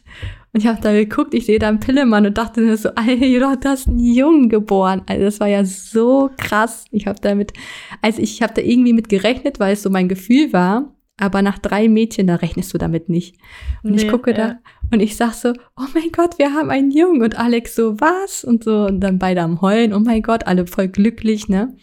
Und 0.52 0.62
ich 0.62 0.68
habe 0.68 0.82
da 0.82 0.91
geguckt, 0.91 1.34
ich 1.34 1.45
sehe 1.45 1.60
da 1.60 1.68
einen 1.68 1.80
Pillemann 1.80 2.26
und 2.26 2.38
dachte 2.38 2.62
mir 2.62 2.76
so, 2.76 2.89
Alter, 2.95 3.56
du 3.56 3.70
hast 3.70 3.88
einen 3.88 4.00
Jungen 4.00 4.50
geboren. 4.50 5.04
Also 5.06 5.26
das 5.26 5.39
war 5.39 5.47
ja 5.47 5.64
so 5.64 6.32
krass. 6.38 6.86
Ich 6.91 7.08
habe 7.08 7.20
damit, 7.22 7.54
also 8.02 8.22
ich 8.22 8.41
habe 8.41 8.54
da 8.54 8.62
irgendwie 8.62 8.93
mit 8.93 9.10
gerechnet, 9.10 9.60
weil 9.60 9.74
es 9.74 9.84
so 9.84 9.89
mein 9.89 10.10
Gefühl 10.10 10.52
war. 10.52 10.95
Aber 11.20 11.42
nach 11.42 11.60
drei 11.60 11.90
Mädchen, 11.90 12.28
da 12.28 12.36
rechnest 12.36 12.74
du 12.74 12.78
damit 12.78 13.10
nicht. 13.10 13.36
Und 13.84 13.92
nee, 13.92 14.04
ich 14.04 14.08
gucke 14.10 14.32
ja. 14.32 14.38
da 14.38 14.60
und 14.92 15.02
ich 15.02 15.18
sag 15.18 15.34
so, 15.34 15.54
oh 15.78 15.86
mein 15.94 16.12
Gott, 16.12 16.40
wir 16.40 16.54
haben 16.54 16.70
einen 16.70 16.92
Jungen. 16.92 17.22
Und 17.22 17.38
Alex 17.38 17.76
so, 17.76 18.00
was? 18.00 18.44
Und 18.44 18.64
so, 18.64 18.86
und 18.86 19.02
dann 19.02 19.20
beide 19.20 19.42
am 19.42 19.62
Heulen, 19.62 19.94
oh 19.94 20.00
mein 20.00 20.22
Gott, 20.22 20.48
alle 20.48 20.66
voll 20.66 20.88
glücklich, 20.88 21.50
ne? 21.50 21.76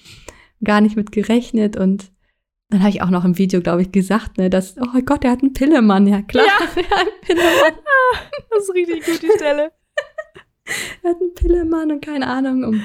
Gar 0.65 0.81
nicht 0.81 0.97
mit 0.97 1.13
gerechnet. 1.13 1.77
Und 1.77 2.11
dann 2.71 2.81
habe 2.81 2.91
ich 2.91 3.03
auch 3.03 3.11
noch 3.11 3.25
im 3.25 3.37
Video, 3.39 3.61
glaube 3.61 3.83
ich, 3.83 3.93
gesagt, 3.93 4.39
ne, 4.39 4.51
dass, 4.51 4.77
oh 4.79 4.87
mein 4.93 5.05
Gott, 5.05 5.23
er 5.25 5.33
hat 5.33 5.43
einen 5.43 5.53
Pillemann. 5.53 6.07
Ja, 6.07 6.23
klar, 6.23 6.47
ja. 6.47 6.67
er 6.83 6.91
hat 6.91 7.07
einen 7.07 7.21
Pillemann. 7.21 7.75
das 8.51 8.63
ist 8.63 8.75
richtig 8.75 9.05
gut, 9.05 9.23
die 9.23 9.37
Stelle. 9.37 9.73
er 11.03 11.11
hat 11.11 11.21
einen 11.21 11.35
Pillemann 11.35 11.93
und 11.93 12.05
keine 12.05 12.27
Ahnung. 12.27 12.65
Um 12.65 12.83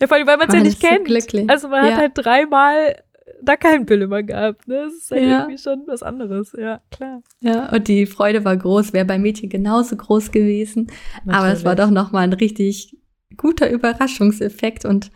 ja, 0.00 0.06
vor 0.06 0.16
allem, 0.16 0.26
weil 0.26 0.36
man 0.36 0.48
es 0.48 0.54
ja 0.54 0.60
nicht 0.60 0.80
kennt. 0.80 1.08
So 1.08 1.44
also 1.48 1.68
man 1.68 1.84
ja. 1.84 1.92
hat 1.92 1.98
halt 1.98 2.12
dreimal 2.14 3.02
da 3.42 3.56
keinen 3.56 3.86
Pillemann 3.86 4.26
gehabt. 4.26 4.66
Ne? 4.68 4.84
Das 4.84 4.94
ist 4.94 5.10
halt 5.10 5.22
ja. 5.22 5.40
irgendwie 5.40 5.58
schon 5.58 5.84
was 5.86 6.02
anderes, 6.02 6.54
ja, 6.58 6.80
klar. 6.90 7.22
Ja, 7.40 7.70
und 7.72 7.88
die 7.88 8.06
Freude 8.06 8.44
war 8.44 8.56
groß, 8.56 8.92
wäre 8.92 9.04
bei 9.04 9.18
Mädchen 9.18 9.48
genauso 9.48 9.96
groß 9.96 10.30
gewesen. 10.30 10.88
Natürlich. 11.24 11.36
Aber 11.36 11.52
es 11.52 11.64
war 11.64 11.76
doch 11.76 11.90
nochmal 11.90 12.24
ein 12.24 12.32
richtig 12.32 12.96
guter 13.36 13.70
Überraschungseffekt 13.70 14.84
und 14.84 15.10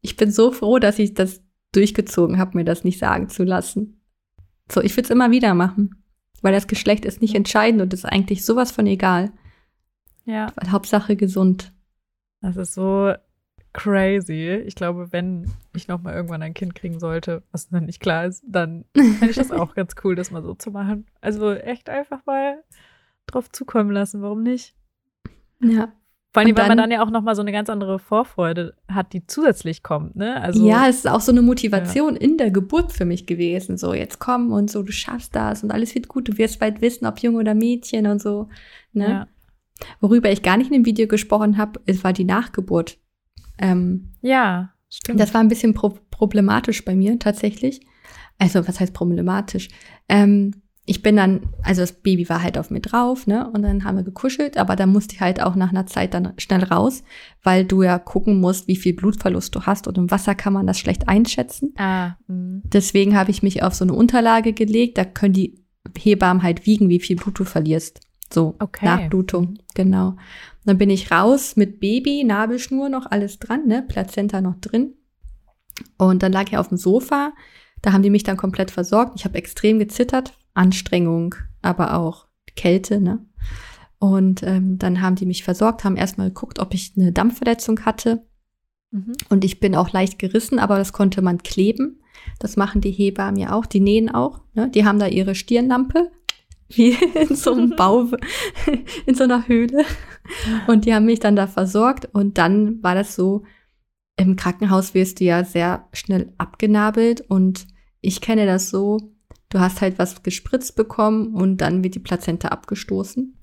ich 0.00 0.16
bin 0.16 0.30
so 0.30 0.52
froh, 0.52 0.78
dass 0.78 0.98
ich 0.98 1.14
das 1.14 1.42
durchgezogen 1.72 2.38
habe, 2.38 2.58
mir 2.58 2.64
das 2.64 2.84
nicht 2.84 2.98
sagen 2.98 3.28
zu 3.28 3.42
lassen. 3.42 4.00
So, 4.70 4.80
ich 4.80 4.96
würde 4.96 5.04
es 5.04 5.10
immer 5.10 5.30
wieder 5.30 5.54
machen, 5.54 6.02
weil 6.42 6.52
das 6.52 6.66
Geschlecht 6.66 7.04
ist 7.04 7.20
nicht 7.20 7.34
entscheidend 7.34 7.82
und 7.82 7.92
ist 7.92 8.04
eigentlich 8.04 8.44
sowas 8.44 8.70
von 8.70 8.86
egal. 8.86 9.32
Ja. 10.24 10.52
Hauptsache 10.68 11.16
gesund. 11.16 11.72
Das 12.40 12.56
ist 12.56 12.74
so 12.74 13.12
crazy. 13.72 14.62
Ich 14.66 14.74
glaube, 14.74 15.12
wenn 15.12 15.50
ich 15.76 15.88
noch 15.88 16.02
mal 16.02 16.14
irgendwann 16.14 16.42
ein 16.42 16.54
Kind 16.54 16.74
kriegen 16.74 16.98
sollte, 16.98 17.42
was 17.52 17.68
dann 17.68 17.86
nicht 17.86 18.00
klar 18.00 18.26
ist, 18.26 18.44
dann 18.46 18.84
fände 18.94 19.30
ich 19.30 19.36
das 19.36 19.50
auch 19.50 19.74
ganz 19.74 19.94
cool, 20.04 20.14
das 20.14 20.30
mal 20.30 20.42
so 20.42 20.54
zu 20.54 20.70
machen. 20.70 21.06
Also 21.20 21.52
echt 21.52 21.88
einfach 21.88 22.24
mal 22.26 22.62
drauf 23.26 23.50
zukommen 23.50 23.90
lassen. 23.90 24.22
Warum 24.22 24.42
nicht? 24.42 24.74
Ja. 25.60 25.92
Vor 26.32 26.42
allem, 26.42 26.56
weil 26.56 26.66
man 26.66 26.78
dann 26.78 26.90
ja 26.90 27.00
auch 27.00 27.10
noch 27.10 27.22
mal 27.22 27.36
so 27.36 27.42
eine 27.42 27.52
ganz 27.52 27.70
andere 27.70 28.00
Vorfreude 28.00 28.74
hat, 28.88 29.12
die 29.12 29.24
zusätzlich 29.24 29.84
kommt, 29.84 30.16
ne? 30.16 30.42
Also 30.42 30.66
ja, 30.66 30.88
es 30.88 30.96
ist 30.96 31.08
auch 31.08 31.20
so 31.20 31.30
eine 31.30 31.42
Motivation 31.42 32.14
ja. 32.14 32.20
in 32.20 32.38
der 32.38 32.50
Geburt 32.50 32.92
für 32.92 33.04
mich 33.04 33.26
gewesen. 33.26 33.78
So, 33.78 33.94
jetzt 33.94 34.18
komm 34.18 34.50
und 34.50 34.68
so, 34.68 34.82
du 34.82 34.90
schaffst 34.90 35.36
das 35.36 35.62
und 35.62 35.70
alles 35.70 35.94
wird 35.94 36.08
gut. 36.08 36.26
Du 36.26 36.36
wirst 36.36 36.58
bald 36.58 36.80
wissen, 36.80 37.06
ob 37.06 37.20
Junge 37.20 37.38
oder 37.38 37.54
Mädchen 37.54 38.08
und 38.08 38.20
so. 38.20 38.48
Ne? 38.92 39.08
Ja. 39.08 39.28
Worüber 40.00 40.28
ich 40.32 40.42
gar 40.42 40.56
nicht 40.56 40.72
in 40.72 40.82
dem 40.82 40.86
Video 40.86 41.06
gesprochen 41.06 41.56
habe, 41.56 41.80
war 42.02 42.12
die 42.12 42.24
Nachgeburt. 42.24 42.98
Ähm, 43.58 44.14
ja, 44.20 44.73
stimmt. 44.96 45.20
Das 45.20 45.34
war 45.34 45.40
ein 45.40 45.48
bisschen 45.48 45.74
pro 45.74 45.98
problematisch 46.10 46.84
bei 46.84 46.94
mir 46.94 47.18
tatsächlich. 47.18 47.80
Also, 48.38 48.66
was 48.66 48.80
heißt 48.80 48.92
problematisch? 48.94 49.68
Ähm, 50.08 50.52
ich 50.86 51.00
bin 51.00 51.16
dann, 51.16 51.46
also 51.62 51.80
das 51.80 51.92
Baby 51.92 52.28
war 52.28 52.42
halt 52.42 52.58
auf 52.58 52.70
mir 52.70 52.80
drauf, 52.80 53.26
ne? 53.26 53.50
Und 53.50 53.62
dann 53.62 53.84
haben 53.84 53.96
wir 53.96 54.04
gekuschelt, 54.04 54.58
aber 54.58 54.76
dann 54.76 54.92
musste 54.92 55.14
ich 55.14 55.20
halt 55.20 55.40
auch 55.40 55.54
nach 55.54 55.70
einer 55.70 55.86
Zeit 55.86 56.12
dann 56.12 56.34
schnell 56.36 56.62
raus, 56.62 57.04
weil 57.42 57.64
du 57.64 57.82
ja 57.82 57.98
gucken 57.98 58.38
musst, 58.38 58.68
wie 58.68 58.76
viel 58.76 58.92
Blutverlust 58.92 59.54
du 59.54 59.62
hast 59.62 59.88
und 59.88 59.96
im 59.96 60.10
Wasser 60.10 60.34
kann 60.34 60.52
man 60.52 60.66
das 60.66 60.78
schlecht 60.78 61.08
einschätzen. 61.08 61.72
Ah, 61.78 62.16
mh. 62.26 62.62
Deswegen 62.64 63.16
habe 63.16 63.30
ich 63.30 63.42
mich 63.42 63.62
auf 63.62 63.74
so 63.74 63.84
eine 63.84 63.94
Unterlage 63.94 64.52
gelegt, 64.52 64.98
da 64.98 65.06
können 65.06 65.32
die 65.32 65.64
Hebammen 65.98 66.42
halt 66.42 66.66
wiegen, 66.66 66.90
wie 66.90 67.00
viel 67.00 67.16
Blut 67.16 67.38
du 67.38 67.44
verlierst. 67.44 68.00
So, 68.32 68.54
okay. 68.58 68.84
Nachblutung, 68.84 69.58
genau. 69.74 70.16
Dann 70.64 70.78
bin 70.78 70.90
ich 70.90 71.10
raus 71.10 71.56
mit 71.56 71.80
Baby, 71.80 72.24
Nabelschnur 72.24 72.88
noch 72.88 73.06
alles 73.06 73.38
dran, 73.38 73.66
ne? 73.66 73.82
Plazenta 73.86 74.40
noch 74.40 74.56
drin. 74.56 74.94
Und 75.98 76.22
dann 76.22 76.32
lag 76.32 76.44
ich 76.48 76.56
auf 76.56 76.68
dem 76.68 76.78
Sofa. 76.78 77.32
Da 77.82 77.92
haben 77.92 78.02
die 78.02 78.10
mich 78.10 78.22
dann 78.22 78.36
komplett 78.36 78.70
versorgt. 78.70 79.12
Ich 79.16 79.24
habe 79.24 79.36
extrem 79.36 79.78
gezittert, 79.78 80.38
Anstrengung, 80.54 81.34
aber 81.60 81.98
auch 81.98 82.26
Kälte, 82.56 83.00
ne? 83.00 83.24
Und 83.98 84.42
ähm, 84.42 84.78
dann 84.78 85.00
haben 85.00 85.16
die 85.16 85.26
mich 85.26 85.44
versorgt, 85.44 85.84
haben 85.84 85.96
erstmal 85.96 86.28
geguckt, 86.28 86.58
ob 86.58 86.74
ich 86.74 86.92
eine 86.96 87.12
Dampfverletzung 87.12 87.80
hatte. 87.86 88.26
Mhm. 88.90 89.12
Und 89.30 89.44
ich 89.44 89.60
bin 89.60 89.74
auch 89.74 89.92
leicht 89.92 90.18
gerissen, 90.18 90.58
aber 90.58 90.78
das 90.78 90.92
konnte 90.92 91.22
man 91.22 91.38
kleben. 91.38 92.00
Das 92.38 92.56
machen 92.56 92.80
die 92.80 92.90
Hebammen 92.90 93.40
ja 93.40 93.52
auch, 93.52 93.66
die 93.66 93.80
nähen 93.80 94.14
auch. 94.14 94.40
Ne? 94.54 94.68
Die 94.70 94.84
haben 94.84 94.98
da 94.98 95.06
ihre 95.06 95.34
Stirnlampe, 95.34 96.10
wie 96.76 96.96
in 97.14 97.34
so 97.34 97.52
einem 97.52 97.70
Bau, 97.76 98.08
in 99.06 99.14
so 99.14 99.24
einer 99.24 99.48
Höhle. 99.48 99.84
Und 100.66 100.84
die 100.84 100.94
haben 100.94 101.06
mich 101.06 101.20
dann 101.20 101.36
da 101.36 101.46
versorgt. 101.46 102.08
Und 102.12 102.38
dann 102.38 102.82
war 102.82 102.94
das 102.94 103.14
so, 103.14 103.44
im 104.16 104.36
Krankenhaus 104.36 104.94
wirst 104.94 105.20
du 105.20 105.24
ja 105.24 105.44
sehr 105.44 105.88
schnell 105.92 106.32
abgenabelt. 106.38 107.20
Und 107.22 107.66
ich 108.00 108.20
kenne 108.20 108.46
das 108.46 108.70
so, 108.70 108.98
du 109.48 109.60
hast 109.60 109.80
halt 109.80 109.98
was 109.98 110.22
gespritzt 110.22 110.76
bekommen 110.76 111.34
und 111.34 111.58
dann 111.58 111.82
wird 111.84 111.94
die 111.94 112.00
Plazenta 112.00 112.48
abgestoßen. 112.48 113.36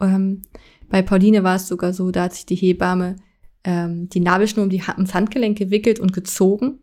Ähm, 0.00 0.42
bei 0.88 1.02
Pauline 1.02 1.42
war 1.44 1.56
es 1.56 1.68
sogar 1.68 1.92
so, 1.92 2.10
da 2.10 2.24
hat 2.24 2.34
sich 2.34 2.46
die 2.46 2.56
Hebamme 2.56 3.16
ähm, 3.64 4.08
die 4.10 4.20
Nabelschnur 4.20 4.64
um 4.64 4.70
die, 4.70 4.82
ums 4.82 5.14
Handgelenk 5.14 5.58
gewickelt 5.58 5.98
und 5.98 6.12
gezogen 6.12 6.80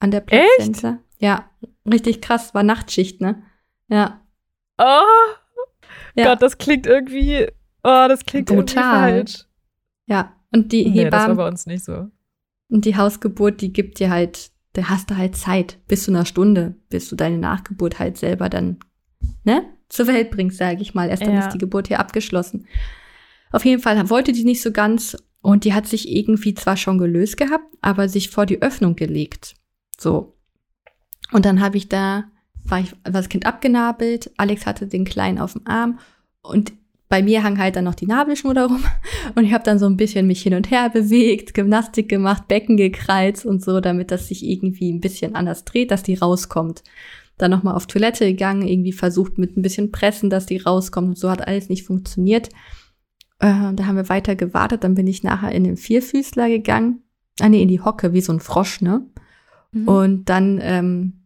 an 0.00 0.10
der 0.10 0.20
Plazenta. 0.20 0.90
Echt? 0.90 0.98
Ja, 1.20 1.50
richtig 1.90 2.20
krass, 2.20 2.54
war 2.54 2.62
Nachtschicht, 2.62 3.20
ne? 3.20 3.42
Ja. 3.88 4.20
Oh, 4.78 5.00
ja. 6.14 6.24
Gott, 6.26 6.42
das 6.42 6.58
klingt 6.58 6.86
irgendwie, 6.86 7.46
oh, 7.82 8.06
das 8.08 8.24
klingt 8.24 8.48
Brutal. 8.48 8.82
falsch. 8.82 9.44
Ja, 10.06 10.34
und 10.52 10.72
die 10.72 10.84
nee, 10.84 11.04
Hebammen. 11.04 11.10
Das 11.10 11.28
war 11.28 11.34
bei 11.36 11.48
uns 11.48 11.66
nicht 11.66 11.84
so. 11.84 12.08
Und 12.68 12.84
die 12.84 12.96
Hausgeburt, 12.96 13.60
die 13.60 13.72
gibt 13.72 13.98
dir 13.98 14.10
halt, 14.10 14.50
da 14.72 14.88
hast 14.88 15.10
du 15.10 15.16
halt 15.16 15.36
Zeit, 15.36 15.78
bis 15.86 16.04
zu 16.04 16.10
einer 16.10 16.24
Stunde, 16.24 16.74
bis 16.88 17.08
du 17.08 17.16
deine 17.16 17.38
Nachgeburt 17.38 17.98
halt 17.98 18.16
selber 18.16 18.48
dann, 18.48 18.78
ne, 19.44 19.64
zur 19.88 20.06
Welt 20.06 20.30
bringst, 20.30 20.58
sage 20.58 20.82
ich 20.82 20.94
mal. 20.94 21.08
Erst 21.08 21.22
dann 21.22 21.34
ja. 21.34 21.46
ist 21.46 21.54
die 21.54 21.58
Geburt 21.58 21.88
hier 21.88 22.00
abgeschlossen. 22.00 22.66
Auf 23.52 23.64
jeden 23.64 23.80
Fall 23.80 24.10
wollte 24.10 24.32
die 24.32 24.44
nicht 24.44 24.62
so 24.62 24.72
ganz 24.72 25.16
und 25.40 25.64
die 25.64 25.74
hat 25.74 25.86
sich 25.86 26.10
irgendwie 26.10 26.54
zwar 26.54 26.76
schon 26.76 26.98
gelöst 26.98 27.36
gehabt, 27.36 27.66
aber 27.82 28.08
sich 28.08 28.30
vor 28.30 28.46
die 28.46 28.62
Öffnung 28.62 28.96
gelegt. 28.96 29.54
So. 29.98 30.36
Und 31.32 31.44
dann 31.44 31.60
habe 31.60 31.76
ich 31.76 31.88
da 31.88 32.24
war, 32.64 32.80
ich, 32.80 32.92
war 32.92 33.12
das 33.12 33.28
Kind 33.28 33.46
abgenabelt, 33.46 34.30
Alex 34.36 34.66
hatte 34.66 34.86
den 34.86 35.04
Kleinen 35.04 35.38
auf 35.38 35.52
dem 35.52 35.66
Arm 35.66 35.98
und 36.42 36.72
bei 37.08 37.22
mir 37.22 37.44
hang 37.44 37.58
halt 37.58 37.76
dann 37.76 37.84
noch 37.84 37.94
die 37.94 38.06
Nabelschnur 38.06 38.54
darum 38.54 38.82
und 39.34 39.44
ich 39.44 39.52
habe 39.52 39.64
dann 39.64 39.78
so 39.78 39.86
ein 39.86 39.96
bisschen 39.96 40.26
mich 40.26 40.42
hin 40.42 40.54
und 40.54 40.70
her 40.70 40.90
bewegt, 40.90 41.54
Gymnastik 41.54 42.08
gemacht, 42.08 42.48
Becken 42.48 42.76
gekreizt 42.76 43.46
und 43.46 43.62
so, 43.62 43.80
damit 43.80 44.10
das 44.10 44.28
sich 44.28 44.44
irgendwie 44.44 44.92
ein 44.92 45.00
bisschen 45.00 45.34
anders 45.34 45.64
dreht, 45.64 45.90
dass 45.90 46.02
die 46.02 46.14
rauskommt. 46.14 46.82
Dann 47.36 47.50
nochmal 47.50 47.74
auf 47.74 47.86
Toilette 47.86 48.26
gegangen, 48.26 48.66
irgendwie 48.66 48.92
versucht 48.92 49.38
mit 49.38 49.56
ein 49.56 49.62
bisschen 49.62 49.90
Pressen, 49.90 50.30
dass 50.30 50.46
die 50.46 50.58
rauskommt 50.58 51.08
und 51.08 51.18
so 51.18 51.30
hat 51.30 51.46
alles 51.46 51.68
nicht 51.68 51.84
funktioniert. 51.84 52.48
Äh, 53.40 53.72
da 53.74 53.86
haben 53.86 53.96
wir 53.96 54.08
weiter 54.08 54.36
gewartet, 54.36 54.84
dann 54.84 54.94
bin 54.94 55.06
ich 55.06 55.22
nachher 55.22 55.52
in 55.52 55.64
den 55.64 55.76
Vierfüßler 55.76 56.48
gegangen, 56.48 57.02
ah 57.40 57.48
nee, 57.48 57.62
in 57.62 57.68
die 57.68 57.80
Hocke, 57.80 58.12
wie 58.12 58.20
so 58.20 58.32
ein 58.32 58.40
Frosch, 58.40 58.80
ne? 58.80 59.04
Mhm. 59.72 59.88
Und 59.88 60.28
dann 60.28 60.60
ähm, 60.62 61.23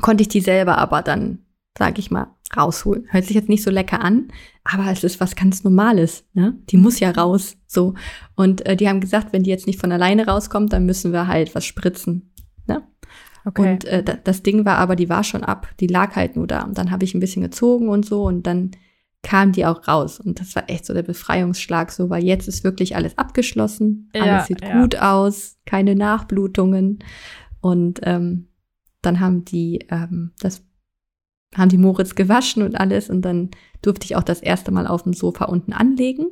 konnte 0.00 0.22
ich 0.22 0.28
die 0.28 0.40
selber 0.40 0.78
aber 0.78 1.02
dann, 1.02 1.40
sag 1.76 1.98
ich 1.98 2.10
mal, 2.10 2.34
rausholen. 2.56 3.06
Hört 3.08 3.24
sich 3.24 3.34
jetzt 3.34 3.48
nicht 3.48 3.62
so 3.62 3.70
lecker 3.70 4.02
an, 4.02 4.28
aber 4.64 4.90
es 4.90 5.04
ist 5.04 5.20
was 5.20 5.36
ganz 5.36 5.64
Normales. 5.64 6.24
Ne? 6.34 6.54
Die 6.70 6.76
muss 6.76 7.00
ja 7.00 7.10
raus. 7.10 7.56
So. 7.66 7.94
Und 8.34 8.64
äh, 8.66 8.76
die 8.76 8.88
haben 8.88 9.00
gesagt, 9.00 9.32
wenn 9.32 9.42
die 9.42 9.50
jetzt 9.50 9.66
nicht 9.66 9.80
von 9.80 9.92
alleine 9.92 10.26
rauskommt, 10.26 10.72
dann 10.72 10.86
müssen 10.86 11.12
wir 11.12 11.26
halt 11.26 11.54
was 11.54 11.64
spritzen. 11.64 12.32
Ne? 12.66 12.82
Okay. 13.44 13.72
Und 13.72 13.84
äh, 13.86 14.04
das 14.24 14.42
Ding 14.42 14.64
war 14.64 14.78
aber, 14.78 14.96
die 14.96 15.08
war 15.08 15.24
schon 15.24 15.44
ab. 15.44 15.68
Die 15.80 15.86
lag 15.86 16.14
halt 16.14 16.36
nur 16.36 16.46
da. 16.46 16.62
Und 16.62 16.78
dann 16.78 16.90
habe 16.90 17.04
ich 17.04 17.14
ein 17.14 17.20
bisschen 17.20 17.42
gezogen 17.42 17.88
und 17.88 18.04
so 18.04 18.24
und 18.24 18.46
dann 18.46 18.72
kam 19.22 19.52
die 19.52 19.64
auch 19.64 19.86
raus. 19.86 20.20
Und 20.20 20.40
das 20.40 20.54
war 20.56 20.68
echt 20.68 20.84
so 20.84 20.94
der 20.94 21.04
Befreiungsschlag, 21.04 21.92
so, 21.92 22.10
weil 22.10 22.24
jetzt 22.24 22.48
ist 22.48 22.64
wirklich 22.64 22.96
alles 22.96 23.16
abgeschlossen. 23.18 24.10
Ja, 24.14 24.22
alles 24.22 24.46
sieht 24.48 24.62
ja. 24.62 24.80
gut 24.80 24.96
aus, 24.96 25.56
keine 25.64 25.94
Nachblutungen. 25.94 26.98
Und 27.60 28.00
ähm, 28.02 28.48
dann 29.02 29.20
haben 29.20 29.44
die 29.44 29.86
ähm, 29.90 30.32
das 30.38 30.62
haben 31.54 31.68
die 31.68 31.78
Moritz 31.78 32.14
gewaschen 32.14 32.62
und 32.62 32.76
alles 32.76 33.10
und 33.10 33.22
dann 33.22 33.50
durfte 33.82 34.06
ich 34.06 34.16
auch 34.16 34.22
das 34.22 34.40
erste 34.40 34.70
Mal 34.70 34.86
auf 34.86 35.02
dem 35.02 35.12
Sofa 35.12 35.44
unten 35.44 35.72
anlegen. 35.72 36.26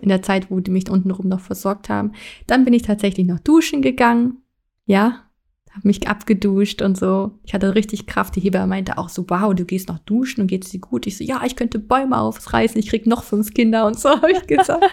In 0.00 0.08
der 0.08 0.22
Zeit, 0.22 0.50
wo 0.50 0.60
die 0.60 0.70
mich 0.70 0.90
untenrum 0.90 1.28
noch 1.28 1.40
versorgt 1.40 1.88
haben. 1.88 2.12
Dann 2.46 2.64
bin 2.64 2.74
ich 2.74 2.82
tatsächlich 2.82 3.26
noch 3.26 3.40
duschen 3.40 3.80
gegangen. 3.82 4.42
Ja, 4.84 5.27
habe 5.78 5.88
mich 5.88 6.08
abgeduscht 6.08 6.82
und 6.82 6.98
so. 6.98 7.32
Ich 7.44 7.54
hatte 7.54 7.74
richtig 7.74 8.06
Kraft. 8.06 8.36
Die 8.36 8.40
Hebamme 8.40 8.66
meinte 8.66 8.98
auch 8.98 9.08
so, 9.08 9.24
wow, 9.28 9.54
du 9.54 9.64
gehst 9.64 9.88
noch 9.88 9.98
duschen 10.00 10.42
und 10.42 10.46
geht's 10.48 10.70
dir 10.70 10.80
gut? 10.80 11.06
Ich 11.06 11.16
so, 11.16 11.24
ja, 11.24 11.40
ich 11.44 11.56
könnte 11.56 11.78
Bäume 11.78 12.18
aufreißen, 12.18 12.78
ich 12.78 12.88
krieg 12.88 13.06
noch 13.06 13.22
fünf 13.22 13.54
Kinder 13.54 13.86
und 13.86 13.98
so, 13.98 14.08
habe 14.22 14.32
ich 14.32 14.46
gesagt. 14.46 14.84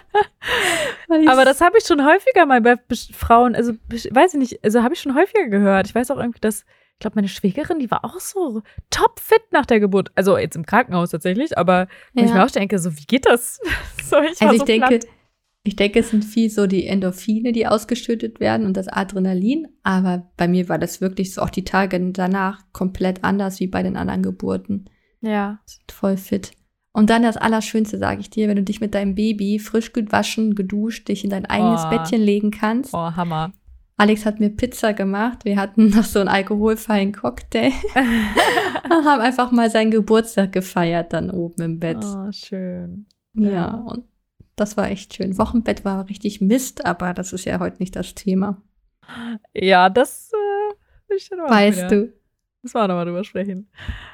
Aber 1.28 1.46
das 1.46 1.62
habe 1.62 1.78
ich 1.78 1.86
schon 1.86 2.06
häufiger 2.06 2.46
mal 2.46 2.62
bei 2.62 2.78
Frauen, 3.14 3.56
also 3.56 3.74
weiß 3.90 4.34
ich 4.34 4.40
nicht, 4.40 4.64
also 4.64 4.84
habe 4.84 4.94
ich 4.94 5.02
schon 5.02 5.16
häufiger 5.16 5.48
gehört. 5.48 5.88
Ich 5.88 5.96
weiß 5.96 6.12
auch 6.12 6.18
irgendwie, 6.18 6.42
dass 6.42 6.66
ich 6.94 7.00
glaube, 7.00 7.16
meine 7.16 7.28
Schwägerin, 7.28 7.80
die 7.80 7.92
war 7.92 8.06
auch 8.06 8.22
so 8.22 8.62
topfit 8.90 9.42
nach 9.52 9.66
der 9.66 9.82
Geburt. 9.82 10.12
Also 10.16 10.38
jetzt 10.38 10.56
im 10.56 10.66
Krankenhaus 10.66 11.10
tatsächlich, 11.10 11.58
aber 11.58 11.88
ja. 12.14 12.24
ich 12.24 12.34
mir 12.34 12.46
auch 12.46 12.52
denke, 12.52 12.80
so, 12.80 12.98
wie 12.98 13.04
geht 13.06 13.26
das? 13.26 13.60
so, 14.04 14.18
ich 14.22 14.42
also 14.42 14.54
ich 14.54 14.60
so 14.60 14.66
denke, 14.66 15.02
ich 15.66 15.76
denke, 15.76 16.00
es 16.00 16.12
sind 16.12 16.24
viel 16.24 16.52
so 16.52 16.68
die 16.68 16.86
Endorphine, 16.86 17.52
die 17.52 17.66
ausgeschüttet 17.66 18.40
werden 18.40 18.68
und 18.68 18.78
das 18.78 18.88
Adrenalin. 18.88 19.68
Aber 19.82 20.30
bei 20.38 20.48
mir 20.48 20.70
war 20.70 20.78
das 20.78 21.02
wirklich 21.02 21.34
so 21.34 21.42
auch 21.42 21.50
die 21.50 21.64
Tage 21.64 22.00
danach 22.12 22.62
komplett 22.72 23.24
anders 23.24 23.60
wie 23.60 23.66
bei 23.66 23.82
den 23.82 23.98
anderen 23.98 24.22
Geburten. 24.22 24.86
Ja. 25.22 25.60
Voll 25.90 26.18
fit. 26.18 26.52
Und 26.94 27.10
dann 27.10 27.24
das 27.24 27.36
Allerschönste, 27.36 27.98
sage 27.98 28.22
ich 28.22 28.30
dir, 28.30 28.48
wenn 28.48 28.58
du 28.58 28.64
dich 28.64 28.80
mit 28.80 28.94
deinem 28.94 29.16
Baby 29.16 29.58
frisch 29.58 29.92
gewaschen, 29.92 30.54
geduscht, 30.54 31.08
dich 31.08 31.24
in 31.24 31.32
dein 31.32 31.48
eigenes 31.48 31.82
oh. 31.86 31.90
Bettchen 31.90 32.22
legen 32.22 32.52
kannst. 32.52 32.94
Oh, 32.94 33.16
Hammer. 33.16 33.52
Alex 33.98 34.26
hat 34.28 34.40
mir 34.40 34.52
Pizza 34.52 34.94
gemacht. 34.94 35.46
Wir 35.46 35.58
hatten 35.58 35.90
noch 35.96 36.04
so 36.04 36.20
einen 36.20 36.30
alkoholfreien 36.30 37.12
Cocktail. 37.12 37.72
und 37.96 38.92
haben 39.06 39.22
einfach 39.22 39.52
mal 39.52 39.72
seinen 39.72 39.90
Geburtstag 39.90 40.52
gefeiert 40.52 41.12
dann 41.12 41.32
oben 41.32 41.62
im 41.64 41.80
Bett. 41.80 42.06
Oh, 42.06 42.32
schön. 42.32 43.08
Ja, 43.34 43.50
ja, 43.50 43.74
und 43.74 44.06
das 44.56 44.78
war 44.78 44.90
echt 44.90 45.14
schön. 45.14 45.38
Wochenbett 45.38 45.86
war 45.86 46.08
richtig 46.10 46.42
Mist, 46.42 46.86
aber 46.86 47.14
das 47.14 47.34
ist 47.34 47.46
ja 47.46 47.60
heute 47.60 47.78
nicht 47.80 47.96
das 47.96 48.16
Thema. 48.16 48.62
Ja, 49.54 49.90
das 49.90 50.32
äh, 50.34 51.16
ich 51.16 51.30
weißt 51.32 51.78
wieder. 51.78 51.90
du. 51.90 52.14
Das 52.64 52.74
war 52.74 52.88
nochmal 52.88 53.06
drüber 53.06 53.24
sprechen. 53.24 53.70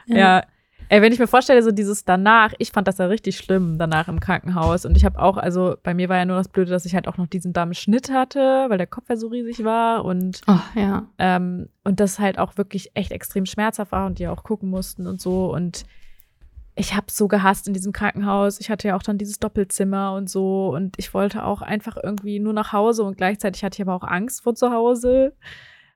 Ja. 0.08 0.18
ja. 0.18 0.44
Ey, 0.90 1.02
wenn 1.02 1.14
ich 1.14 1.20
mir 1.20 1.28
vorstelle, 1.28 1.64
so 1.64 1.72
dieses 1.72 2.04
danach, 2.04 2.52
ich 2.58 2.74
fand 2.74 2.86
das 2.86 2.98
ja 2.98 3.06
richtig 3.06 3.38
schlimm, 3.38 3.78
danach 3.78 4.10
im 4.10 4.20
Krankenhaus. 4.20 4.84
Und 4.86 4.98
ich 4.98 5.06
habe 5.06 5.22
auch, 5.22 5.38
also 5.38 5.78
bei 5.84 5.94
mir 5.94 6.10
war 6.10 6.18
ja 6.18 6.26
nur 6.26 6.36
das 6.36 6.50
Blöde, 6.50 6.70
dass 6.70 6.86
ich 6.86 6.96
halt 6.96 7.08
auch 7.08 7.16
noch 7.16 7.28
diesen 7.28 7.54
Darmschnitt 7.54 8.12
hatte, 8.12 8.66
weil 8.68 8.78
der 8.78 8.88
Kopf 8.88 9.06
ja 9.08 9.16
so 9.16 9.28
riesig 9.28 9.64
war. 9.64 10.04
Und, 10.04 10.42
oh, 10.48 10.60
ja. 10.76 11.08
ähm, 11.18 11.70
und 11.86 12.02
das 12.02 12.20
halt 12.20 12.38
auch 12.38 12.58
wirklich 12.58 12.92
echt 12.94 13.14
extrem 13.14 13.46
schmerzhaft 13.46 13.94
war 13.94 14.06
und 14.06 14.20
die 14.20 14.28
auch 14.28 14.44
gucken 14.44 14.70
mussten 14.70 15.08
und 15.08 15.22
so. 15.22 15.54
Und 15.54 15.86
ich 16.76 16.96
habe 16.96 17.08
so 17.10 17.28
gehasst 17.28 17.68
in 17.68 17.74
diesem 17.74 17.92
Krankenhaus. 17.92 18.60
Ich 18.60 18.70
hatte 18.70 18.88
ja 18.88 18.96
auch 18.96 19.04
dann 19.04 19.18
dieses 19.18 19.40
Doppelzimmer 19.40 20.14
und 20.14 20.30
so. 20.30 20.70
Und 20.74 20.98
ich 20.98 21.14
wollte 21.14 21.44
auch 21.46 21.62
einfach 21.62 21.98
irgendwie 22.02 22.40
nur 22.40 22.54
nach 22.54 22.72
Hause 22.74 23.04
und 23.04 23.18
gleichzeitig 23.18 23.64
hatte 23.64 23.76
ich 23.76 23.82
aber 23.88 23.96
auch 23.96 24.08
Angst 24.08 24.44
vor 24.44 24.56
zu 24.56 24.72
Hause. 24.72 25.36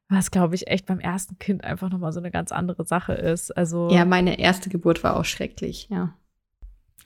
Was, 0.09 0.29
glaube 0.29 0.53
ich, 0.53 0.67
echt 0.67 0.85
beim 0.85 0.99
ersten 0.99 1.39
Kind 1.39 1.63
einfach 1.63 1.89
nochmal 1.89 2.11
so 2.11 2.19
eine 2.19 2.29
ganz 2.29 2.51
andere 2.51 2.85
Sache 2.85 3.13
ist. 3.13 3.55
Also. 3.55 3.89
Ja, 3.89 4.05
meine 4.05 4.37
erste 4.37 4.69
Geburt 4.69 5.03
war 5.03 5.17
auch 5.17 5.25
schrecklich, 5.25 5.87
ja. 5.89 6.13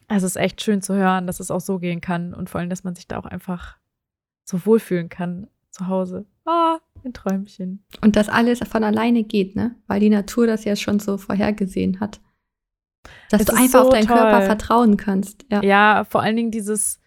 Also 0.07 0.26
es 0.26 0.36
ist 0.36 0.41
echt 0.41 0.61
schön 0.61 0.82
zu 0.82 0.95
hören, 0.95 1.28
dass 1.28 1.39
es 1.39 1.51
auch 1.51 1.61
so 1.61 1.78
gehen 1.78 2.01
kann 2.01 2.34
und 2.34 2.49
vor 2.49 2.59
allem, 2.59 2.70
dass 2.70 2.84
man 2.84 2.95
sich 2.95 3.07
da 3.07 3.20
auch 3.20 3.26
einfach 3.26 3.78
so 4.43 4.65
wohlfühlen 4.65 5.07
kann 5.07 5.47
zu 5.70 5.88
Hause. 5.88 6.26
Ah, 6.45 6.80
ein 7.05 7.13
Träumchen. 7.13 7.86
Und 8.01 8.15
dass 8.15 8.28
alles 8.28 8.59
von 8.67 8.84
alleine 8.84 9.24
geht, 9.24 9.55
ne? 9.55 9.76
Weil 9.86 9.99
die 9.99 10.09
Natur 10.09 10.47
das 10.47 10.65
ja 10.65 10.76
schon 10.76 10.99
so 10.99 11.20
vorhergesehen 11.20 11.99
hat. 11.99 12.20
Dass 13.30 13.41
es 13.41 13.47
du 13.47 13.53
einfach 13.55 13.82
so 13.82 13.88
auf 13.88 13.89
deinen 13.89 14.07
toll. 14.07 14.17
Körper 14.17 14.41
vertrauen 14.43 14.97
kannst. 14.97 15.45
Ja. 15.51 15.61
ja, 15.63 16.03
vor 16.03 16.21
allen 16.21 16.36
Dingen 16.36 16.51
dieses, 16.51 16.99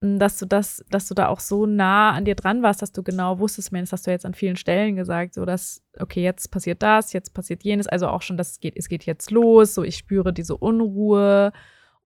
dass 0.00 0.38
du 0.38 0.46
das, 0.46 0.84
dass 0.90 1.06
du 1.06 1.14
da 1.14 1.28
auch 1.28 1.38
so 1.38 1.66
nah 1.66 2.10
an 2.10 2.24
dir 2.24 2.34
dran 2.34 2.62
warst, 2.62 2.82
dass 2.82 2.92
du 2.92 3.02
genau 3.02 3.38
wusstest, 3.38 3.70
Mensch, 3.70 3.90
das 3.90 4.00
hast 4.00 4.06
du 4.06 4.10
jetzt 4.10 4.26
an 4.26 4.34
vielen 4.34 4.56
Stellen 4.56 4.96
gesagt, 4.96 5.34
so 5.34 5.44
dass, 5.44 5.82
okay, 6.00 6.22
jetzt 6.22 6.50
passiert 6.50 6.82
das, 6.82 7.12
jetzt 7.12 7.32
passiert 7.34 7.62
jenes, 7.62 7.86
also 7.86 8.08
auch 8.08 8.22
schon, 8.22 8.36
dass 8.36 8.52
es 8.52 8.60
geht, 8.60 8.76
es 8.76 8.88
geht 8.88 9.06
jetzt 9.06 9.30
los, 9.30 9.74
so 9.74 9.84
ich 9.84 9.96
spüre 9.96 10.32
diese 10.32 10.56
Unruhe 10.56 11.52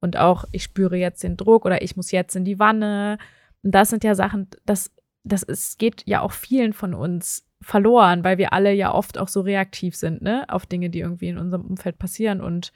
und 0.00 0.18
auch 0.18 0.44
ich 0.52 0.62
spüre 0.62 0.96
jetzt 0.96 1.22
den 1.22 1.38
Druck 1.38 1.64
oder 1.64 1.80
ich 1.80 1.96
muss 1.96 2.10
jetzt 2.10 2.36
in 2.36 2.44
die 2.44 2.58
Wanne. 2.58 3.16
Und 3.62 3.74
das 3.74 3.88
sind 3.88 4.04
ja 4.04 4.14
Sachen, 4.14 4.48
das, 4.66 4.92
das 5.24 5.42
ist, 5.42 5.78
geht 5.78 6.02
ja 6.06 6.20
auch 6.20 6.32
vielen 6.32 6.74
von 6.74 6.92
uns 6.92 7.46
verloren, 7.62 8.22
weil 8.24 8.36
wir 8.36 8.52
alle 8.52 8.72
ja 8.72 8.92
oft 8.92 9.16
auch 9.16 9.28
so 9.28 9.40
reaktiv 9.40 9.96
sind, 9.96 10.20
ne, 10.20 10.44
auf 10.48 10.66
Dinge, 10.66 10.90
die 10.90 11.00
irgendwie 11.00 11.28
in 11.28 11.38
unserem 11.38 11.64
Umfeld 11.64 11.98
passieren 11.98 12.42
und 12.42 12.72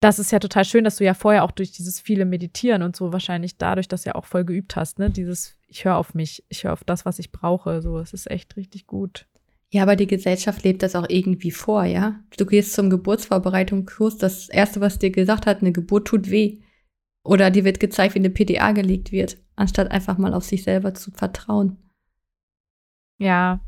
das 0.00 0.18
ist 0.18 0.30
ja 0.30 0.38
total 0.38 0.64
schön, 0.64 0.84
dass 0.84 0.96
du 0.96 1.04
ja 1.04 1.14
vorher 1.14 1.44
auch 1.44 1.50
durch 1.50 1.72
dieses 1.72 2.00
viele 2.00 2.24
Meditieren 2.24 2.82
und 2.82 2.96
so 2.96 3.12
wahrscheinlich 3.12 3.56
dadurch 3.56 3.88
das 3.88 4.04
ja 4.04 4.14
auch 4.14 4.26
voll 4.26 4.44
geübt 4.44 4.76
hast, 4.76 4.98
ne? 4.98 5.10
Dieses, 5.10 5.56
ich 5.68 5.84
höre 5.84 5.96
auf 5.96 6.14
mich, 6.14 6.44
ich 6.48 6.64
höre 6.64 6.74
auf 6.74 6.84
das, 6.84 7.06
was 7.06 7.18
ich 7.18 7.32
brauche. 7.32 7.80
So, 7.80 7.98
es 7.98 8.12
ist 8.12 8.30
echt 8.30 8.56
richtig 8.56 8.86
gut. 8.86 9.26
Ja, 9.70 9.82
aber 9.82 9.96
die 9.96 10.06
Gesellschaft 10.06 10.62
lebt 10.64 10.82
das 10.82 10.94
auch 10.94 11.06
irgendwie 11.08 11.50
vor, 11.50 11.84
ja? 11.84 12.20
Du 12.36 12.46
gehst 12.46 12.74
zum 12.74 12.90
Geburtsvorbereitungskurs, 12.90 14.18
das 14.18 14.48
erste, 14.48 14.80
was 14.80 14.98
dir 14.98 15.10
gesagt 15.10 15.46
hat, 15.46 15.60
eine 15.60 15.72
Geburt 15.72 16.06
tut 16.06 16.30
weh. 16.30 16.58
Oder 17.24 17.50
dir 17.50 17.64
wird 17.64 17.80
gezeigt, 17.80 18.14
wie 18.14 18.20
eine 18.20 18.30
PDA 18.30 18.72
gelegt 18.72 19.10
wird, 19.10 19.38
anstatt 19.56 19.90
einfach 19.90 20.18
mal 20.18 20.34
auf 20.34 20.44
sich 20.44 20.62
selber 20.62 20.94
zu 20.94 21.10
vertrauen. 21.10 21.78
Ja, 23.18 23.60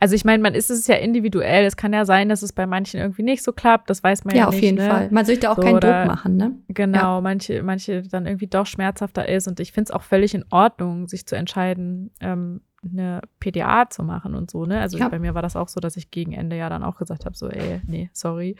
also 0.00 0.14
ich 0.14 0.24
meine, 0.24 0.42
man 0.42 0.54
ist 0.54 0.70
es 0.70 0.86
ja 0.86 0.96
individuell. 0.96 1.64
Es 1.64 1.76
kann 1.76 1.92
ja 1.92 2.04
sein, 2.04 2.28
dass 2.28 2.42
es 2.42 2.52
bei 2.52 2.66
manchen 2.66 3.00
irgendwie 3.00 3.22
nicht 3.22 3.42
so 3.42 3.52
klappt. 3.52 3.90
Das 3.90 4.02
weiß 4.02 4.24
man 4.24 4.34
ja, 4.34 4.44
ja 4.44 4.50
nicht. 4.50 4.54
Ja, 4.54 4.58
auf 4.58 4.62
jeden 4.62 4.78
ne? 4.78 4.90
Fall. 4.90 5.08
Man 5.10 5.24
sollte 5.24 5.50
auch 5.50 5.56
so, 5.56 5.62
keinen 5.62 5.80
Druck 5.80 6.06
machen, 6.06 6.36
ne? 6.36 6.52
Genau, 6.68 7.16
ja. 7.16 7.20
manche, 7.20 7.62
manche 7.62 8.02
dann 8.02 8.26
irgendwie 8.26 8.46
doch 8.46 8.66
schmerzhafter 8.66 9.28
ist. 9.28 9.48
Und 9.48 9.60
ich 9.60 9.72
finde 9.72 9.88
es 9.88 9.90
auch 9.90 10.02
völlig 10.02 10.34
in 10.34 10.44
Ordnung, 10.50 11.08
sich 11.08 11.26
zu 11.26 11.36
entscheiden, 11.36 12.10
ähm, 12.20 12.60
eine 12.84 13.20
PDA 13.40 13.88
zu 13.90 14.02
machen 14.02 14.34
und 14.34 14.50
so, 14.50 14.64
ne? 14.64 14.80
Also 14.80 14.98
ja. 14.98 15.08
bei 15.08 15.18
mir 15.18 15.34
war 15.34 15.42
das 15.42 15.56
auch 15.56 15.68
so, 15.68 15.80
dass 15.80 15.96
ich 15.96 16.10
gegen 16.10 16.32
Ende 16.32 16.56
ja 16.56 16.68
dann 16.68 16.82
auch 16.82 16.96
gesagt 16.96 17.24
habe, 17.24 17.36
so, 17.36 17.48
ey, 17.48 17.80
nee, 17.86 18.10
sorry. 18.12 18.56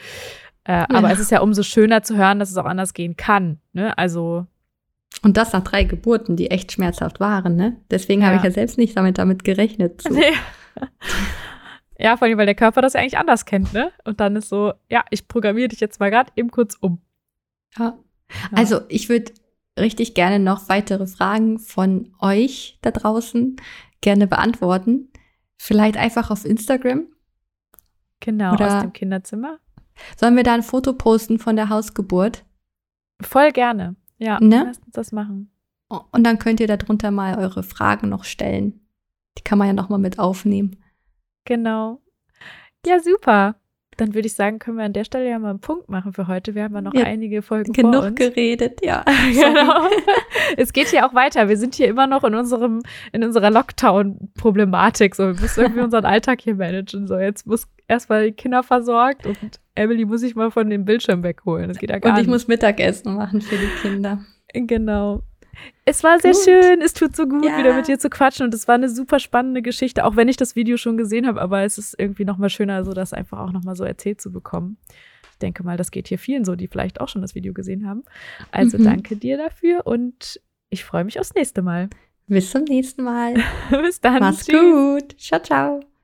Äh, 0.65 0.73
ja. 0.73 0.87
Aber 0.91 1.13
es 1.13 1.21
ist 1.21 1.31
ja 1.31 1.41
umso 1.41 1.63
schöner 1.63 2.03
zu 2.03 2.17
hören, 2.17 2.39
dass 2.39 2.51
es 2.51 2.57
auch 2.57 2.65
anders 2.65 2.95
gehen 2.95 3.17
kann, 3.17 3.61
ne? 3.73 3.97
Also 3.97 4.47
und 5.23 5.37
das 5.37 5.53
nach 5.53 5.65
drei 5.65 5.85
Geburten, 5.85 6.37
die 6.37 6.51
echt 6.51 6.73
schmerzhaft 6.73 7.21
waren, 7.21 7.57
ne? 7.57 7.77
Deswegen 7.91 8.21
ja. 8.21 8.29
habe 8.29 8.37
ich 8.37 8.43
ja 8.43 8.51
selbst 8.51 8.79
nicht 8.79 8.97
damit, 8.97 9.19
damit 9.19 9.45
gerechnet. 9.45 10.03
So. 10.03 10.11
Nee. 10.15 10.33
ja, 11.99 12.17
vor 12.17 12.27
allem, 12.27 12.39
weil 12.39 12.47
der 12.47 12.55
Körper 12.55 12.83
das 12.83 12.95
ja 12.95 13.01
eigentlich 13.01 13.19
anders 13.19 13.45
kennt, 13.45 13.73
ne? 13.73 13.93
Und 14.05 14.21
dann 14.21 14.37
ist 14.37 14.49
so, 14.49 14.73
ja, 14.91 15.05
ich 15.11 15.29
programmiere 15.29 15.69
dich 15.69 15.81
jetzt 15.81 16.01
mal 16.01 16.11
gerade 16.11 16.33
eben 16.37 16.51
kurz 16.51 16.77
um. 16.81 17.01
Ja. 17.77 17.85
ja. 18.31 18.59
Also, 18.59 18.81
ich 18.89 19.09
würde 19.09 19.33
richtig 19.79 20.15
gerne 20.15 20.39
noch 20.39 20.69
weitere 20.69 21.07
Fragen 21.07 21.59
von 21.59 22.13
euch 22.21 22.79
da 22.83 22.91
draußen 22.91 23.57
gerne 24.01 24.27
beantworten. 24.27 25.11
Vielleicht 25.59 25.97
einfach 25.97 26.31
auf 26.31 26.45
Instagram. 26.45 27.07
Genau, 28.21 28.55
Oder 28.55 28.77
aus 28.77 28.83
dem 28.83 28.93
Kinderzimmer. 28.93 29.59
Sollen 30.17 30.37
wir 30.37 30.43
da 30.43 30.55
ein 30.55 30.63
Foto 30.63 30.93
posten 30.93 31.39
von 31.39 31.57
der 31.57 31.69
Hausgeburt? 31.69 32.45
Voll 33.21 33.53
gerne. 33.53 33.97
Ja, 34.19 34.41
ne? 34.41 34.65
lass 34.67 34.79
uns 34.79 34.93
das 34.93 35.13
machen. 35.13 35.51
Und 35.89 36.25
dann 36.25 36.39
könnt 36.39 36.61
ihr 36.61 36.67
darunter 36.67 37.11
mal 37.11 37.39
eure 37.39 37.63
Fragen 37.63 38.09
noch 38.09 38.25
stellen. 38.25 38.86
Die 39.39 39.43
kann 39.43 39.59
man 39.59 39.69
ja 39.69 39.73
noch 39.73 39.89
mal 39.89 39.99
mit 39.99 40.19
aufnehmen. 40.19 40.77
Genau. 41.45 42.01
Ja, 42.85 43.01
super. 43.01 43.57
Dann 43.97 44.15
würde 44.15 44.27
ich 44.27 44.35
sagen, 44.35 44.59
können 44.59 44.77
wir 44.77 44.85
an 44.85 44.93
der 44.93 45.05
Stelle 45.05 45.29
ja 45.29 45.39
mal 45.39 45.51
einen 45.51 45.61
Punkt 45.61 45.89
machen 45.89 46.13
für 46.13 46.27
heute. 46.27 46.55
Wir 46.55 46.65
haben 46.65 46.75
ja 46.75 46.83
noch 46.83 46.93
ja, 46.93 47.05
einige 47.05 47.41
Folgen 47.41 47.73
genug 47.73 47.95
vor 47.95 48.05
uns. 48.05 48.17
geredet, 48.17 48.81
ja. 48.85 49.03
genau. 49.33 49.89
es 50.59 50.75
geht 50.75 50.89
hier 50.89 51.07
auch 51.07 51.15
weiter. 51.15 51.49
Wir 51.49 51.57
sind 51.57 51.75
hier 51.75 51.89
immer 51.89 52.07
noch 52.07 52.23
in 52.25 52.35
unserem 52.35 52.83
in 53.13 53.25
unserer 53.25 53.51
Lockdown-Problematik. 53.51 55.15
So, 55.15 55.25
wir 55.29 55.41
müssen 55.41 55.61
irgendwie 55.61 55.81
unseren 55.81 56.05
Alltag 56.05 56.43
hier 56.43 56.57
managen. 56.57 57.07
So, 57.07 57.17
jetzt 57.17 57.47
muss 57.47 57.67
erstmal 57.89 58.27
die 58.27 58.33
Kinder 58.33 58.63
versorgt 58.63 59.27
und 59.27 59.39
Emily 59.75 60.05
muss 60.05 60.23
ich 60.23 60.35
mal 60.35 60.51
von 60.51 60.69
dem 60.69 60.85
Bildschirm 60.85 61.23
wegholen. 61.23 61.69
Das 61.69 61.79
geht 61.79 61.89
ja 61.89 61.99
gar 61.99 62.11
nicht. 62.11 62.19
Und 62.19 62.25
ich 62.25 62.29
muss 62.29 62.49
Mittagessen 62.49 63.15
machen 63.15 63.41
für 63.41 63.57
die 63.57 63.71
Kinder. 63.81 64.21
Genau. 64.53 65.23
Es 65.85 66.03
war 66.05 66.19
sehr 66.19 66.33
gut. 66.33 66.45
schön. 66.45 66.81
Es 66.81 66.93
tut 66.93 67.15
so 67.17 67.27
gut, 67.27 67.45
ja. 67.45 67.59
wieder 67.59 67.75
mit 67.75 67.89
dir 67.89 67.99
zu 67.99 68.11
quatschen. 68.11 68.45
Und 68.45 68.55
es 68.55 68.67
war 68.69 68.75
eine 68.75 68.89
super 68.89 69.19
spannende 69.19 69.63
Geschichte, 69.63 70.05
auch 70.05 70.17
wenn 70.17 70.29
ich 70.29 70.37
das 70.37 70.57
Video 70.57 70.77
schon 70.77 70.97
gesehen 70.97 71.27
habe. 71.27 71.41
Aber 71.41 71.63
es 71.63 71.79
ist 71.79 71.95
irgendwie 71.99 72.25
noch 72.25 72.39
mal 72.39 72.51
schöner, 72.51 72.85
so 72.85 72.93
das 72.93 73.13
einfach 73.13 73.39
auch 73.39 73.53
noch 73.53 73.65
mal 73.65 73.77
so 73.77 73.85
erzählt 73.85 74.21
zu 74.21 74.33
bekommen. 74.33 74.79
Ich 75.33 75.39
denke 75.39 75.63
mal, 75.65 75.77
das 75.77 75.91
geht 75.91 76.09
hier 76.09 76.19
vielen 76.19 76.45
so, 76.45 76.57
die 76.57 76.67
vielleicht 76.67 77.01
auch 77.01 77.09
schon 77.09 77.23
das 77.23 77.35
Video 77.35 77.53
gesehen 77.53 77.87
haben. 77.87 78.05
Also 78.51 78.79
mhm. 78.79 78.85
danke 78.85 79.17
dir 79.17 79.37
dafür 79.37 79.87
und 79.87 80.41
ich 80.71 80.85
freue 80.85 81.05
mich 81.05 81.21
aufs 81.21 81.35
nächste 81.35 81.63
Mal. 81.63 81.91
Bis 82.27 82.51
zum 82.51 82.65
nächsten 82.65 83.05
Mal. 83.05 83.35
Bis 83.71 84.01
dann. 84.01 84.21
Mach's 84.21 84.47
Tschüss. 84.47 84.61
gut. 84.61 85.21
Ciao, 85.21 85.41
ciao. 85.41 85.96